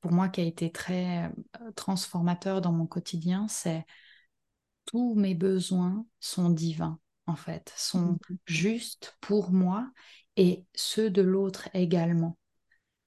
pour 0.00 0.12
moi, 0.12 0.28
qui 0.28 0.40
a 0.40 0.44
été 0.44 0.70
très 0.70 1.24
euh, 1.24 1.72
transformateur 1.72 2.60
dans 2.60 2.72
mon 2.72 2.86
quotidien, 2.86 3.46
c'est 3.48 3.84
tous 4.86 5.14
mes 5.14 5.34
besoins 5.34 6.06
sont 6.20 6.50
divins 6.50 7.00
en 7.26 7.36
fait, 7.36 7.72
sont 7.76 8.12
mmh. 8.12 8.36
justes 8.46 9.16
pour 9.20 9.50
moi 9.50 9.90
et 10.36 10.64
ceux 10.74 11.10
de 11.10 11.22
l'autre 11.22 11.68
également. 11.74 12.36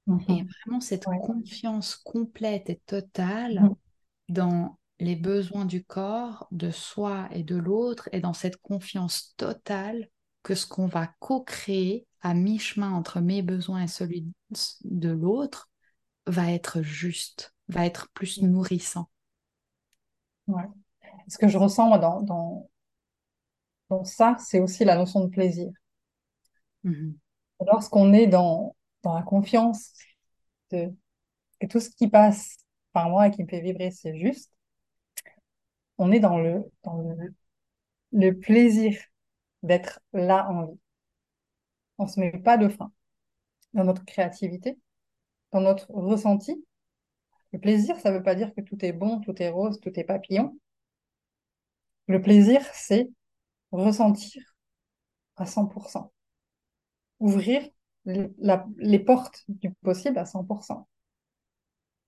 Et 0.07 0.11
mmh 0.11 0.47
vraiment 0.65 0.80
cette 0.80 1.03
confiance 1.03 1.97
complète 1.97 2.70
et 2.70 2.82
totale 2.86 3.61
mmh. 3.61 3.76
dans 4.30 4.78
les 4.99 5.15
besoins 5.15 5.65
du 5.65 5.84
corps, 5.84 6.47
de 6.51 6.72
soi 6.72 7.28
et 7.32 7.43
de 7.43 7.55
l'autre, 7.55 8.09
et 8.11 8.20
dans 8.20 8.34
cette 8.34 8.57
confiance 8.57 9.34
totale 9.38 10.09
que 10.43 10.55
ce 10.55 10.65
qu'on 10.65 10.88
va 10.88 11.07
co-créer 11.20 12.07
à 12.22 12.34
mi-chemin 12.34 12.91
entre 12.91 13.20
mes 13.20 13.41
besoins 13.41 13.84
et 13.84 13.88
celui 13.88 14.28
de 14.84 15.09
l'autre 15.09 15.70
va 16.26 16.51
être 16.51 16.82
juste, 16.82 17.53
va 17.68 17.86
être 17.86 18.09
plus 18.13 18.41
nourrissant. 18.41 19.09
Ouais. 20.47 20.63
Ce 21.28 21.38
que 21.38 21.47
je 21.47 21.57
ressens 21.57 21.97
dans, 21.97 22.70
donc 23.89 24.07
ça, 24.07 24.35
c'est 24.39 24.59
aussi 24.59 24.85
la 24.85 24.95
notion 24.95 25.21
de 25.21 25.27
plaisir. 25.29 25.69
Mhm. 26.83 27.17
Lorsqu'on 27.65 28.13
est 28.13 28.27
dans, 28.27 28.75
dans 29.03 29.15
la 29.15 29.23
confiance 29.23 29.93
de, 30.71 30.93
que 31.59 31.67
tout 31.67 31.79
ce 31.79 31.89
qui 31.91 32.09
passe 32.09 32.57
par 32.93 33.09
moi 33.09 33.27
et 33.27 33.31
qui 33.31 33.43
me 33.43 33.47
fait 33.47 33.61
vibrer, 33.61 33.91
c'est 33.91 34.17
juste, 34.17 34.51
on 35.97 36.11
est 36.11 36.19
dans 36.19 36.38
le, 36.39 36.63
dans 36.83 36.97
le, 37.01 37.33
le 38.13 38.31
plaisir 38.39 38.99
d'être 39.63 40.01
là 40.13 40.49
en 40.49 40.67
vie. 40.67 40.79
On 41.99 42.05
ne 42.05 42.09
se 42.09 42.19
met 42.19 42.31
pas 42.31 42.57
de 42.57 42.69
frein 42.69 42.91
dans 43.73 43.83
notre 43.83 44.05
créativité, 44.05 44.77
dans 45.53 45.61
notre 45.61 45.91
ressenti. 45.91 46.65
Le 47.53 47.59
plaisir, 47.59 47.99
ça 47.99 48.11
ne 48.11 48.17
veut 48.17 48.23
pas 48.23 48.35
dire 48.35 48.53
que 48.55 48.61
tout 48.61 48.83
est 48.85 48.93
bon, 48.93 49.21
tout 49.21 49.41
est 49.41 49.49
rose, 49.49 49.79
tout 49.81 49.99
est 49.99 50.05
papillon. 50.05 50.57
Le 52.07 52.21
plaisir, 52.21 52.61
c'est 52.73 53.09
ressentir 53.72 54.43
à 55.36 55.45
100%. 55.45 56.11
Ouvrir 57.20 57.68
les 58.05 58.99
portes 58.99 59.43
du 59.47 59.72
possible 59.84 60.18
à 60.18 60.26
100%. 60.26 60.88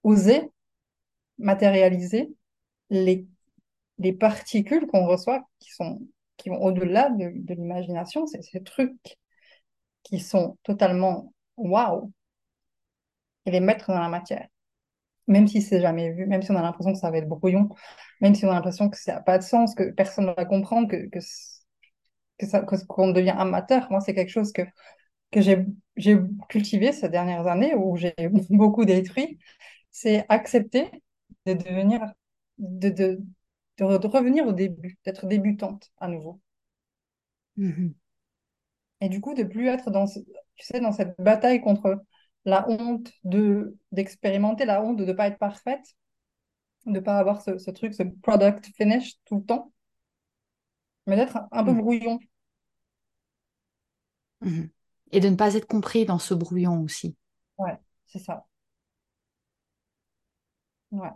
Oser 0.03 0.51
matérialiser 1.37 2.33
les, 2.89 3.27
les 3.97 4.13
particules 4.13 4.87
qu'on 4.87 5.07
reçoit 5.07 5.43
qui 5.59 5.71
sont 5.71 6.01
qui 6.39 6.49
vont 6.49 6.61
au-delà 6.61 7.09
de, 7.09 7.31
de 7.35 7.53
l'imagination, 7.53 8.25
c'est 8.25 8.41
ces 8.41 8.63
trucs 8.63 9.17
qui 10.03 10.19
sont 10.19 10.57
totalement 10.63 11.33
waouh, 11.57 12.11
et 13.45 13.51
les 13.51 13.59
mettre 13.59 13.91
dans 13.91 13.99
la 13.99 14.09
matière. 14.09 14.47
Même 15.29 15.47
si 15.47 15.61
c'est 15.61 15.79
jamais 15.79 16.11
vu, 16.11 16.25
même 16.27 16.41
si 16.41 16.51
on 16.51 16.57
a 16.57 16.61
l'impression 16.61 16.91
que 16.91 16.99
ça 16.99 17.09
va 17.09 17.17
être 17.19 17.29
brouillon, 17.29 17.69
même 18.19 18.35
si 18.35 18.45
on 18.45 18.51
a 18.51 18.55
l'impression 18.55 18.89
que 18.89 18.97
ça 18.97 19.13
n'a 19.13 19.21
pas 19.21 19.37
de 19.37 19.43
sens, 19.43 19.75
que 19.75 19.91
personne 19.91 20.25
ne 20.25 20.33
va 20.33 20.43
comprendre, 20.43 20.89
que, 20.89 21.07
que 21.07 21.19
que 22.39 22.47
ça, 22.47 22.61
qu'on 22.61 23.11
devient 23.11 23.35
amateur. 23.37 23.91
Moi, 23.91 24.01
c'est 24.01 24.15
quelque 24.15 24.29
chose 24.31 24.51
que, 24.51 24.63
que 25.31 25.41
j'ai, 25.41 25.65
j'ai 25.97 26.17
cultivé 26.47 26.91
ces 26.93 27.09
dernières 27.09 27.45
années 27.47 27.75
où 27.75 27.95
j'ai 27.97 28.15
beaucoup 28.49 28.85
détruit. 28.85 29.39
C'est 29.91 30.25
accepter 30.29 30.89
de 31.45 31.53
devenir, 31.53 32.01
de, 32.57 32.89
de, 32.89 33.19
de, 33.77 34.07
revenir 34.07 34.47
au 34.47 34.53
début, 34.53 34.97
d'être 35.05 35.27
débutante 35.27 35.91
à 35.97 36.07
nouveau. 36.07 36.39
Mm-hmm. 37.57 37.93
Et 39.01 39.09
du 39.09 39.21
coup, 39.21 39.33
de 39.33 39.43
plus 39.43 39.67
être 39.67 39.91
dans, 39.91 40.05
tu 40.07 40.23
sais, 40.65 40.79
dans 40.79 40.91
cette 40.91 41.15
bataille 41.19 41.61
contre 41.61 42.01
la 42.49 42.67
honte 42.69 43.11
de 43.23 43.77
d'expérimenter, 43.91 44.65
la 44.65 44.83
honte 44.83 44.97
de 44.97 45.05
ne 45.05 45.13
pas 45.13 45.27
être 45.27 45.37
parfaite, 45.37 45.95
de 46.85 46.91
ne 46.91 46.99
pas 46.99 47.17
avoir 47.17 47.41
ce, 47.41 47.57
ce, 47.57 47.71
truc, 47.71 47.93
ce 47.93 48.03
product 48.03 48.65
finish 48.75 49.15
tout 49.25 49.37
le 49.37 49.43
temps, 49.43 49.71
mais 51.07 51.15
d'être 51.15 51.39
un, 51.51 51.63
peu 51.63 51.73
mm. 51.73 51.77
brouillon. 51.77 52.19
Mhm. 54.41 54.69
Et 55.11 55.19
de 55.19 55.29
ne 55.29 55.35
pas 55.35 55.55
être 55.55 55.67
compris 55.67 56.05
dans 56.05 56.19
ce 56.19 56.33
brouillon 56.33 56.81
aussi. 56.81 57.15
Ouais, 57.57 57.77
c'est 58.05 58.19
ça. 58.19 58.45
Ouais. 60.91 61.09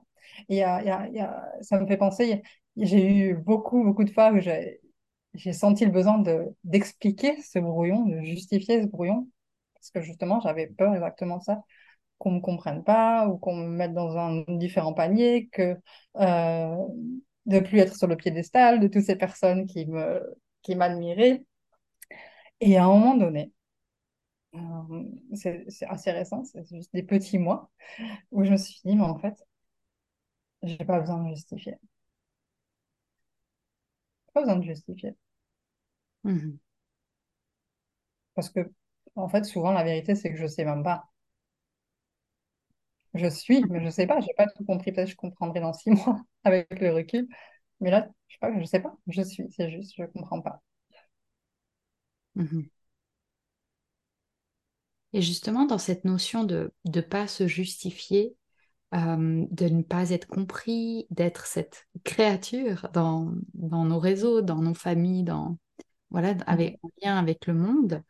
Et 0.49 0.57
y 0.57 0.63
a, 0.63 0.83
y 0.83 0.89
a, 0.89 1.07
y 1.09 1.19
a, 1.19 1.51
ça 1.61 1.79
me 1.79 1.85
fait 1.87 1.97
penser, 1.97 2.43
j'ai 2.77 3.15
eu 3.15 3.35
beaucoup, 3.35 3.83
beaucoup 3.83 4.03
de 4.03 4.11
fois 4.11 4.31
où 4.31 4.39
j'ai 4.39 5.53
senti 5.53 5.85
le 5.85 5.91
besoin 5.91 6.19
de 6.19 6.45
d'expliquer 6.63 7.41
ce 7.41 7.59
brouillon, 7.59 8.05
de 8.05 8.21
justifier 8.21 8.81
ce 8.81 8.87
brouillon, 8.87 9.27
parce 9.83 9.91
que 9.91 10.01
justement, 10.01 10.39
j'avais 10.41 10.67
peur 10.67 10.93
exactement 10.95 11.37
de 11.37 11.43
ça, 11.43 11.63
qu'on 12.19 12.31
ne 12.31 12.35
me 12.37 12.41
comprenne 12.41 12.83
pas 12.83 13.27
ou 13.27 13.37
qu'on 13.37 13.55
me 13.55 13.67
mette 13.67 13.93
dans 13.93 14.17
un 14.17 14.43
différent 14.49 14.93
panier, 14.93 15.49
que 15.51 15.77
euh, 16.17 16.77
de 17.47 17.59
plus 17.61 17.79
être 17.79 17.95
sur 17.97 18.07
le 18.07 18.17
piédestal 18.17 18.79
de 18.81 18.87
toutes 18.87 19.03
ces 19.05 19.17
personnes 19.17 19.65
qui 19.67 19.85
me 19.87 20.21
qui 20.63 20.75
m'admiraient 20.75 21.45
et 22.59 22.77
à 22.77 22.85
un 22.85 22.87
moment 22.87 23.15
donné, 23.17 23.51
Euh, 24.55 25.03
c'est 25.33 25.65
assez 25.87 26.11
récent, 26.11 26.43
c'est 26.45 26.63
juste 26.67 26.93
des 26.93 27.03
petits 27.03 27.39
mois 27.39 27.71
où 28.31 28.43
je 28.45 28.51
me 28.51 28.57
suis 28.57 28.81
dit, 28.85 28.95
mais 28.95 29.03
en 29.03 29.19
fait, 29.19 29.35
j'ai 30.63 30.77
pas 30.83 30.99
besoin 30.99 31.23
de 31.23 31.29
justifier. 31.35 31.77
Pas 34.31 34.41
besoin 34.41 34.57
de 34.57 34.63
justifier. 34.65 35.15
Mhm. 36.23 36.59
Parce 38.35 38.49
que, 38.49 38.71
en 39.15 39.27
fait, 39.29 39.43
souvent, 39.45 39.71
la 39.71 39.83
vérité, 39.83 40.13
c'est 40.15 40.29
que 40.31 40.37
je 40.37 40.45
sais 40.47 40.65
même 40.65 40.83
pas. 40.83 41.09
Je 43.15 43.27
suis, 43.27 43.63
mais 43.69 43.83
je 43.83 43.89
sais 43.89 44.07
pas, 44.07 44.19
j'ai 44.21 44.33
pas 44.37 44.47
tout 44.47 44.63
compris. 44.65 44.91
Peut-être 44.91 45.07
que 45.07 45.11
je 45.11 45.17
comprendrai 45.17 45.59
dans 45.59 45.73
six 45.73 45.89
mois 45.91 46.21
avec 46.43 46.67
le 46.79 46.91
recul. 46.93 47.27
Mais 47.79 47.91
là, 47.91 48.09
je 48.27 48.33
sais 48.35 48.39
pas, 48.39 48.59
je 48.59 48.65
sais 48.65 48.79
pas. 48.81 48.95
Je 49.07 49.21
suis, 49.21 49.45
c'est 49.51 49.69
juste, 49.71 49.93
je 49.97 50.05
comprends 50.05 50.41
pas. 50.41 50.61
Mhm. 52.35 52.69
Et 55.13 55.21
justement, 55.21 55.65
dans 55.65 55.77
cette 55.77 56.05
notion 56.05 56.43
de 56.43 56.71
ne 56.85 57.01
pas 57.01 57.27
se 57.27 57.47
justifier, 57.47 58.35
euh, 58.95 59.45
de 59.51 59.65
ne 59.67 59.83
pas 59.83 60.11
être 60.11 60.27
compris, 60.27 61.07
d'être 61.11 61.45
cette 61.47 61.87
créature 62.03 62.89
dans, 62.93 63.33
dans 63.55 63.85
nos 63.85 63.99
réseaux, 63.99 64.41
dans 64.41 64.61
nos 64.61 64.73
familles, 64.75 65.23
dans, 65.23 65.57
voilà, 66.11 66.35
avec, 66.47 66.79
en 66.83 66.91
lien 67.03 67.17
avec 67.17 67.47
le 67.47 67.55
monde, 67.55 68.03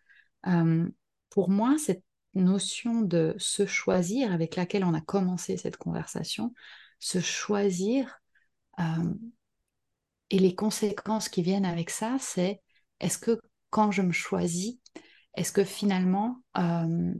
euh, 0.47 0.87
pour 1.29 1.49
moi, 1.49 1.75
cette 1.77 2.03
notion 2.35 3.01
de 3.01 3.35
se 3.37 3.65
choisir 3.65 4.31
avec 4.31 4.55
laquelle 4.55 4.85
on 4.85 4.93
a 4.93 5.01
commencé 5.01 5.57
cette 5.57 5.77
conversation, 5.77 6.53
se 6.99 7.19
choisir 7.21 8.19
euh, 8.79 8.83
et 10.29 10.39
les 10.39 10.55
conséquences 10.55 11.29
qui 11.29 11.43
viennent 11.43 11.65
avec 11.65 11.89
ça, 11.89 12.17
c'est 12.19 12.61
est-ce 12.99 13.17
que 13.17 13.39
quand 13.69 13.91
je 13.91 14.01
me 14.01 14.11
choisis, 14.11 14.77
est-ce 15.35 15.51
que 15.51 15.63
finalement 15.63 16.43
euh, 16.57 17.13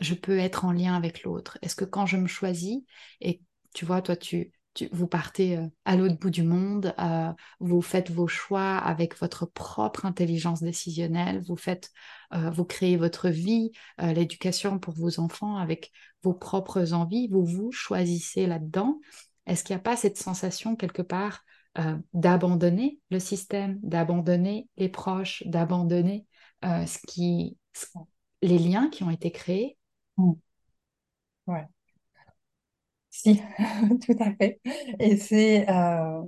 je 0.00 0.14
peux 0.14 0.38
être 0.38 0.64
en 0.64 0.72
lien 0.72 0.94
avec 0.96 1.24
l'autre? 1.24 1.58
Est-ce 1.62 1.76
que 1.76 1.84
quand 1.86 2.06
je 2.06 2.16
me 2.16 2.28
choisis, 2.28 2.78
et 3.20 3.42
tu 3.74 3.84
vois, 3.84 4.02
toi, 4.02 4.16
tu, 4.16 4.53
vous 4.92 5.06
partez 5.06 5.56
euh, 5.56 5.66
à 5.84 5.96
l'autre 5.96 6.18
bout 6.18 6.30
du 6.30 6.42
monde, 6.42 6.94
euh, 6.98 7.32
vous 7.60 7.82
faites 7.82 8.10
vos 8.10 8.26
choix 8.28 8.76
avec 8.76 9.18
votre 9.20 9.46
propre 9.46 10.06
intelligence 10.06 10.62
décisionnelle, 10.62 11.42
vous 11.46 11.56
faites, 11.56 11.90
vous 12.32 12.64
créez 12.64 12.96
votre 12.96 13.28
vie, 13.28 13.70
l'éducation 13.98 14.80
pour 14.80 14.92
vos 14.94 15.20
enfants 15.20 15.56
avec 15.56 15.92
vos 16.24 16.34
propres 16.34 16.92
envies, 16.92 17.28
vous 17.28 17.44
vous 17.44 17.70
choisissez 17.70 18.48
là-dedans. 18.48 18.98
Est-ce 19.46 19.62
qu'il 19.62 19.76
n'y 19.76 19.80
a 19.80 19.82
pas 19.84 19.94
cette 19.96 20.18
sensation 20.18 20.74
quelque 20.74 21.02
part 21.02 21.44
d'abandonner 22.12 22.98
le 23.10 23.20
système, 23.20 23.78
d'abandonner 23.82 24.68
les 24.76 24.88
proches, 24.88 25.44
d'abandonner 25.46 26.26
euh, 26.64 26.86
ce 26.86 26.98
qui, 27.06 27.56
les 28.42 28.58
liens 28.58 28.88
qui 28.90 29.02
ont 29.04 29.10
été 29.10 29.30
créés? 29.30 29.76
Mm. 30.16 30.32
Ouais. 31.46 31.68
Si, 33.24 33.40
tout 34.06 34.16
à 34.20 34.34
fait. 34.34 34.60
Et 35.00 35.16
c'est 35.16 35.68
euh, 35.70 36.22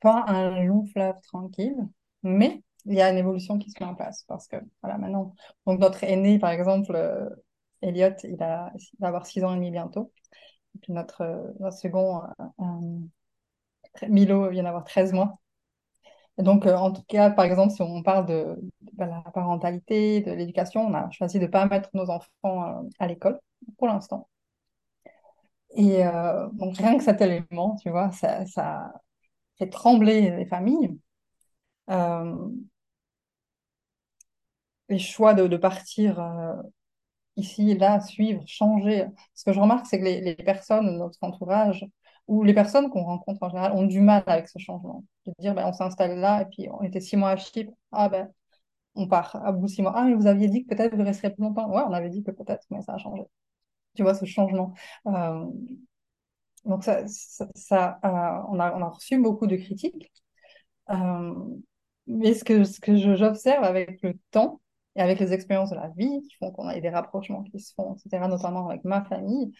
pas 0.00 0.24
un 0.26 0.64
long 0.64 0.86
fleuve 0.86 1.20
tranquille, 1.22 1.76
mais 2.22 2.62
il 2.86 2.94
y 2.94 3.00
a 3.00 3.10
une 3.10 3.18
évolution 3.18 3.58
qui 3.58 3.70
se 3.70 3.82
met 3.82 3.88
en 3.88 3.94
place 3.94 4.24
parce 4.26 4.48
que 4.48 4.56
voilà 4.82 4.96
maintenant 4.98 5.34
donc 5.66 5.80
notre 5.80 6.02
aîné 6.02 6.38
par 6.38 6.50
exemple 6.50 6.92
euh, 6.94 7.28
Elliot 7.82 8.16
il 8.24 8.36
va 8.36 8.72
avoir 9.02 9.26
six 9.26 9.44
ans 9.44 9.52
et 9.52 9.56
demi 9.56 9.70
bientôt 9.70 10.12
et 10.74 10.78
puis 10.78 10.92
notre, 10.94 11.54
notre 11.60 11.76
second 11.76 12.22
Milo 14.08 14.48
vient 14.50 14.62
d'avoir 14.64 14.84
13 14.84 15.12
mois 15.12 15.38
donc, 16.42 16.66
euh, 16.66 16.76
en 16.76 16.92
tout 16.92 17.02
cas, 17.08 17.30
par 17.30 17.44
exemple, 17.44 17.72
si 17.72 17.82
on 17.82 18.02
parle 18.02 18.26
de, 18.26 18.56
la 18.98 19.22
parentalité, 19.34 20.20
de 20.20 20.32
l'éducation, 20.32 20.82
on 20.86 20.94
a 20.94 21.10
choisi 21.10 21.38
de 21.38 21.44
ne 21.44 21.50
pas 21.50 21.66
mettre 21.66 21.90
nos 21.94 22.08
enfants 22.10 22.84
euh, 22.84 22.88
à 22.98 23.06
l'école 23.06 23.38
pour 23.78 23.88
l'instant. 23.88 24.28
Et 25.76 26.04
euh, 26.06 26.48
donc, 26.52 26.76
rien 26.76 26.96
que 26.98 27.04
cet 27.04 27.20
élément, 27.20 27.76
tu 27.82 27.90
vois, 27.90 28.10
ça, 28.12 28.92
fait 29.58 29.68
trembler 29.70 30.30
les 30.30 30.46
familles. 30.46 30.98
les 34.88 34.98
choix 34.98 35.34
de, 35.34 35.46
de 35.46 35.56
partir 35.56 36.20
ici, 37.36 37.74
là, 37.76 38.00
suivre, 38.00 38.42
changer. 38.46 39.06
Ce 39.34 39.44
que 39.44 39.52
je 39.52 39.60
remarque, 39.60 39.86
c'est 39.86 39.98
que 39.98 40.04
les, 40.04 40.20
les 40.20 40.34
personnes 40.36 40.86
de 40.86 40.92
notre 40.92 41.18
entourage 41.22 41.86
ou 42.28 42.44
les 42.44 42.54
personnes 42.54 42.90
qu'on 42.90 43.02
rencontre 43.04 43.42
en 43.42 43.48
général 43.50 43.72
ont 43.72 43.86
du 43.86 44.00
mal 44.00 44.22
avec 44.26 44.48
ce 44.48 44.58
changement. 44.58 45.04
De 45.26 45.32
dire, 45.40 45.54
ben, 45.54 45.66
on 45.66 45.72
s'installe 45.72 46.18
là, 46.18 46.42
et 46.42 46.46
puis 46.46 46.68
on 46.70 46.82
était 46.82 47.00
six 47.00 47.16
mois 47.16 47.30
à 47.30 47.36
Chypre, 47.36 47.72
ah 47.92 48.08
ben, 48.08 48.30
on 48.94 49.08
part 49.08 49.36
à 49.44 49.52
bout 49.52 49.66
de 49.66 49.70
six 49.70 49.82
mois. 49.82 49.92
Ah, 49.96 50.04
mais 50.04 50.14
vous 50.14 50.26
aviez 50.26 50.48
dit 50.48 50.64
que 50.66 50.74
peut-être 50.74 50.96
vous 50.96 51.04
resterez 51.04 51.30
plus 51.34 51.42
longtemps. 51.42 51.70
Ouais, 51.70 51.82
on 51.88 51.92
avait 51.92 52.10
dit 52.10 52.22
que 52.24 52.30
peut-être, 52.32 52.66
mais 52.70 52.82
ça 52.82 52.94
a 52.94 52.98
changé. 52.98 53.24
Tu 53.94 54.02
vois, 54.02 54.14
ce 54.14 54.24
changement. 54.24 54.74
Euh, 55.06 55.46
donc, 56.64 56.84
ça, 56.84 57.00
euh, 58.04 58.08
on, 58.48 58.60
a, 58.60 58.74
on, 58.74 58.82
a, 58.82 58.88
reçu 58.88 59.18
beaucoup 59.18 59.46
de 59.46 59.56
critiques. 59.56 60.10
Euh, 60.90 61.34
mais 62.06 62.34
ce 62.34 62.44
que, 62.44 62.64
ce 62.64 62.80
que 62.80 62.96
j'observe 62.96 63.64
avec 63.64 64.02
le 64.02 64.14
temps 64.30 64.60
et 64.96 65.00
avec 65.00 65.20
les 65.20 65.32
expériences 65.32 65.70
de 65.70 65.76
la 65.76 65.88
vie 65.88 66.22
qui 66.22 66.36
font 66.38 66.50
qu'on 66.50 66.66
a 66.66 66.78
des 66.78 66.88
rapprochements 66.90 67.44
qui 67.44 67.60
se 67.60 67.72
font, 67.74 67.94
etc., 67.94 68.26
notamment 68.28 68.68
avec 68.68 68.84
ma 68.84 69.04
famille, 69.04 69.52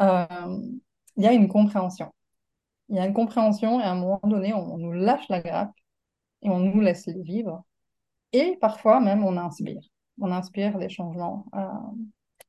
il 0.00 1.22
y 1.22 1.26
a 1.26 1.32
une 1.32 1.48
compréhension. 1.48 2.12
Il 2.88 2.96
y 2.96 2.98
a 2.98 3.06
une 3.06 3.14
compréhension 3.14 3.80
et 3.80 3.84
à 3.84 3.92
un 3.92 3.94
moment 3.96 4.20
donné, 4.24 4.54
on, 4.54 4.78
nous 4.78 4.92
lâche 4.92 5.28
la 5.28 5.40
grappe 5.40 5.72
et 6.42 6.50
on 6.50 6.58
nous 6.60 6.80
laisse 6.80 7.08
vivre. 7.08 7.64
Et 8.32 8.56
parfois 8.60 9.00
même, 9.00 9.24
on 9.24 9.36
inspire. 9.36 9.80
On 10.20 10.30
inspire 10.32 10.78
des 10.78 10.88
changements 10.88 11.46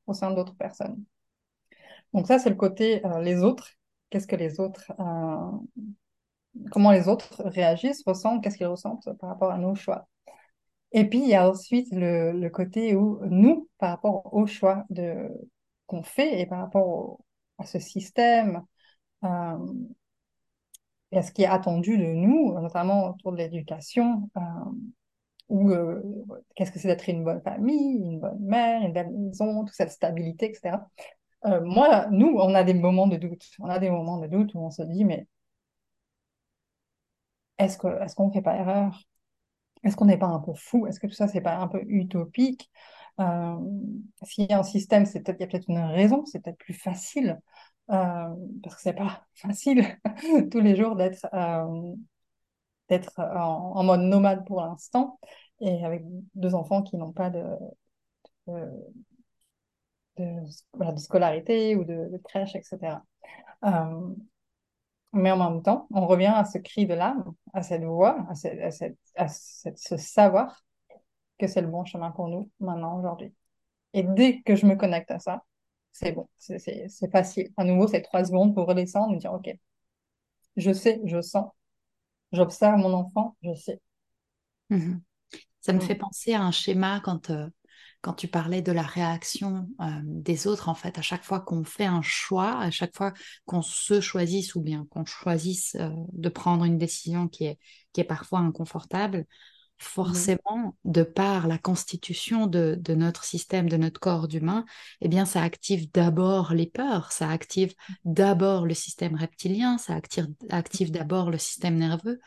au 0.07 0.13
sein 0.13 0.31
d'autres 0.31 0.55
personnes. 0.55 1.03
Donc 2.13 2.27
ça, 2.27 2.39
c'est 2.39 2.49
le 2.49 2.55
côté 2.55 3.05
euh, 3.05 3.21
les 3.21 3.43
autres. 3.43 3.69
Qu'est-ce 4.09 4.27
que 4.27 4.35
les 4.35 4.59
autres, 4.59 4.91
euh, 4.99 5.51
comment 6.71 6.91
les 6.91 7.07
autres 7.07 7.43
réagissent, 7.43 8.03
ressentent, 8.05 8.43
qu'est-ce 8.43 8.57
qu'ils 8.57 8.67
ressentent 8.67 9.09
par 9.19 9.29
rapport 9.29 9.51
à 9.51 9.57
nos 9.57 9.75
choix. 9.75 10.07
Et 10.91 11.09
puis, 11.09 11.19
il 11.19 11.27
y 11.27 11.35
a 11.35 11.49
ensuite 11.49 11.87
le, 11.91 12.47
côté 12.49 12.95
où 12.95 13.19
nous, 13.25 13.67
par 13.79 13.89
rapport 13.89 14.33
aux 14.33 14.45
choix 14.47 14.85
de, 14.89 15.29
qu'on 15.87 16.03
fait 16.03 16.39
et 16.39 16.45
par 16.45 16.59
rapport 16.59 17.19
à 17.57 17.65
ce 17.65 17.79
système 17.79 18.63
euh, 19.25 19.73
et 21.11 21.17
à 21.17 21.21
ce 21.21 21.31
qui 21.31 21.43
est 21.43 21.47
attendu 21.47 21.97
de 21.97 22.05
nous, 22.05 22.53
notamment 22.61 23.09
autour 23.09 23.33
de 23.33 23.37
l'éducation, 23.37 24.29
ou 25.49 25.71
euh, 25.71 26.01
qu'est-ce 26.55 26.71
que 26.71 26.79
c'est 26.79 26.87
d'être 26.87 27.09
une 27.09 27.23
bonne 27.23 27.41
famille, 27.41 27.97
une 27.97 28.19
bonne 28.19 28.39
mère, 28.41 28.81
une 28.81 28.93
belle 28.93 29.11
maison, 29.11 29.65
toute 29.65 29.75
cette 29.75 29.91
stabilité, 29.91 30.47
etc. 30.51 30.89
moi, 31.63 32.07
nous, 32.11 32.35
on 32.39 32.55
a 32.55 32.63
des 32.63 32.73
moments 32.73 33.07
de 33.07 33.17
doute. 33.17 33.43
On 33.59 33.69
a 33.69 33.79
des 33.79 33.89
moments 33.91 34.19
de 34.19 34.27
doute 34.27 34.53
où 34.55 34.59
on 34.59 34.71
se 34.71 34.81
dit, 34.83 35.05
mais 35.05 35.27
est-ce 37.57 37.77
qu'on 37.77 38.27
ne 38.27 38.33
fait 38.33 38.41
pas 38.41 38.55
erreur? 38.55 38.99
Est-ce 39.83 39.95
qu'on 39.97 40.05
n'est 40.05 40.17
pas 40.17 40.27
un 40.27 40.39
peu 40.39 40.53
fou? 40.55 40.87
Est-ce 40.87 40.99
que 40.99 41.07
tout 41.07 41.13
ça, 41.13 41.27
c'est 41.27 41.41
pas 41.41 41.57
un 41.57 41.67
peu 41.67 41.81
utopique? 41.87 42.71
Euh, 43.19 43.55
S'il 44.23 44.49
y 44.49 44.53
a 44.53 44.59
un 44.59 44.63
système, 44.63 45.05
il 45.13 45.15
y 45.15 45.43
a 45.43 45.47
peut-être 45.47 45.69
une 45.69 45.79
raison, 45.79 46.25
c'est 46.25 46.41
peut-être 46.43 46.57
plus 46.57 46.73
facile, 46.73 47.39
euh, 47.91 48.35
parce 48.63 48.75
que 48.75 48.81
c'est 48.81 48.93
pas 48.93 49.25
facile 49.35 49.85
tous 50.51 50.59
les 50.61 50.75
jours 50.75 50.95
d'être 50.95 51.27
euh, 51.33 51.95
d'être 52.89 53.19
en, 53.19 53.83
mode 53.83 54.01
nomade 54.01 54.45
pour 54.45 54.61
l'instant, 54.61 55.19
et 55.59 55.83
avec 55.85 56.03
deux 56.35 56.53
enfants 56.55 56.83
qui 56.83 56.97
n'ont 56.97 57.11
pas 57.11 57.29
de, 57.29 57.43
de, 58.47 58.65
de, 60.17 60.97
scolarité 60.97 61.75
ou 61.75 61.83
de, 61.83 62.17
crèche, 62.23 62.55
etc. 62.55 62.97
mais 65.13 65.31
en 65.31 65.51
même 65.51 65.61
temps, 65.63 65.87
on 65.91 66.05
revient 66.05 66.33
à 66.35 66.45
ce 66.45 66.57
cri 66.57 66.85
de 66.85 66.93
l'âme, 66.93 67.33
à 67.53 67.61
cette 67.63 67.83
voix, 67.83 68.25
à, 68.29 68.35
cette, 68.35 68.97
à 69.15 69.27
ce 69.27 69.97
savoir 69.97 70.63
que 71.37 71.47
c'est 71.47 71.61
le 71.61 71.67
bon 71.67 71.85
chemin 71.85 72.11
pour 72.11 72.27
nous 72.27 72.49
maintenant, 72.59 72.99
aujourd'hui. 72.99 73.33
Et 73.93 74.03
dès 74.03 74.41
que 74.41 74.55
je 74.55 74.65
me 74.65 74.75
connecte 74.75 75.11
à 75.11 75.19
ça, 75.19 75.43
c'est 75.91 76.11
bon, 76.11 76.27
c'est 76.37 77.11
facile. 77.11 77.51
À 77.55 77.63
nouveau, 77.63 77.87
c'est 77.87 78.01
trois 78.01 78.25
secondes 78.25 78.53
pour 78.53 78.67
redescendre 78.67 79.13
et 79.13 79.17
dire, 79.17 79.33
OK, 79.33 79.49
je 80.57 80.71
sais, 80.73 81.01
je 81.05 81.21
sens, 81.21 81.49
j'observe 82.31 82.77
mon 82.77 82.93
enfant, 82.93 83.35
je 83.43 83.53
sais. 83.55 83.81
Mhm. 84.69 85.01
Ça 85.61 85.73
me 85.73 85.79
fait 85.79 85.95
penser 85.95 86.33
à 86.33 86.43
un 86.43 86.51
schéma 86.51 87.01
quand, 87.03 87.31
euh, 87.31 87.47
quand 88.01 88.13
tu 88.13 88.27
parlais 88.27 88.61
de 88.61 88.71
la 88.71 88.83
réaction 88.83 89.67
euh, 89.81 89.85
des 90.03 90.47
autres, 90.47 90.69
en 90.69 90.75
fait, 90.75 90.97
à 90.99 91.01
chaque 91.01 91.23
fois 91.23 91.39
qu'on 91.39 91.63
fait 91.63 91.85
un 91.85 92.03
choix, 92.03 92.59
à 92.59 92.71
chaque 92.71 92.95
fois 92.95 93.13
qu'on 93.45 93.63
se 93.63 93.99
choisisse 94.01 94.55
ou 94.55 94.61
bien 94.61 94.85
qu'on 94.91 95.05
choisisse 95.05 95.75
euh, 95.79 95.89
de 96.13 96.29
prendre 96.29 96.65
une 96.65 96.77
décision 96.77 97.27
qui 97.27 97.45
est, 97.45 97.59
qui 97.93 98.01
est 98.01 98.05
parfois 98.05 98.39
inconfortable, 98.39 99.25
forcément, 99.77 100.77
de 100.85 101.03
par 101.03 101.47
la 101.47 101.57
constitution 101.57 102.47
de, 102.47 102.79
notre 102.95 103.23
système, 103.23 103.69
de 103.69 103.77
notre 103.77 103.99
corps 103.99 104.27
d'humain, 104.27 104.65
eh 105.01 105.07
bien, 105.07 105.25
ça 105.25 105.41
active 105.43 105.91
d'abord 105.91 106.53
les 106.53 106.67
peurs, 106.67 107.11
ça 107.11 107.29
active 107.29 107.73
d'abord 108.05 108.65
le 108.65 108.73
système 108.73 109.15
reptilien, 109.15 109.77
ça 109.77 109.95
active, 109.95 110.27
active 110.49 110.91
d'abord 110.91 111.31
le 111.31 111.37
système 111.37 111.75
nerveux. 111.75 112.19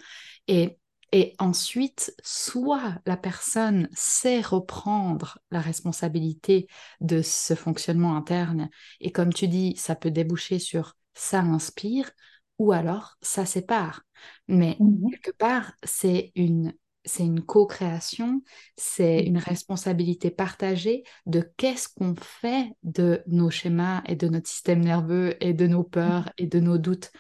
Et 0.46 0.78
Et 1.12 1.34
ensuite, 1.38 2.14
soit 2.22 3.00
la 3.06 3.16
personne 3.16 3.88
sait 3.94 4.42
reprendre 4.42 5.38
la 5.50 5.60
responsabilité 5.60 6.66
de 7.00 7.22
ce 7.22 7.54
fonctionnement 7.54 8.14
interne, 8.16 8.68
et 9.00 9.10
comme 9.10 9.32
tu 9.32 9.48
dis, 9.48 9.74
ça 9.76 9.96
peut 9.96 10.10
déboucher 10.10 10.58
sur 10.58 10.96
ça 11.14 11.40
inspire, 11.40 12.10
ou 12.58 12.72
alors 12.72 13.16
ça 13.22 13.46
sépare. 13.46 14.02
Mais 14.48 14.76
Mhm. 14.80 15.10
quelque 15.10 15.30
part, 15.30 15.72
c'est 15.82 16.32
une, 16.34 16.74
c'est 17.04 17.24
une 17.24 17.42
co-création, 17.42 18.42
c'est 18.76 19.20
une 19.24 19.38
responsabilité 19.38 20.30
partagée 20.30 21.04
de 21.26 21.40
qu'est-ce 21.56 21.88
qu'on 21.88 22.14
fait 22.16 22.72
de 22.82 23.22
nos 23.26 23.50
schémas 23.50 24.02
et 24.06 24.16
de 24.16 24.28
notre 24.28 24.48
système 24.48 24.80
nerveux 24.80 25.36
et 25.42 25.54
de 25.54 25.66
nos 25.66 25.84
peurs 25.84 26.30
et 26.38 26.46
de 26.46 26.60
nos 26.60 26.78
doutes. 26.78 27.10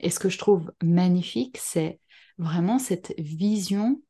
Et 0.00 0.10
ce 0.10 0.18
que 0.18 0.28
je 0.28 0.38
trouve 0.38 0.72
magnifique, 0.82 1.58
c'est 1.60 2.00
vraiment 2.38 2.78
cette 2.78 3.14
vision 3.18 4.00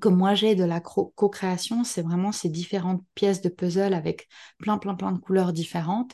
que 0.00 0.08
moi 0.08 0.34
j'ai 0.34 0.54
de 0.54 0.64
la 0.64 0.80
co-création, 0.80 1.84
c'est 1.84 2.02
vraiment 2.02 2.32
ces 2.32 2.48
différentes 2.48 3.04
pièces 3.14 3.42
de 3.42 3.48
puzzle 3.50 3.92
avec 3.94 4.28
plein, 4.58 4.78
plein, 4.78 4.94
plein 4.94 5.12
de 5.12 5.18
couleurs 5.18 5.52
différentes. 5.52 6.12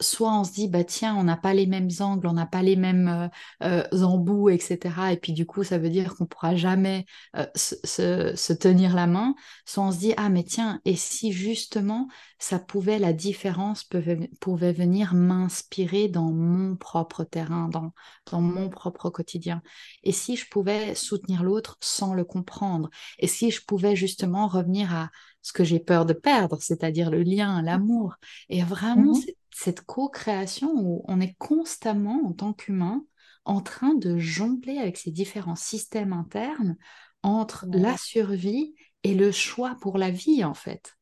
Soit 0.00 0.32
on 0.40 0.44
se 0.44 0.52
dit, 0.52 0.68
bah 0.68 0.84
tiens, 0.84 1.14
on 1.16 1.24
n'a 1.24 1.36
pas 1.36 1.52
les 1.54 1.66
mêmes 1.66 1.88
angles, 2.00 2.26
on 2.26 2.32
n'a 2.32 2.46
pas 2.46 2.62
les 2.62 2.76
mêmes 2.76 3.30
euh, 3.62 3.82
embouts, 4.02 4.48
etc. 4.48 5.12
Et 5.12 5.16
puis 5.18 5.32
du 5.32 5.44
coup, 5.46 5.64
ça 5.64 5.78
veut 5.78 5.90
dire 5.90 6.14
qu'on 6.14 6.26
pourra 6.26 6.56
jamais 6.56 7.04
euh, 7.36 7.46
se, 7.54 7.74
se- 7.84 8.34
se 8.36 8.52
tenir 8.54 8.94
la 8.94 9.06
main. 9.06 9.34
Soit 9.66 9.84
on 9.84 9.92
se 9.92 9.98
dit, 9.98 10.14
ah 10.16 10.30
mais 10.30 10.44
tiens, 10.44 10.80
et 10.86 10.96
si 10.96 11.32
justement 11.32 12.08
ça 12.38 12.58
pouvait, 12.58 12.98
la 12.98 13.12
différence 13.12 13.84
pouvait, 13.84 14.30
pouvait 14.40 14.72
venir 14.72 15.14
m'inspirer 15.14 16.08
dans 16.08 16.30
mon 16.32 16.76
propre 16.76 17.24
terrain, 17.24 17.68
dans, 17.68 17.92
dans 18.30 18.40
mon 18.40 18.70
propre 18.70 19.10
quotidien? 19.10 19.62
Et 20.02 20.12
si 20.12 20.36
je 20.36 20.48
pouvais 20.48 20.94
soutenir 20.94 21.42
l'autre 21.42 21.76
sans 21.80 22.14
le 22.14 22.24
comprendre, 22.24 22.88
et 23.18 23.26
si 23.26 23.50
je 23.50 23.60
pouvais 23.64 23.96
justement 23.96 24.48
revenir 24.48 24.94
à 24.94 25.10
ce 25.42 25.52
que 25.52 25.64
j'ai 25.64 25.80
peur 25.80 26.06
de 26.06 26.12
perdre, 26.12 26.60
c'est-à-dire 26.62 27.10
le 27.10 27.22
lien, 27.22 27.62
l'amour, 27.62 28.16
et 28.48 28.62
vraiment 28.62 29.14
Mhm. 29.14 29.14
cette, 29.14 29.36
cette 29.50 29.82
co-création 29.82 30.72
où 30.76 31.04
on 31.08 31.20
est 31.20 31.34
constamment 31.38 32.20
en 32.26 32.32
tant 32.32 32.52
qu'humain 32.52 33.04
en 33.44 33.60
train 33.62 33.94
de 33.94 34.18
jongler 34.18 34.78
avec 34.78 34.96
ces 34.98 35.10
différents 35.10 35.56
systèmes 35.56 36.12
internes 36.12 36.76
entre 37.22 37.66
la 37.72 37.96
Ouais. 37.96 37.96
survie 37.96 38.74
et 39.02 39.14
le 39.14 39.32
choix 39.32 39.76
pour 39.80 39.98
la 39.98 40.10
vie, 40.10 40.44
en 40.44 40.54
fait. 40.54 40.96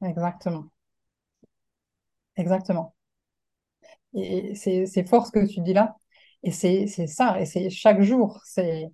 Exactement. 0.00 0.72
Exactement. 2.36 2.94
Et 4.14 4.54
c'est 4.54 5.06
fort 5.08 5.26
ce 5.26 5.32
que 5.32 5.46
tu 5.46 5.60
dis 5.60 5.72
là. 5.72 5.96
Et 6.42 6.50
c'est 6.52 6.86
ça. 7.06 7.40
Et 7.40 7.46
c'est 7.46 7.70
chaque 7.70 8.00
jour. 8.02 8.40
C'est 8.44 8.90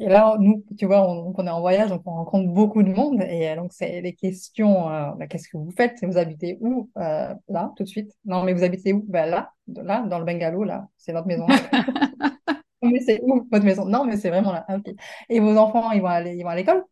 et 0.00 0.08
là 0.08 0.36
nous 0.40 0.64
tu 0.78 0.86
vois 0.86 1.08
on, 1.08 1.24
donc 1.26 1.38
on 1.38 1.46
est 1.46 1.50
en 1.50 1.60
voyage 1.60 1.90
donc 1.90 2.02
on 2.06 2.12
rencontre 2.12 2.48
beaucoup 2.52 2.82
de 2.82 2.90
monde 2.92 3.22
et 3.22 3.50
euh, 3.50 3.56
donc 3.56 3.72
c'est 3.72 4.02
des 4.02 4.14
questions. 4.14 4.90
euh, 4.90 5.12
bah, 5.12 5.26
qu'est-ce 5.28 5.48
que 5.48 5.58
vous 5.58 5.70
faites? 5.72 5.98
Vous 6.04 6.18
habitez 6.18 6.58
où? 6.60 6.90
Euh, 6.98 7.34
là 7.48 7.72
tout 7.76 7.84
de 7.84 7.88
suite? 7.88 8.12
Non 8.24 8.42
mais 8.44 8.54
vous 8.54 8.64
habitez 8.64 8.92
où? 8.94 9.04
Ben 9.08 9.26
là 9.30 9.52
là 9.68 10.02
dans 10.06 10.18
le 10.18 10.24
bungalow 10.24 10.64
là. 10.64 10.88
C'est 10.98 11.12
notre 11.12 11.28
maison. 11.28 11.46
Mais 12.82 13.00
c'est 13.00 13.20
où 13.22 13.46
votre 13.50 13.64
maison? 13.64 13.84
Non 13.84 14.04
mais 14.04 14.16
c'est 14.16 14.30
vraiment 14.30 14.52
là. 14.52 14.64
Ah, 14.68 14.76
ok. 14.76 14.94
Et 15.28 15.40
vos 15.40 15.56
enfants 15.56 15.90
ils 15.92 16.00
vont 16.00 16.08
aller 16.08 16.34
ils 16.36 16.42
vont 16.42 16.48
à 16.50 16.56
l'école? 16.56 16.84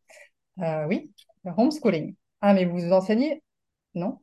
Euh, 0.60 0.86
oui. 0.88 1.12
Homeschooling. 1.56 2.14
Ah 2.40 2.54
mais 2.54 2.64
vous 2.66 2.92
enseignez? 2.92 3.42
Non. 3.94 4.20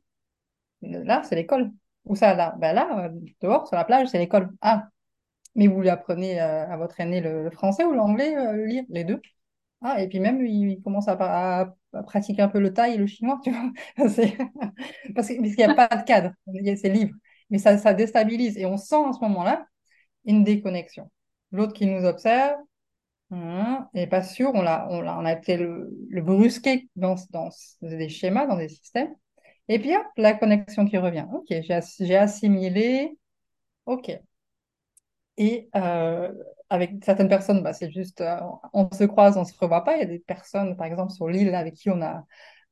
Là, 0.81 1.23
c'est 1.23 1.35
l'école. 1.35 1.71
Où 2.05 2.15
ça, 2.15 2.35
là? 2.35 2.55
Ben 2.59 2.73
là, 2.73 3.05
euh, 3.07 3.09
dehors, 3.41 3.67
sur 3.67 3.75
la 3.77 3.85
plage, 3.85 4.09
c'est 4.09 4.19
l'école. 4.19 4.51
Ah, 4.61 4.87
mais 5.55 5.67
vous 5.67 5.81
lui 5.81 5.89
apprenez 5.89 6.41
euh, 6.41 6.67
à 6.67 6.77
votre 6.77 6.99
aîné 6.99 7.21
le, 7.21 7.49
français 7.49 7.85
ou 7.85 7.93
l'anglais, 7.93 8.35
euh, 8.35 8.53
le 8.53 8.65
lire? 8.65 8.83
Les 8.89 9.03
deux? 9.03 9.21
Ah, 9.81 10.01
et 10.01 10.07
puis 10.07 10.19
même, 10.19 10.45
il, 10.45 10.81
commence 10.81 11.07
à, 11.07 11.75
pratiquer 12.07 12.41
un 12.41 12.47
peu 12.49 12.59
le 12.59 12.73
thaï 12.73 12.95
et 12.95 12.97
le 12.97 13.07
chinois, 13.07 13.39
tu 13.43 13.51
vois. 13.51 13.71
C'est- 14.09 14.37
Parce 15.15 15.27
qu'il 15.27 15.41
n'y 15.41 15.63
a 15.63 15.73
pas 15.73 15.87
de 15.87 16.03
cadre, 16.03 16.31
il 16.53 16.65
y 16.65 16.69
a 16.69 16.75
ces 16.75 16.89
livres. 16.89 17.15
Mais 17.49 17.59
ça, 17.59 17.77
ça 17.77 17.93
déstabilise. 17.93 18.57
Et 18.57 18.65
on 18.65 18.77
sent 18.77 18.95
à 18.95 19.13
ce 19.13 19.19
moment-là 19.21 19.67
une 20.25 20.43
déconnexion. 20.43 21.11
L'autre 21.51 21.73
qui 21.73 21.85
nous 21.85 22.05
observe, 22.05 22.57
hum, 23.31 23.87
et 23.93 24.07
pas 24.07 24.23
sûr, 24.23 24.51
on 24.53 24.61
l'a, 24.61 24.87
on 24.91 25.01
l'a, 25.01 25.17
on 25.19 25.25
a 25.25 25.33
été 25.33 25.57
le, 25.57 25.91
le 26.09 26.21
brusquer 26.21 26.89
dans, 26.95 27.15
dans 27.31 27.49
des 27.81 28.09
schémas, 28.09 28.47
dans 28.47 28.57
des 28.57 28.69
systèmes. 28.69 29.15
Et 29.67 29.79
puis, 29.79 29.95
hop, 29.95 30.05
la 30.17 30.33
connexion 30.33 30.85
qui 30.85 30.97
revient. 30.97 31.25
OK, 31.33 31.47
j'ai 31.49 32.15
assimilé. 32.17 33.17
OK. 33.85 34.11
Et 35.37 35.69
euh, 35.75 36.31
avec 36.69 37.03
certaines 37.03 37.29
personnes, 37.29 37.61
bah, 37.61 37.73
c'est 37.73 37.91
juste, 37.91 38.21
euh, 38.21 38.37
on 38.73 38.89
se 38.91 39.03
croise, 39.03 39.37
on 39.37 39.45
se 39.45 39.53
revoit 39.59 39.83
pas. 39.83 39.95
Il 39.95 39.99
y 39.99 40.03
a 40.03 40.05
des 40.05 40.19
personnes, 40.19 40.75
par 40.77 40.87
exemple, 40.87 41.11
sur 41.11 41.27
l'île 41.27 41.53
avec 41.53 41.75
qui 41.75 41.89
on 41.89 42.01
a, 42.01 42.23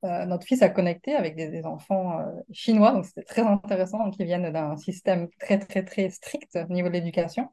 euh, 0.03 0.25
notre 0.25 0.45
fils 0.45 0.61
a 0.61 0.69
connecté 0.69 1.15
avec 1.15 1.35
des, 1.35 1.65
enfants 1.65 2.19
euh, 2.19 2.25
chinois. 2.51 2.91
Donc, 2.91 3.05
c'était 3.05 3.23
très 3.23 3.41
intéressant, 3.41 4.09
qui 4.11 4.25
viennent 4.25 4.51
d'un 4.51 4.75
système 4.77 5.29
très, 5.39 5.59
très, 5.59 5.83
très 5.83 6.09
strict 6.09 6.57
au 6.57 6.73
niveau 6.73 6.89
de 6.89 6.93
l'éducation. 6.93 7.49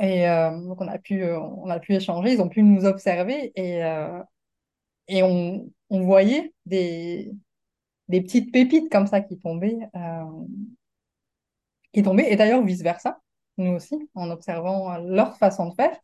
Et 0.00 0.28
euh, 0.28 0.50
donc, 0.60 0.80
on 0.80 0.88
a 0.88 0.98
pu, 0.98 1.24
on 1.24 1.70
a 1.70 1.78
pu 1.80 1.94
échanger, 1.94 2.32
ils 2.32 2.40
ont 2.40 2.48
pu 2.48 2.62
nous 2.62 2.84
observer 2.84 3.52
et, 3.56 3.80
et 5.08 5.22
on, 5.22 5.70
on 5.90 6.00
voyait 6.02 6.52
des, 6.66 7.32
des 8.08 8.20
petites 8.20 8.52
pépites 8.52 8.90
comme 8.90 9.06
ça 9.06 9.20
qui 9.20 9.38
tombaient. 9.38 9.78
qui 11.92 12.02
tombaient, 12.02 12.32
et 12.32 12.36
d'ailleurs 12.36 12.62
vice-versa, 12.64 13.20
nous 13.58 13.72
aussi, 13.72 13.96
en 14.14 14.30
observant 14.30 14.96
leur 14.98 15.36
façon 15.36 15.68
de 15.68 15.74
faire, 15.74 15.96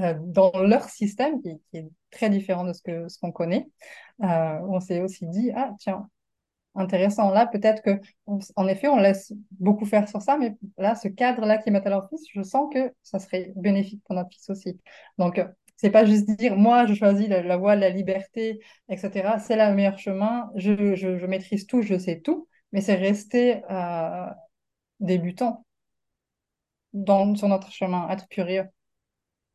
euh, 0.00 0.14
dans 0.18 0.50
leur 0.62 0.88
système 0.88 1.40
qui, 1.40 1.50
est 1.72 1.88
très 2.10 2.28
différent 2.28 2.64
de 2.64 2.72
ce 2.72 2.82
que, 2.82 3.08
ce 3.08 3.18
qu'on 3.18 3.30
connaît, 3.30 3.68
euh, 4.24 4.58
on 4.68 4.80
s'est 4.80 5.00
aussi 5.00 5.26
dit, 5.28 5.52
ah 5.54 5.70
tiens, 5.78 6.08
intéressant, 6.74 7.30
là 7.30 7.46
peut-être 7.46 7.82
que, 7.82 8.00
en 8.56 8.66
effet, 8.66 8.88
on 8.88 8.96
laisse 8.96 9.32
beaucoup 9.52 9.84
faire 9.84 10.08
sur 10.08 10.20
ça, 10.20 10.36
mais 10.36 10.56
là, 10.78 10.96
ce 10.96 11.08
cadre-là 11.08 11.58
qui 11.58 11.70
met 11.70 11.86
à 11.86 11.90
leur 11.90 12.08
fils, 12.08 12.22
je 12.32 12.42
sens 12.42 12.68
que 12.74 12.92
ça 13.04 13.20
serait 13.20 13.52
bénéfique 13.56 14.02
pour 14.04 14.16
notre 14.16 14.30
fils 14.30 14.50
aussi. 14.50 14.80
Donc, 15.18 15.38
euh, 15.38 15.46
c'est 15.76 15.90
pas 15.90 16.04
juste 16.04 16.28
dire, 16.30 16.56
moi, 16.56 16.86
je 16.86 16.94
choisis 16.94 17.28
la, 17.28 17.56
voie 17.56 17.76
de 17.76 17.80
la 17.80 17.90
liberté, 17.90 18.60
etc. 18.88 19.38
C'est 19.38 19.56
le 19.56 19.74
meilleur 19.74 19.98
chemin, 19.98 20.50
je, 20.56 20.96
je, 20.96 21.26
maîtrise 21.26 21.66
tout, 21.66 21.82
je 21.82 21.98
sais 21.98 22.20
tout, 22.20 22.48
mais 22.72 22.80
c'est 22.80 22.94
rester 22.94 23.62
débutant 25.00 25.64
dans, 26.94 27.34
sur 27.36 27.48
notre 27.48 27.70
chemin, 27.72 28.08
être 28.10 28.28
curieux. 28.28 28.64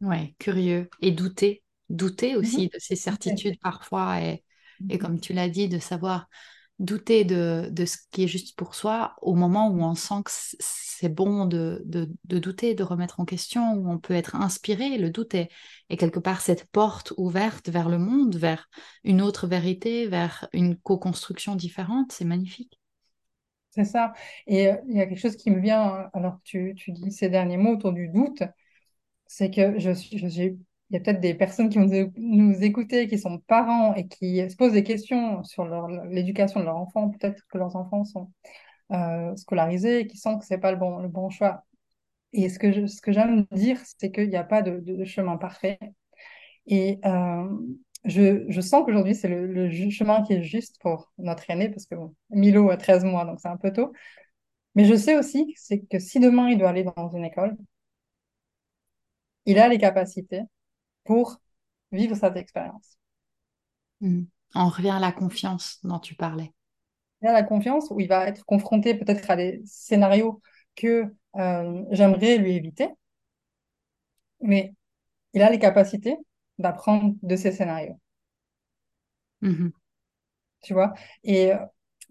Ouais, 0.02 0.34
curieux 0.40 0.90
et 1.02 1.12
douter, 1.12 1.62
douter 1.90 2.36
Mhm. 2.42 2.60
aussi 2.60 2.70
de 2.70 2.80
ses 2.80 2.96
certitudes 2.96 3.60
parfois 3.60 4.22
et, 4.22 4.44
et 4.88 4.98
Mhm. 4.98 4.98
comme 4.98 5.20
tu 5.20 5.34
l'as 5.34 5.50
dit, 5.50 5.68
de 5.68 5.78
savoir 5.78 6.30
douter 6.80 7.26
de, 7.26 7.68
de 7.72 7.86
ce 7.86 7.98
qui 8.12 8.24
est 8.24 8.28
juste 8.30 8.58
pour 8.58 8.76
soi 8.76 9.16
au 9.22 9.36
moment 9.36 9.70
où 9.70 9.82
on 9.84 9.96
sent 9.96 10.24
que 10.24 10.32
c'est 10.60 11.10
bon 11.14 11.46
de, 11.46 11.82
de, 11.86 12.10
de 12.26 12.40
douter, 12.40 12.76
de 12.76 12.84
remettre 12.84 13.20
en 13.20 13.26
question, 13.26 13.74
où 13.74 13.92
on 13.92 14.00
peut 14.00 14.14
être 14.14 14.36
inspiré. 14.38 14.98
Le 14.98 15.10
doute 15.10 15.34
est, 15.36 15.50
est 15.90 15.98
quelque 15.98 16.20
part 16.20 16.40
cette 16.42 16.66
porte 16.72 17.12
ouverte 17.18 17.68
vers 17.70 17.90
le 17.90 17.98
monde, 17.98 18.36
vers 18.38 18.70
une 19.04 19.22
autre 19.22 19.48
vérité, 19.48 20.08
vers 20.08 20.48
une 20.54 20.78
co-construction 20.78 21.56
différente. 21.56 22.14
C'est 22.14 22.26
magnifique. 22.26 22.79
C'est 23.72 23.86
ça. 23.86 24.14
Et 24.48 24.68
euh, 24.68 24.76
il 24.88 24.98
y 24.98 25.02
a 25.02 25.06
quelque 25.06 25.20
chose 25.20 25.36
qui 25.36 25.52
me 25.52 25.60
vient, 25.60 25.96
euh, 25.96 26.08
alors 26.14 26.40
tu, 26.44 26.74
tu 26.76 26.92
dis 26.92 27.12
ces 27.12 27.30
derniers 27.30 27.58
mots 27.58 27.74
autour 27.76 27.94
du 27.94 28.08
doute, 28.10 28.44
c'est 29.28 29.52
que 29.52 29.80
je 29.80 29.94
je 29.94 30.28
il 30.92 30.96
y 30.96 30.98
a 30.98 31.02
peut-être 31.02 31.22
des 31.22 31.36
personnes 31.36 31.70
qui 31.70 31.80
vont 31.80 31.88
nous 32.18 32.64
écouter, 32.64 33.08
qui 33.08 33.20
sont 33.20 33.40
parents 33.40 33.96
et 33.96 34.08
qui 34.08 34.50
se 34.50 34.56
posent 34.56 34.74
des 34.74 34.84
questions 34.84 35.44
sur 35.44 35.66
l'éducation 36.10 36.62
de 36.62 36.66
leurs 36.66 36.78
enfants. 36.78 37.10
Peut-être 37.12 37.44
que 37.50 37.58
leurs 37.60 37.76
enfants 37.76 38.06
sont 38.06 38.32
euh, 38.94 39.36
scolarisés 39.38 40.02
et 40.02 40.08
qui 40.08 40.18
sentent 40.18 40.42
que 40.42 40.48
c'est 40.48 40.60
pas 40.60 40.72
le 40.72 40.78
bon, 40.78 41.00
le 41.00 41.10
bon 41.10 41.30
choix. 41.30 41.66
Et 42.34 42.50
ce 42.50 42.60
que 42.60 42.72
je- 42.74 42.88
ce 42.88 43.02
que 43.02 43.12
j'aime 43.14 43.46
dire, 43.54 43.80
c'est 44.00 44.12
qu'il 44.12 44.30
n'y 44.30 44.38
a 44.38 44.44
pas 44.46 44.62
de, 44.64 45.06
chemin 45.06 45.38
parfait. 45.38 45.80
Et 46.68 47.00
je, 48.06 48.46
je 48.50 48.62
sens 48.62 48.86
qu'aujourd'hui, 48.86 49.16
c'est 49.16 49.28
le, 49.28 49.70
chemin 49.90 50.24
qui 50.24 50.34
est 50.34 50.44
juste 50.44 50.80
pour 50.80 51.12
notre 51.18 51.50
aîné, 51.50 51.70
parce 51.70 51.86
que 51.86 51.96
bon, 51.96 52.16
Milo 52.30 52.70
a 52.70 52.78
13 52.78 53.04
mois, 53.04 53.26
donc 53.26 53.40
c'est 53.40 53.50
un 53.50 53.58
peu 53.58 53.72
tôt. 53.72 53.92
Mais 54.76 54.86
je 54.86 54.96
sais 54.96 55.18
aussi 55.18 55.48
que 55.48 55.60
c'est 55.60 55.80
que 55.82 56.00
si 56.00 56.20
demain 56.20 56.50
il 56.50 56.58
doit 56.58 56.70
aller 56.70 56.84
dans 56.84 57.10
une 57.10 57.26
école, 57.26 57.58
il 59.46 59.60
a 59.60 59.68
les 59.68 59.78
capacités 59.78 60.42
pour 61.04 61.42
vivre 61.92 62.16
cette 62.16 62.38
expérience. 62.38 62.98
Mm. 64.02 64.24
On 64.56 64.70
revient 64.70 64.90
à 64.92 65.00
la 65.00 65.12
confiance 65.12 65.80
dont 65.84 66.00
tu 66.00 66.16
parlais. 66.16 66.54
Il 67.22 67.28
a 67.28 67.34
la 67.34 67.44
confiance 67.44 67.92
où 67.92 68.00
il 68.00 68.08
va 68.08 68.28
être 68.28 68.46
confronté 68.46 68.96
peut-être 68.96 69.30
à 69.30 69.36
des 69.36 69.62
scénarios 69.66 70.42
que 70.76 71.06
euh, 71.36 71.84
j'aimerais 71.92 72.38
lui 72.38 72.56
éviter, 72.56 72.90
mais 74.42 74.74
il 75.34 75.42
a 75.42 75.50
les 75.50 75.60
capacités 75.60 76.18
d'apprendre 76.60 77.16
de 77.24 77.36
ces 77.36 77.52
scénarios, 77.52 78.00
Mhm. 79.42 79.72
tu 80.62 80.74
vois? 80.74 80.94
Et 81.24 81.54
euh, 81.54 81.58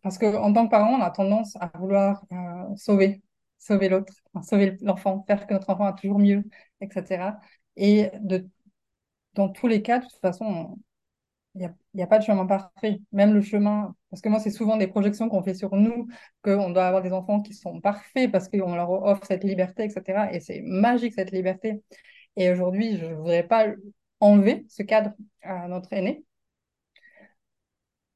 parce 0.03 0.19
qu'en 0.19 0.53
tant 0.53 0.67
que 0.67 0.71
parent, 0.71 0.95
on 0.99 1.03
a 1.03 1.11
tendance 1.11 1.57
à 1.61 1.71
vouloir 1.79 2.25
euh, 2.33 2.77
sauver, 2.77 3.23
sauver 3.59 3.89
l'autre, 3.89 4.13
enfin, 4.35 4.43
sauver 4.45 4.77
l'enfant, 4.83 5.25
faire 5.27 5.47
que 5.47 5.55
notre 5.55 5.71
enfant 5.71 5.85
a 5.87 5.93
toujours 5.93 6.19
mieux, 6.19 6.45
etc. 6.81 7.41
Et 7.77 8.11
de, 8.21 8.49
dans 9.35 9.49
tous 9.51 9.69
les 9.69 9.83
cas, 9.83 9.99
de 10.01 10.05
toute 10.07 10.21
façon, 10.21 10.79
il 11.55 11.61
n'y 11.61 11.67
a, 11.67 11.75
y 11.95 12.03
a 12.03 12.07
pas 12.09 12.19
de 12.21 12.25
chemin 12.25 12.47
parfait. 12.47 13.01
Même 13.13 13.35
le 13.35 13.43
chemin, 13.43 13.95
parce 14.11 14.23
que 14.23 14.29
moi, 14.31 14.41
c'est 14.41 14.51
souvent 14.51 14.77
des 14.79 14.89
projections 14.89 15.29
qu'on 15.29 15.43
fait 15.43 15.55
sur 15.55 15.75
nous, 15.77 16.09
qu'on 16.43 16.71
doit 16.71 16.87
avoir 16.87 17.03
des 17.03 17.13
enfants 17.13 17.43
qui 17.43 17.55
sont 17.55 17.81
parfaits 17.81 18.31
parce 18.33 18.49
qu'on 18.49 18.75
leur 18.77 18.91
offre 18.91 19.27
cette 19.27 19.45
liberté, 19.45 19.85
etc. 19.87 20.33
Et 20.35 20.41
c'est 20.41 20.63
magique, 20.63 21.15
cette 21.15 21.33
liberté. 21.33 21.83
Et 22.37 22.51
aujourd'hui, 22.53 22.99
je 22.99 23.07
ne 23.07 23.15
voudrais 23.17 23.45
pas 23.47 23.69
enlever 24.21 24.67
ce 24.69 24.83
cadre 24.83 25.13
à 25.43 25.69
notre 25.69 25.93
aîné, 25.93 26.25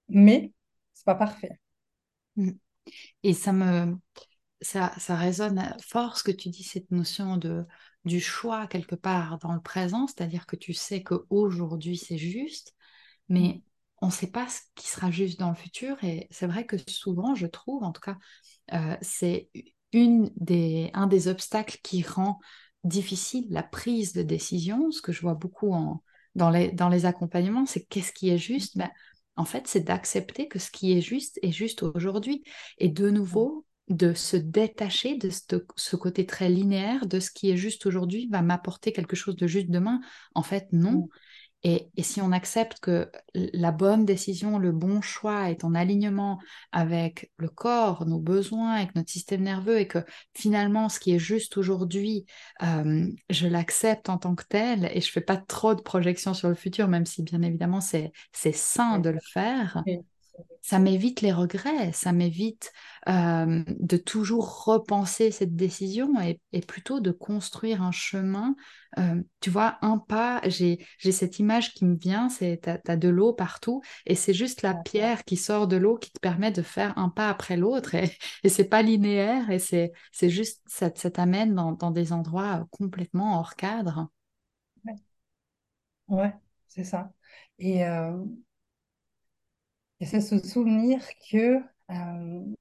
mais 0.09 0.53
c'est 0.95 1.05
pas 1.05 1.15
parfait. 1.15 1.59
Mm. 2.37 2.53
Et 3.23 3.35
ça 3.35 3.53
me 3.53 3.97
ça, 4.61 4.93
ça 4.99 5.17
résonne 5.17 5.77
fort 5.81 6.17
ce 6.17 6.23
que 6.23 6.31
tu 6.31 6.49
dis, 6.49 6.63
cette 6.63 6.91
notion 6.91 7.37
de 7.37 7.65
du 8.05 8.21
choix 8.21 8.67
quelque 8.67 8.97
part 8.97 9.39
dans 9.39 9.53
le 9.53 9.61
présent, 9.61 10.07
c'est-à-dire 10.07 10.47
que 10.47 10.57
tu 10.57 10.73
sais 10.73 11.03
qu'aujourd'hui 11.03 11.97
c'est 11.97 12.19
juste, 12.19 12.75
mais 13.29 13.41
mm. 13.41 13.63
on 14.03 14.07
ne 14.07 14.13
sait 14.13 14.31
pas 14.31 14.49
ce 14.49 14.61
qui 14.75 14.89
sera 14.89 15.11
juste 15.11 15.39
dans 15.39 15.51
le 15.51 15.57
futur. 15.57 16.03
Et 16.03 16.27
c'est 16.31 16.47
vrai 16.47 16.67
que 16.67 16.77
souvent, 16.91 17.35
je 17.35 17.47
trouve, 17.47 17.85
en 17.85 17.93
tout 17.93 18.01
cas, 18.01 18.19
euh, 18.73 18.97
c'est 19.03 19.51
une 19.93 20.33
des, 20.37 20.91
un 20.95 21.07
des 21.07 21.29
obstacles 21.29 21.79
qui 21.83 22.03
rend 22.03 22.41
difficile 22.85 23.47
la 23.51 23.62
prise 23.62 24.12
de 24.12 24.22
décision. 24.22 24.91
Ce 24.91 25.03
que 25.03 25.12
je 25.12 25.20
vois 25.20 25.35
beaucoup 25.35 25.72
en, 25.72 26.03
dans, 26.35 26.51
les, 26.51 26.72
dans 26.72 26.89
les 26.89 27.07
accompagnements, 27.07 27.66
c'est 27.66 27.85
qu'est-ce 27.85 28.12
qui 28.12 28.30
est 28.30 28.39
juste? 28.39 28.76
Ben, 28.76 28.91
En 29.37 29.45
fait, 29.45 29.66
c'est 29.66 29.80
d'accepter 29.80 30.49
que 30.49 30.59
ce 30.59 30.70
qui 30.70 30.93
est 30.93 31.01
juste 31.01 31.39
est 31.43 31.53
juste 31.53 31.83
aujourd'hui. 31.83 32.43
Et 32.78 32.89
de 32.89 33.11
nouveau, 33.11 33.66
de 33.89 34.14
se 34.14 34.37
détacher 34.37 35.16
de 35.16 35.28
ce, 35.76 35.97
côté 35.97 36.24
très 36.24 36.49
linéaire 36.49 37.07
de 37.07 37.20
ce 37.20 37.30
qui 37.30 37.51
est 37.51 37.57
juste 37.57 37.87
aujourd'hui 37.87 38.28
va 38.30 38.43
m'apporter 38.43 38.93
quelque 38.93 39.16
chose 39.16 39.37
de 39.37 39.47
juste 39.47 39.70
demain. 39.70 40.01
En 40.35 40.43
fait, 40.43 40.68
non. 40.72 41.09
Et, 41.65 41.91
si 42.03 42.21
on 42.21 42.33
accepte 42.33 42.81
que 42.81 43.11
la 43.35 43.71
bonne 43.71 44.05
décision, 44.05 44.59
le 44.59 44.73
bon 44.73 45.01
choix 45.01 45.51
est 45.51 45.63
en 45.65 45.75
alignement 45.75 46.41
avec 46.73 47.31
le 47.37 47.49
corps, 47.49 48.05
nos 48.05 48.19
besoins, 48.19 48.73
avec 48.73 48.97
notre 48.97 49.11
système 49.11 49.43
nerveux, 49.43 49.79
et 49.79 49.87
que 49.87 50.05
finalement, 50.35 50.89
ce 50.89 50.99
qui 50.99 51.15
est 51.15 51.21
juste 51.21 51.57
aujourd'hui, 51.57 52.27
euh, 52.63 53.07
je 53.31 53.47
l'accepte 53.47 54.09
en 54.09 54.19
tant 54.19 54.35
que 54.35 54.45
tel, 54.49 54.91
et 54.93 55.01
je 55.01 55.11
fais 55.11 55.21
pas 55.21 55.37
trop 55.37 55.75
de 55.75 55.83
projections 55.83 56.35
sur 56.35 56.49
le 56.49 56.57
futur, 56.57 56.89
même 56.89 57.07
si 57.07 57.23
bien 57.23 57.43
évidemment 57.43 57.81
c'est 57.81 58.13
sain 58.33 58.99
de 58.99 59.11
le 59.11 59.21
faire 59.33 59.85
ça 60.61 60.78
m'évite 60.78 61.20
les 61.22 61.32
regrets, 61.32 61.93
ça 61.93 62.12
m'évite 62.12 62.72
euh, 63.09 63.64
de 63.80 63.97
toujours 63.97 64.64
repenser 64.64 65.32
cette 65.32 65.57
décision 65.57 66.12
et, 66.20 66.40
plutôt 66.62 67.01
de 67.01 67.11
construire 67.11 67.82
un 67.82 67.90
chemin. 67.90 68.55
Euh, 68.99 69.20
tu 69.40 69.51
vois, 69.51 69.78
un 69.82 69.99
pas, 69.99 70.40
j'ai 70.47 70.78
cette 71.01 71.38
image 71.40 71.74
qui 71.74 71.84
me 71.84 71.97
vient, 71.97 72.28
c'est 72.28 72.61
tu 72.62 72.90
as, 72.90 72.97
de 72.97 73.09
l'eau 73.09 73.32
partout 73.32 73.82
et 74.07 74.14
c'est 74.14 74.34
juste 74.34 74.62
la 74.62 74.74
pierre 74.74 75.24
qui 75.24 75.36
sort 75.36 75.66
de 75.66 75.76
l'eau 75.76 75.97
qui 75.97 76.12
te 76.12 76.20
permet 76.20 76.53
de 76.53 76.62
faire 76.62 76.97
un 76.97 77.09
pas 77.09 77.28
après 77.28 77.57
l'autre 77.57 77.95
et, 77.95 78.16
et 78.45 78.49
c'est 78.49 78.68
pas 78.68 78.82
linéaire 78.82 79.51
et 79.51 79.59
c'est 79.59 79.93
juste, 80.22 80.62
ça, 80.66 80.90
ça 80.95 81.11
t'amène 81.11 81.55
dans, 81.55 81.72
dans, 81.72 81.90
des 81.90 82.12
endroits 82.12 82.66
complètement 82.70 83.38
hors 83.38 83.57
cadre. 83.57 84.09
Ouais, 86.09 86.32
c'est 86.68 86.84
ça. 86.84 87.12
Et 87.59 87.84
euh, 87.86 88.22
et 90.03 90.05
c'est 90.05 90.21
se 90.21 90.37
souvenir 90.37 91.01
que 91.31 91.61
euh, 91.91 92.55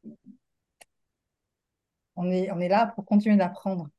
on, 2.16 2.30
est, 2.30 2.52
on 2.52 2.60
est 2.60 2.68
là 2.68 2.86
pour 2.96 3.04
continuer 3.04 3.36
d'apprendre. 3.36 3.90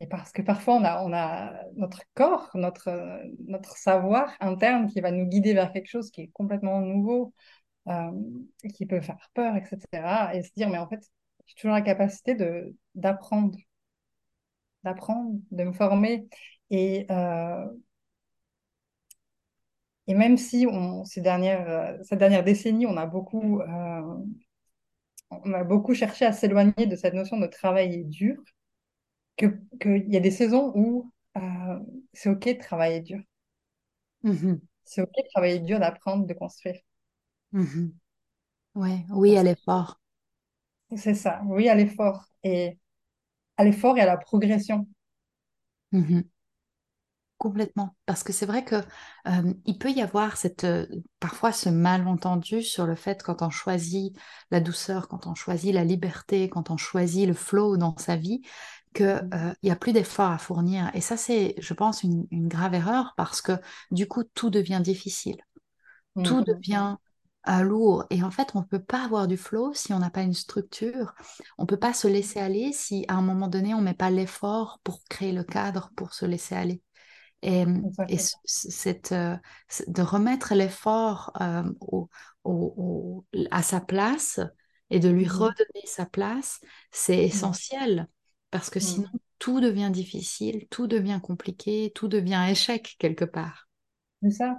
Et 0.00 0.06
parce 0.06 0.30
que 0.30 0.40
parfois, 0.40 0.74
on 0.76 0.84
a, 0.84 1.02
on 1.02 1.12
a 1.12 1.52
notre 1.74 2.02
corps, 2.14 2.48
notre, 2.54 3.20
notre 3.48 3.76
savoir 3.76 4.32
interne 4.38 4.86
qui 4.88 5.00
va 5.00 5.10
nous 5.10 5.26
guider 5.26 5.52
vers 5.52 5.72
quelque 5.72 5.88
chose 5.88 6.12
qui 6.12 6.20
est 6.22 6.28
complètement 6.28 6.80
nouveau, 6.80 7.34
euh, 7.88 8.12
qui 8.72 8.86
peut 8.86 9.00
faire 9.00 9.28
peur, 9.34 9.56
etc. 9.56 10.32
Et 10.34 10.44
se 10.44 10.52
dire, 10.54 10.70
mais 10.70 10.78
en 10.78 10.88
fait, 10.88 11.00
j'ai 11.46 11.54
toujours 11.56 11.72
la 11.74 11.82
capacité 11.82 12.36
d'apprendre, 12.94 13.58
d'apprendre, 14.84 15.40
de 15.50 15.64
me 15.64 15.72
former. 15.72 16.28
Et 16.70 17.06
euh, 17.10 17.66
et 20.06 20.14
même 20.14 20.36
si 20.36 20.66
on, 20.68 21.04
ces 21.04 21.20
dernières, 21.20 21.68
euh, 21.68 21.96
cette 22.02 22.18
dernière 22.18 22.44
décennie, 22.44 22.86
on 22.86 22.96
a 22.96 23.06
beaucoup, 23.06 23.60
euh, 23.60 24.16
on 25.30 25.52
a 25.52 25.64
beaucoup 25.64 25.94
cherché 25.94 26.24
à 26.26 26.32
s'éloigner 26.32 26.86
de 26.86 26.96
cette 26.96 27.14
notion 27.14 27.38
de 27.38 27.46
travailler 27.46 28.04
dur, 28.04 28.36
qu'il 29.36 30.04
y 30.08 30.16
a 30.16 30.20
des 30.20 30.30
saisons 30.30 30.72
où 30.74 31.10
euh, 31.36 31.80
c'est 32.12 32.28
OK 32.28 32.44
de 32.44 32.58
travailler 32.58 33.00
dur. 33.00 33.20
Mm-hmm. 34.24 34.60
C'est 34.84 35.02
OK 35.02 35.12
de 35.16 35.28
travailler 35.30 35.60
dur, 35.60 35.80
d'apprendre, 35.80 36.26
de 36.26 36.34
construire. 36.34 36.78
Mm-hmm. 37.54 37.92
Ouais, 38.74 39.04
oui, 39.10 39.36
à 39.36 39.42
l'effort. 39.42 40.00
C'est 40.96 41.14
ça, 41.14 41.42
oui, 41.46 41.68
à 41.68 41.74
l'effort. 41.74 42.26
Et 42.42 42.78
à 43.56 43.64
l'effort 43.64 43.96
et 43.96 44.02
à 44.02 44.06
la 44.06 44.18
progression. 44.18 44.86
Mm-hmm. 45.92 46.24
Complètement. 47.44 47.94
Parce 48.06 48.22
que 48.22 48.32
c'est 48.32 48.46
vrai 48.46 48.64
que 48.64 48.76
euh, 49.28 49.52
il 49.66 49.76
peut 49.76 49.90
y 49.90 50.00
avoir 50.00 50.38
cette, 50.38 50.64
euh, 50.64 50.86
parfois 51.20 51.52
ce 51.52 51.68
malentendu 51.68 52.62
sur 52.62 52.86
le 52.86 52.94
fait 52.94 53.22
quand 53.22 53.42
on 53.42 53.50
choisit 53.50 54.16
la 54.50 54.60
douceur, 54.60 55.08
quand 55.08 55.26
on 55.26 55.34
choisit 55.34 55.74
la 55.74 55.84
liberté, 55.84 56.48
quand 56.48 56.70
on 56.70 56.78
choisit 56.78 57.28
le 57.28 57.34
flow 57.34 57.76
dans 57.76 57.98
sa 57.98 58.16
vie, 58.16 58.40
qu'il 58.94 59.04
mmh. 59.04 59.54
n'y 59.62 59.68
euh, 59.68 59.74
a 59.74 59.76
plus 59.76 59.92
d'efforts 59.92 60.30
à 60.30 60.38
fournir. 60.38 60.90
Et 60.94 61.02
ça, 61.02 61.18
c'est, 61.18 61.54
je 61.58 61.74
pense, 61.74 62.02
une, 62.02 62.26
grave 62.48 62.72
erreur 62.72 63.12
parce 63.18 63.42
que 63.42 63.52
du 63.90 64.08
coup, 64.08 64.24
tout 64.24 64.48
devient 64.48 64.80
difficile. 64.82 65.36
Tout 66.24 66.40
mmh. 66.40 66.44
devient 66.44 66.96
lourd. 67.60 68.06
Et 68.08 68.22
en 68.22 68.30
fait, 68.30 68.52
on 68.54 68.60
ne 68.60 68.64
peut 68.64 68.82
pas 68.82 69.04
avoir 69.04 69.28
du 69.28 69.36
flow 69.36 69.74
si 69.74 69.92
on 69.92 69.98
n'a 69.98 70.08
pas 70.08 70.22
une 70.22 70.32
structure. 70.32 71.14
On 71.58 71.64
ne 71.64 71.68
peut 71.68 71.78
pas 71.78 71.92
se 71.92 72.08
laisser 72.08 72.40
aller 72.40 72.72
si 72.72 73.04
à 73.08 73.16
un 73.16 73.22
moment 73.22 73.48
donné, 73.48 73.74
on 73.74 73.80
ne 73.80 73.84
met 73.84 73.92
pas 73.92 74.08
l'effort 74.08 74.80
pour 74.82 75.04
créer 75.10 75.32
le 75.32 75.44
cadre 75.44 75.90
pour 75.94 76.14
se 76.14 76.24
laisser 76.24 76.54
aller. 76.54 76.80
Et, 77.44 77.66
cette, 78.46 79.12
euh, 79.12 79.36
de 79.86 80.02
remettre 80.02 80.54
l'effort 80.54 81.30
euh, 81.42 81.62
à 83.50 83.62
sa 83.62 83.80
place 83.80 84.40
et 84.88 84.98
de 84.98 85.10
lui 85.10 85.26
mmh 85.26 85.32
redonner 85.32 85.86
sa 85.86 86.06
place, 86.06 86.60
c'est 86.90 87.18
mmh. 87.18 87.26
essentiel 87.26 88.08
parce 88.50 88.70
que 88.70 88.80
sinon 88.80 89.08
mmh. 89.12 89.18
tout 89.38 89.60
devient 89.60 89.90
difficile, 89.92 90.66
tout 90.70 90.86
devient 90.86 91.20
compliqué, 91.22 91.92
tout 91.94 92.08
devient 92.08 92.46
échec 92.50 92.96
quelque 92.98 93.26
part. 93.26 93.68
C'est 94.22 94.30
ça. 94.30 94.58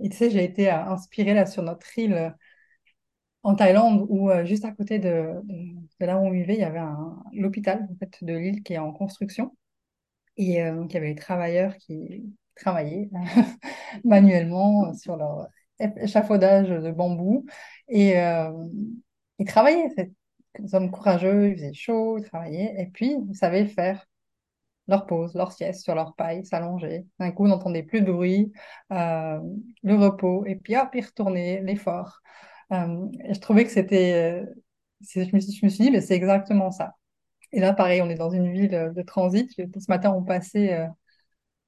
Et 0.00 0.08
tu 0.08 0.16
sais, 0.16 0.30
j'ai 0.30 0.42
été 0.42 0.70
euh, 0.70 0.86
inspirée 0.86 1.34
là 1.34 1.46
sur 1.46 1.62
notre 1.62 1.86
île 1.96 2.34
en 3.44 3.54
Thaïlande 3.54 4.06
où 4.08 4.28
juste 4.44 4.64
à 4.64 4.72
côté 4.72 4.98
de, 4.98 5.34
là 6.00 6.18
où 6.18 6.26
on 6.26 6.32
vivait, 6.32 6.54
il 6.54 6.60
y 6.60 6.64
avait 6.64 6.80
l'hôpital 7.32 7.86
en 7.88 7.94
fait, 7.96 8.24
de 8.24 8.32
l'île 8.32 8.64
qui 8.64 8.72
est 8.72 8.78
en 8.78 8.92
construction. 8.92 9.56
Et 10.36 10.62
euh, 10.62 10.74
donc, 10.74 10.92
il 10.92 10.94
y 10.94 10.96
avait 10.98 11.08
les 11.08 11.14
travailleurs 11.14 11.76
qui 11.76 12.24
travaillaient 12.56 13.10
manuellement 14.04 14.92
sur 14.94 15.16
leur 15.16 15.48
échafaudage 15.78 16.68
de 16.68 16.90
bambou. 16.90 17.46
Et 17.88 18.18
euh, 18.18 18.50
ils 19.38 19.46
travaillaient, 19.46 19.88
des 20.58 20.74
hommes 20.74 20.90
courageux, 20.90 21.50
il 21.50 21.56
faisait 21.56 21.74
chaud, 21.74 22.18
ils 22.18 22.24
travaillaient. 22.24 22.74
Et 22.78 22.86
puis, 22.86 23.16
ils 23.28 23.36
savaient 23.36 23.66
faire 23.66 24.06
leur 24.88 25.06
pause, 25.06 25.34
leur 25.34 25.52
sieste 25.52 25.82
sur 25.82 25.94
leur 25.94 26.14
paille, 26.14 26.44
s'allonger. 26.46 27.06
D'un 27.18 27.32
coup, 27.32 27.44
on 27.44 27.48
n'entendait 27.48 27.82
plus 27.82 28.02
de 28.02 28.12
bruit, 28.12 28.52
euh, 28.92 29.40
le 29.82 29.94
repos, 29.96 30.44
et 30.46 30.56
puis 30.56 30.76
hop, 30.76 30.90
ils 30.94 31.04
retournaient, 31.04 31.60
l'effort. 31.62 32.20
et 32.70 33.34
je 33.34 33.40
trouvais 33.40 33.64
que 33.64 33.70
c'était. 33.70 34.44
je 35.00 35.24
je 35.24 35.34
me 35.34 35.40
suis 35.70 35.84
dit, 35.84 35.90
mais 35.90 36.00
c'est 36.00 36.14
exactement 36.14 36.70
ça. 36.70 36.94
Et 37.52 37.60
là, 37.60 37.72
pareil, 37.72 38.02
on 38.02 38.10
est 38.10 38.16
dans 38.16 38.30
une 38.30 38.52
ville 38.52 38.92
de 38.94 39.02
transit. 39.02 39.50
Ce 39.56 39.88
matin, 39.88 40.12
on 40.12 40.22
passait, 40.22 40.74
euh, 40.74 40.86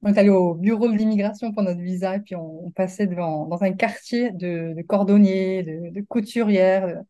on 0.03 0.13
est 0.13 0.19
allé 0.19 0.31
au 0.31 0.55
bureau 0.55 0.89
de 0.89 0.95
l'immigration 0.97 1.53
pour 1.53 1.63
notre 1.63 1.81
visa, 1.81 2.17
et 2.17 2.21
puis 2.21 2.37
on, 2.37 2.71
passait 2.73 3.07
devant, 3.07 3.47
dans 3.47 3.63
un 3.63 3.73
quartier 3.73 4.31
de, 4.33 4.75
cordonniers, 4.89 5.63
de, 5.63 6.01
couturières, 6.03 7.03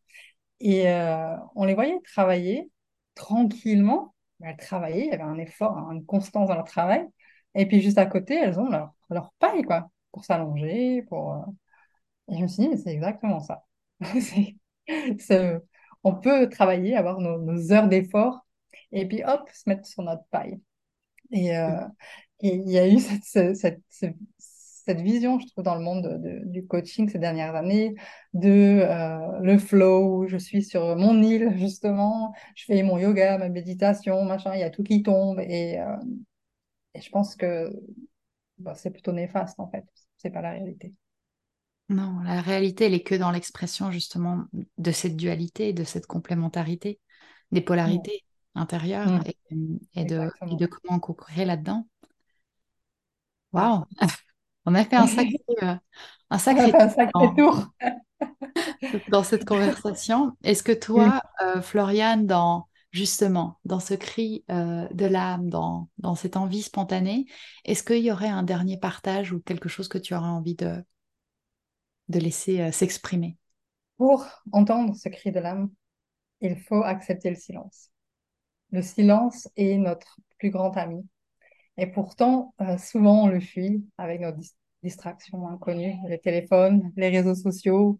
et 0.59 0.89
euh, 0.89 1.35
on 1.55 1.65
les 1.65 1.75
voyait 1.75 1.99
travailler 2.03 2.69
tranquillement. 3.15 4.15
Elles 4.41 4.57
travaillaient, 4.57 5.05
il 5.07 5.11
y 5.11 5.13
avait 5.13 5.23
un 5.23 5.37
effort, 5.37 5.77
une 5.91 6.05
constance 6.05 6.47
dans 6.49 6.55
leur 6.55 6.65
travail. 6.65 7.07
Et 7.55 7.67
puis 7.67 7.81
juste 7.81 7.97
à 7.97 8.05
côté, 8.05 8.35
elles 8.35 8.59
ont 8.59 8.69
leur, 8.69 9.33
paille, 9.39 9.63
quoi, 9.63 9.89
pour 10.11 10.25
s'allonger, 10.25 11.03
pour... 11.09 11.33
Euh, 11.33 11.41
et 12.29 12.37
je 12.37 12.43
me 12.43 12.47
suis 12.47 12.63
dit, 12.63 12.69
mais 12.69 12.77
c'est 12.77 12.93
exactement 12.93 13.39
ça. 13.39 13.65
on 16.03 16.15
peut 16.15 16.49
travailler, 16.49 16.95
avoir 16.95 17.19
nos 17.19 17.71
heures 17.71 17.87
d'effort 17.87 18.45
et 18.91 19.07
puis 19.07 19.23
hop, 19.23 19.49
se 19.53 19.69
mettre 19.69 19.85
sur 19.85 20.03
notre 20.03 20.23
paille. 20.31 20.59
Et 21.31 21.55
euh, 21.55 21.85
il 22.41 22.69
y 22.69 22.77
a 22.77 22.87
eu 22.87 22.99
cette, 23.23 23.55
cette, 23.55 23.81
cette, 24.37 25.01
vision, 25.01 25.39
je 25.39 25.47
trouve, 25.47 25.63
dans 25.63 25.75
le 25.75 25.83
monde 25.83 26.21
du 26.45 26.65
coaching 26.65 27.09
ces 27.09 27.19
dernières 27.19 27.55
années, 27.55 27.93
de 28.33 28.49
euh, 28.81 29.39
le 29.41 29.57
flow, 29.57 30.27
je 30.27 30.37
suis 30.37 30.63
sur 30.63 30.95
mon 30.95 31.21
île, 31.21 31.53
justement, 31.57 32.33
je 32.55 32.65
fais 32.65 32.81
mon 32.83 32.97
yoga, 32.97 33.37
ma 33.37 33.49
méditation, 33.49 34.23
machin, 34.25 34.55
il 34.55 34.61
y 34.61 34.63
a 34.63 34.69
tout 34.69 34.83
qui 34.83 35.03
tombe. 35.03 35.39
Et, 35.41 35.79
euh, 35.79 35.95
et 36.95 37.01
je 37.01 37.09
pense 37.11 37.35
que 37.35 37.71
bah, 38.57 38.73
c'est 38.75 38.91
plutôt 38.91 39.11
néfaste, 39.11 39.59
en 39.59 39.69
fait. 39.69 39.85
C'est 40.17 40.31
pas 40.31 40.41
la 40.41 40.51
réalité. 40.51 40.93
Non, 41.89 42.19
la 42.23 42.41
réalité, 42.41 42.85
elle 42.85 42.93
est 42.93 43.03
que 43.03 43.15
dans 43.15 43.31
l'expression 43.31 43.89
justement 43.89 44.43
de 44.77 44.91
cette 44.91 45.15
dualité, 45.15 45.73
de 45.73 45.83
cette 45.83 46.05
complémentarité, 46.05 46.99
des 47.51 47.61
polarités 47.61 48.23
intérieures 48.55 49.09
Mm. 49.09 49.23
et, 49.25 49.37
et 49.95 50.05
de, 50.05 50.31
et 50.45 50.55
Exactement. 50.55 50.55
de 50.55 50.65
comment 50.67 50.99
là-dedans. 51.45 51.87
Waouh! 53.53 53.85
On 54.65 54.75
a 54.75 54.85
fait 54.85 54.95
un 54.97 55.07
sacré, 55.07 55.37
euh, 55.63 55.75
un 56.29 56.37
On 56.47 56.57
a 56.57 56.67
sacré 56.67 56.69
fait 56.69 56.81
un 56.81 56.89
sacré 56.89 57.33
tour 57.35 57.35
tour. 57.35 57.73
dans 59.07 59.23
cette 59.23 59.45
conversation. 59.45 60.33
Est-ce 60.43 60.63
que 60.63 60.71
toi, 60.71 61.21
euh, 61.41 61.61
Floriane, 61.61 62.25
dans 62.27 62.67
justement 62.91 63.59
dans 63.65 63.79
ce 63.79 63.93
cri 63.93 64.43
euh, 64.51 64.87
de 64.91 65.05
l'âme, 65.05 65.49
dans, 65.49 65.89
dans 65.99 66.15
cette 66.15 66.37
envie 66.37 66.63
spontanée, 66.63 67.25
est-ce 67.65 67.83
qu'il 67.83 68.03
y 68.03 68.11
aurait 68.11 68.29
un 68.29 68.43
dernier 68.43 68.77
partage 68.77 69.31
ou 69.31 69.39
quelque 69.41 69.69
chose 69.69 69.87
que 69.87 69.97
tu 69.97 70.15
aurais 70.15 70.27
envie 70.27 70.55
de, 70.55 70.83
de 72.09 72.19
laisser 72.19 72.59
euh, 72.59 72.71
s'exprimer? 72.73 73.37
Pour 73.97 74.25
entendre 74.51 74.95
ce 74.95 75.09
cri 75.09 75.31
de 75.31 75.39
l'âme, 75.39 75.69
il 76.41 76.59
faut 76.61 76.83
accepter 76.83 77.29
le 77.31 77.35
silence. 77.37 77.91
Le 78.71 78.81
silence 78.81 79.47
est 79.57 79.77
notre 79.77 80.19
plus 80.37 80.49
grand 80.51 80.75
ami. 80.77 81.05
Et 81.77 81.87
pourtant, 81.87 82.53
euh, 82.61 82.77
souvent, 82.77 83.25
on 83.25 83.27
le 83.27 83.39
fuit 83.39 83.85
avec 83.97 84.21
nos 84.21 84.31
dis- 84.31 84.53
distractions 84.83 85.47
inconnues, 85.49 85.95
les 86.09 86.19
téléphones, 86.19 86.91
les 86.97 87.09
réseaux 87.09 87.35
sociaux, 87.35 87.99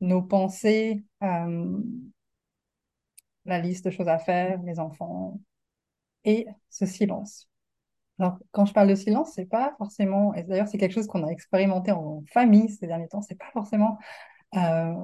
nos 0.00 0.22
pensées, 0.22 1.04
euh, 1.22 1.78
la 3.44 3.58
liste 3.60 3.84
de 3.86 3.90
choses 3.90 4.08
à 4.08 4.18
faire, 4.18 4.60
les 4.62 4.78
enfants, 4.80 5.40
et 6.24 6.46
ce 6.70 6.86
silence. 6.86 7.48
Alors, 8.18 8.38
quand 8.52 8.66
je 8.66 8.74
parle 8.74 8.88
de 8.90 8.94
silence, 8.96 9.32
c'est 9.34 9.46
pas 9.46 9.74
forcément, 9.78 10.34
et 10.34 10.44
d'ailleurs, 10.44 10.68
c'est 10.68 10.78
quelque 10.78 10.94
chose 10.94 11.08
qu'on 11.08 11.26
a 11.26 11.30
expérimenté 11.30 11.92
en 11.92 12.22
famille 12.32 12.70
ces 12.70 12.86
derniers 12.88 13.08
temps, 13.08 13.22
c'est 13.22 13.38
pas 13.38 13.50
forcément 13.52 13.98
euh, 14.56 14.94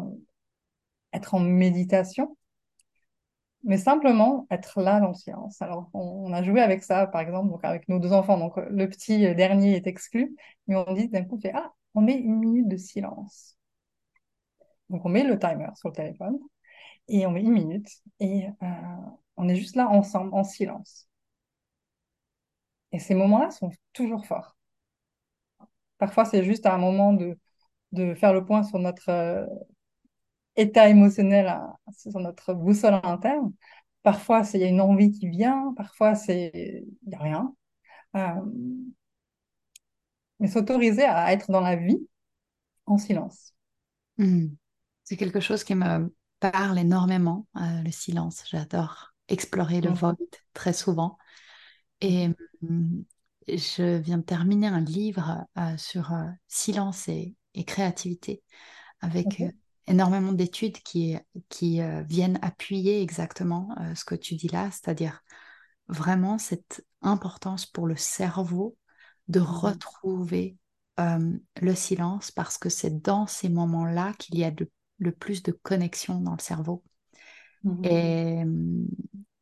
être 1.12 1.34
en 1.34 1.40
méditation, 1.40 2.36
mais 3.64 3.78
simplement 3.78 4.46
être 4.50 4.80
là 4.82 5.00
dans 5.00 5.08
le 5.08 5.14
silence. 5.14 5.60
Alors, 5.62 5.90
on, 5.94 6.32
a 6.32 6.42
joué 6.42 6.60
avec 6.60 6.82
ça, 6.82 7.06
par 7.06 7.20
exemple, 7.20 7.50
donc 7.50 7.64
avec 7.64 7.88
nos 7.88 7.98
deux 7.98 8.12
enfants. 8.12 8.38
Donc, 8.38 8.56
le 8.56 8.88
petit 8.88 9.26
euh, 9.26 9.34
dernier 9.34 9.76
est 9.76 9.86
exclu, 9.86 10.34
mais 10.66 10.76
on 10.76 10.92
dit 10.94 11.08
d'un 11.08 11.24
coup, 11.24 11.36
on 11.36 11.40
fait, 11.40 11.52
ah, 11.54 11.72
on 11.94 12.00
met 12.02 12.14
une 12.16 12.38
minute 12.38 12.68
de 12.68 12.76
silence. 12.76 13.56
Donc, 14.88 15.04
on 15.04 15.08
met 15.08 15.24
le 15.24 15.38
timer 15.38 15.68
sur 15.76 15.88
le 15.90 15.94
téléphone 15.94 16.38
et 17.08 17.26
on 17.26 17.30
met 17.32 17.42
une 17.42 17.52
minute 17.52 17.88
et 18.20 18.46
euh, 18.62 18.66
on 19.36 19.48
est 19.48 19.56
juste 19.56 19.76
là 19.76 19.88
ensemble, 19.88 20.34
en 20.34 20.44
silence. 20.44 21.08
Et 22.92 22.98
ces 22.98 23.14
moments-là 23.14 23.50
sont 23.50 23.70
toujours 23.92 24.26
forts. 24.26 24.56
Parfois, 25.98 26.24
c'est 26.24 26.44
juste 26.44 26.66
un 26.66 26.78
moment 26.78 27.12
de, 27.12 27.38
de 27.92 28.14
faire 28.14 28.32
le 28.32 28.44
point 28.44 28.62
sur 28.62 28.78
notre 28.78 29.10
euh, 29.10 29.46
état 30.60 30.88
émotionnel, 30.88 31.52
sur 31.96 32.18
notre 32.20 32.54
boussole 32.54 33.00
interne. 33.04 33.52
Parfois, 34.02 34.44
c'est- 34.44 34.58
il 34.58 34.62
y 34.62 34.64
a 34.64 34.68
une 34.68 34.80
envie 34.80 35.12
qui 35.12 35.28
vient, 35.28 35.74
parfois, 35.76 36.14
c'est 36.14 36.52
il 36.54 37.08
n'y 37.08 37.14
a 37.16 37.18
rien. 37.20 37.54
Euh, 38.16 38.34
mais 40.40 40.48
s'autoriser 40.48 41.04
à 41.04 41.32
être 41.32 41.50
dans 41.52 41.60
la 41.60 41.76
vie 41.76 42.06
en 42.86 42.98
silence. 42.98 43.54
Hmm. 44.18 44.48
C'est 45.04 45.16
quelque 45.16 45.40
chose 45.40 45.64
qui 45.64 45.74
me 45.74 46.14
parle 46.40 46.78
énormément, 46.78 47.46
euh, 47.56 47.82
le 47.82 47.90
silence. 47.90 48.44
J'adore 48.50 49.12
explorer 49.28 49.80
le 49.80 49.90
Mhm. 49.90 49.92
void 49.92 50.16
très 50.54 50.72
souvent. 50.72 51.18
Et 52.00 52.28
hum, 52.62 53.04
je 53.48 53.98
viens 53.98 54.18
de 54.18 54.24
terminer 54.24 54.68
un 54.68 54.80
livre 54.82 55.46
euh, 55.58 55.76
sur 55.78 56.12
silence 56.48 57.08
et, 57.08 57.36
et 57.54 57.64
créativité 57.64 58.42
avec. 59.00 59.42
Énormément 59.86 60.32
d'études 60.32 60.78
qui, 60.82 61.16
qui 61.48 61.80
euh, 61.82 62.02
viennent 62.02 62.38
appuyer 62.42 63.02
exactement 63.02 63.68
euh, 63.80 63.94
ce 63.94 64.04
que 64.04 64.14
tu 64.14 64.34
dis 64.36 64.48
là, 64.48 64.70
c'est-à-dire 64.70 65.22
vraiment 65.88 66.38
cette 66.38 66.86
importance 67.02 67.66
pour 67.66 67.86
le 67.86 67.96
cerveau 67.96 68.76
de 69.28 69.40
Mhm. 69.46 69.80
retrouver 69.80 70.56
euh, 71.00 71.32
le 71.60 71.74
silence 71.74 72.30
parce 72.30 72.58
que 72.58 72.68
c'est 72.68 73.02
dans 73.02 73.26
ces 73.26 73.48
moments-là 73.48 74.14
qu'il 74.18 74.38
y 74.38 74.44
a 74.44 74.50
de- 74.50 74.70
le 74.98 75.12
plus 75.12 75.42
de 75.42 75.52
connexion 75.52 76.20
dans 76.20 76.32
le 76.34 76.40
cerveau. 76.42 76.84
Mhm. 77.62 77.82
Et, 77.82 78.42
hum, 78.42 78.86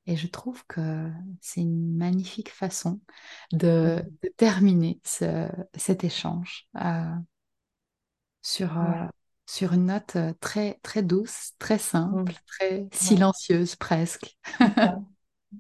et 0.07 0.17
je 0.17 0.27
trouve 0.29 0.65
que 0.67 1.11
c'est 1.41 1.61
une 1.61 1.97
magnifique 1.97 2.51
façon 2.51 3.01
de, 3.53 4.05
de 4.23 4.29
terminer 4.37 5.01
ce- 5.05 5.49
cet 5.75 6.05
échange 6.05 6.69
euh, 6.77 7.05
sur, 8.43 8.77
Ouais. 8.81 9.09
Sur 9.49 9.75
une 9.75 9.87
note 9.87 10.17
euh, 10.17 10.35
très, 10.41 10.81
très 10.85 11.03
douce, 11.03 11.55
très 11.61 11.79
simple, 11.79 12.33
Mhm. 12.33 12.35
très 12.47 12.89
silencieuse 12.93 13.77
presque. 13.77 14.37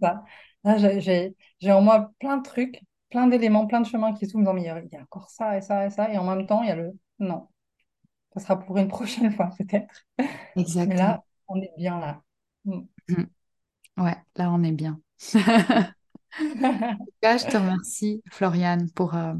Ça, 0.03 0.25
j'ai 0.65 1.73
en 1.73 1.81
moi 1.83 2.13
plein 2.21 2.37
de 2.39 2.43
trucs, 2.43 2.81
plein 3.11 3.27
d'éléments, 3.27 3.67
plein 3.67 3.81
de 3.81 3.87
chemins 3.87 4.15
qui 4.15 4.27
s'ouvrent 4.29 4.45
dans 4.45 4.55
mes... 4.55 4.63
Il 4.63 4.67
y 4.93 4.97
a 4.97 5.03
encore 5.03 5.31
ça 5.31 5.57
et 5.57 5.61
ça 5.63 5.87
et 5.87 5.91
ça. 5.91 6.13
Et 6.13 6.19
en 6.19 6.25
même 6.25 6.47
temps, 6.47 6.63
il 6.63 6.69
y 6.69 6.71
a 6.73 6.77
le... 6.77 6.93
Non, 7.19 7.49
ça 8.35 8.41
sera 8.41 8.59
pour 8.61 8.79
une 8.79 8.89
prochaine 8.91 9.33
fois 9.33 9.51
peut-être. 9.59 10.07
Mais 10.87 10.97
Exactement. 10.97 10.97
là, 10.97 11.25
on 11.49 11.61
est 11.63 11.73
bien 11.79 12.01
là. 12.01 12.23
Mm. 12.67 12.83
Mhm. 13.09 13.29
Ouais, 13.99 14.17
là 14.37 14.53
on 14.53 14.63
est 14.65 14.73
bien. 14.73 15.01
Là, 17.23 17.37
je 17.37 17.47
te 17.47 17.57
remercie, 17.57 18.23
Floriane, 18.31 18.91
pour, 18.93 19.15
euh, 19.15 19.35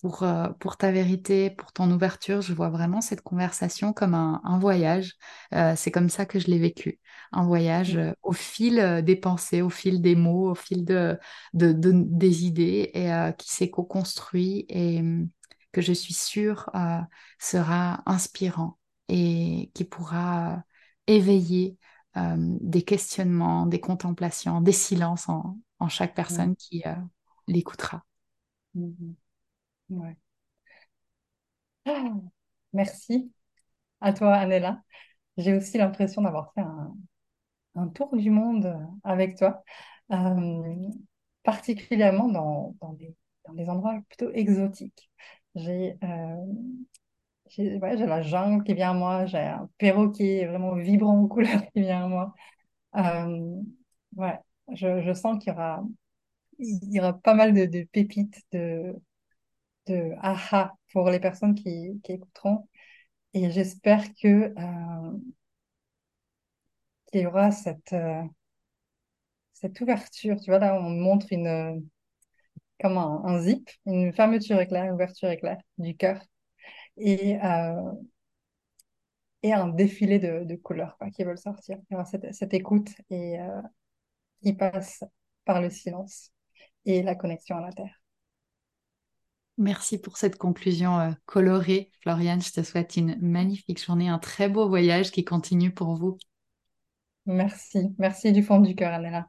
pour, 0.00 0.22
euh, 0.22 0.48
pour 0.60 0.76
ta 0.76 0.92
vérité, 0.92 1.50
pour 1.50 1.72
ton 1.72 1.90
ouverture. 1.90 2.42
Je 2.42 2.52
vois 2.54 2.68
vraiment 2.70 3.00
cette 3.00 3.22
conversation 3.22 3.92
comme 3.92 4.14
un, 4.14 4.40
un 4.44 4.58
voyage. 4.58 5.14
Euh, 5.54 5.74
c'est 5.76 5.90
comme 5.90 6.08
ça 6.10 6.26
que 6.26 6.38
je 6.38 6.46
l'ai 6.48 6.58
vécu. 6.58 7.00
Un 7.32 7.44
voyage 7.44 7.96
euh, 7.96 8.12
au 8.22 8.32
fil 8.32 9.02
des 9.04 9.16
pensées, 9.16 9.62
au 9.62 9.70
fil 9.70 10.00
des 10.02 10.14
mots, 10.16 10.50
au 10.50 10.54
fil 10.54 10.84
de, 10.84 11.18
de- 11.54 11.72
de- 11.72 11.92
des 11.94 12.44
idées 12.46 12.90
et 12.94 13.10
qui 13.38 13.50
s'est 13.50 13.70
co-construit 13.70 14.66
et 14.68 15.00
hum, 15.00 15.28
que 15.72 15.80
je 15.82 15.92
suis 15.92 16.14
sûre 16.14 16.70
sera 17.38 18.02
inspirant 18.06 18.78
et 19.08 19.70
qui 19.74 19.84
pourra 19.84 20.62
éveiller 21.06 21.76
des 22.16 22.82
questionnements, 22.82 23.66
des 23.66 23.80
contemplations, 23.80 24.60
des 24.62 24.72
silences 24.72 25.28
en, 25.28 25.58
en 25.78 25.88
chaque 25.88 26.14
Mm. 26.30 26.46
personne 26.46 26.56
qui 26.56 26.82
l'écoutera. 27.48 28.04
Mhm. 28.74 29.16
Ouais. 29.90 30.16
Ah, 31.84 32.10
Merci 32.72 33.32
à 34.02 34.12
toi, 34.14 34.34
Anela. 34.36 34.82
J'ai 35.38 35.54
aussi 35.56 35.78
l'impression 35.78 36.22
d'avoir 36.22 36.52
fait 36.54 36.62
un, 36.62 37.88
tour 37.88 38.16
du 38.16 38.30
monde 38.30 38.76
avec 39.04 39.36
toi, 39.36 39.62
euh, 40.12 40.88
particulièrement 41.42 42.28
dans, 42.28 42.74
dans 42.80 42.92
des, 42.94 43.14
dans 43.46 43.54
des 43.54 43.68
endroits 43.68 44.00
plutôt 44.08 44.30
exotiques. 44.32 45.10
J'ai 45.54 45.98
euh, 46.04 46.36
ouais, 47.58 47.96
la 47.96 48.22
jungle 48.22 48.64
qui 48.64 48.74
vient 48.74 48.90
à 48.90 48.94
moi, 48.94 49.26
j'ai 49.26 49.38
un 49.38 49.68
perroquet 49.78 50.46
vraiment 50.46 50.74
vibrant 50.74 51.22
en 51.22 51.26
couleurs 51.28 51.62
qui 51.72 51.80
vient 51.82 52.04
à 52.04 52.08
moi. 52.08 52.34
Euh, 52.96 53.62
ouais, 54.16 54.38
je, 54.74 55.02
je 55.02 55.14
sens 55.14 55.38
qu'il 55.42 55.52
y 55.52 55.56
aura, 55.56 55.84
il 56.58 56.92
y 56.94 57.00
aura 57.00 57.14
pas 57.14 57.34
mal 57.34 57.54
de, 57.54 57.66
de 57.66 57.84
pépites, 57.92 58.42
de, 58.52 58.94
de 59.86 60.12
aha 60.22 60.74
pour 60.92 61.10
les 61.10 61.20
personnes 61.20 61.54
qui, 61.54 62.00
écouteront. 62.08 62.68
Et 63.34 63.50
j'espère 63.50 64.04
que, 64.14 64.52
euh, 64.58 65.18
qu'il 67.10 67.22
y 67.22 67.26
aura 67.26 67.50
cette, 67.50 67.92
euh, 67.92 68.22
cette 69.54 69.80
ouverture. 69.80 70.38
Tu 70.40 70.50
vois, 70.50 70.58
là, 70.60 70.74
on 70.80 70.90
montre 70.90 71.26
une, 71.32 71.46
euh, 71.48 71.80
comme 72.80 72.98
un, 72.98 73.40
zip, 73.40 73.70
une 73.86 74.12
fermeture 74.12 74.60
éclair, 74.60 74.92
ouverture 74.92 75.30
éclair 75.30 75.58
du 75.78 75.96
cœur 75.96 76.20
et, 76.98 77.38
euh, 77.44 77.92
et 79.42 79.52
un 79.52 79.68
défilé 79.68 80.18
de, 80.18 80.44
de 80.44 80.56
couleurs 80.56 80.96
quoi, 80.98 81.10
qui 81.10 81.24
veulent 81.24 81.38
sortir. 81.38 81.78
Il 81.90 81.94
y 81.94 81.96
aura 81.96 82.04
cette, 82.04 82.34
cette 82.34 82.54
écoute 82.54 82.90
et, 83.10 83.38
euh, 83.40 83.62
qui 84.42 84.54
passe 84.54 85.04
par 85.44 85.60
le 85.62 85.70
silence 85.70 86.32
et 86.86 87.02
la 87.02 87.14
connexion 87.16 87.56
à 87.58 87.62
la 87.62 87.72
terre. 87.72 88.00
Merci 89.58 89.98
pour 89.98 90.18
cette 90.18 90.36
conclusion 90.36 90.98
euh, 90.98 91.12
colorée, 91.24 91.90
Floriane. 92.02 92.42
Je 92.42 92.52
te 92.52 92.62
souhaite 92.62 92.96
une 92.96 93.16
magnifique 93.20 93.82
journée, 93.82 94.08
un 94.08 94.18
très 94.18 94.48
beau 94.48 94.68
voyage 94.68 95.10
qui 95.10 95.24
continue 95.24 95.72
pour 95.72 95.94
vous. 95.94 96.18
Merci, 97.26 97.94
merci 97.98 98.32
du 98.32 98.42
fond 98.42 98.60
du 98.60 98.74
cœur, 98.74 98.92
Anela. 98.92 99.28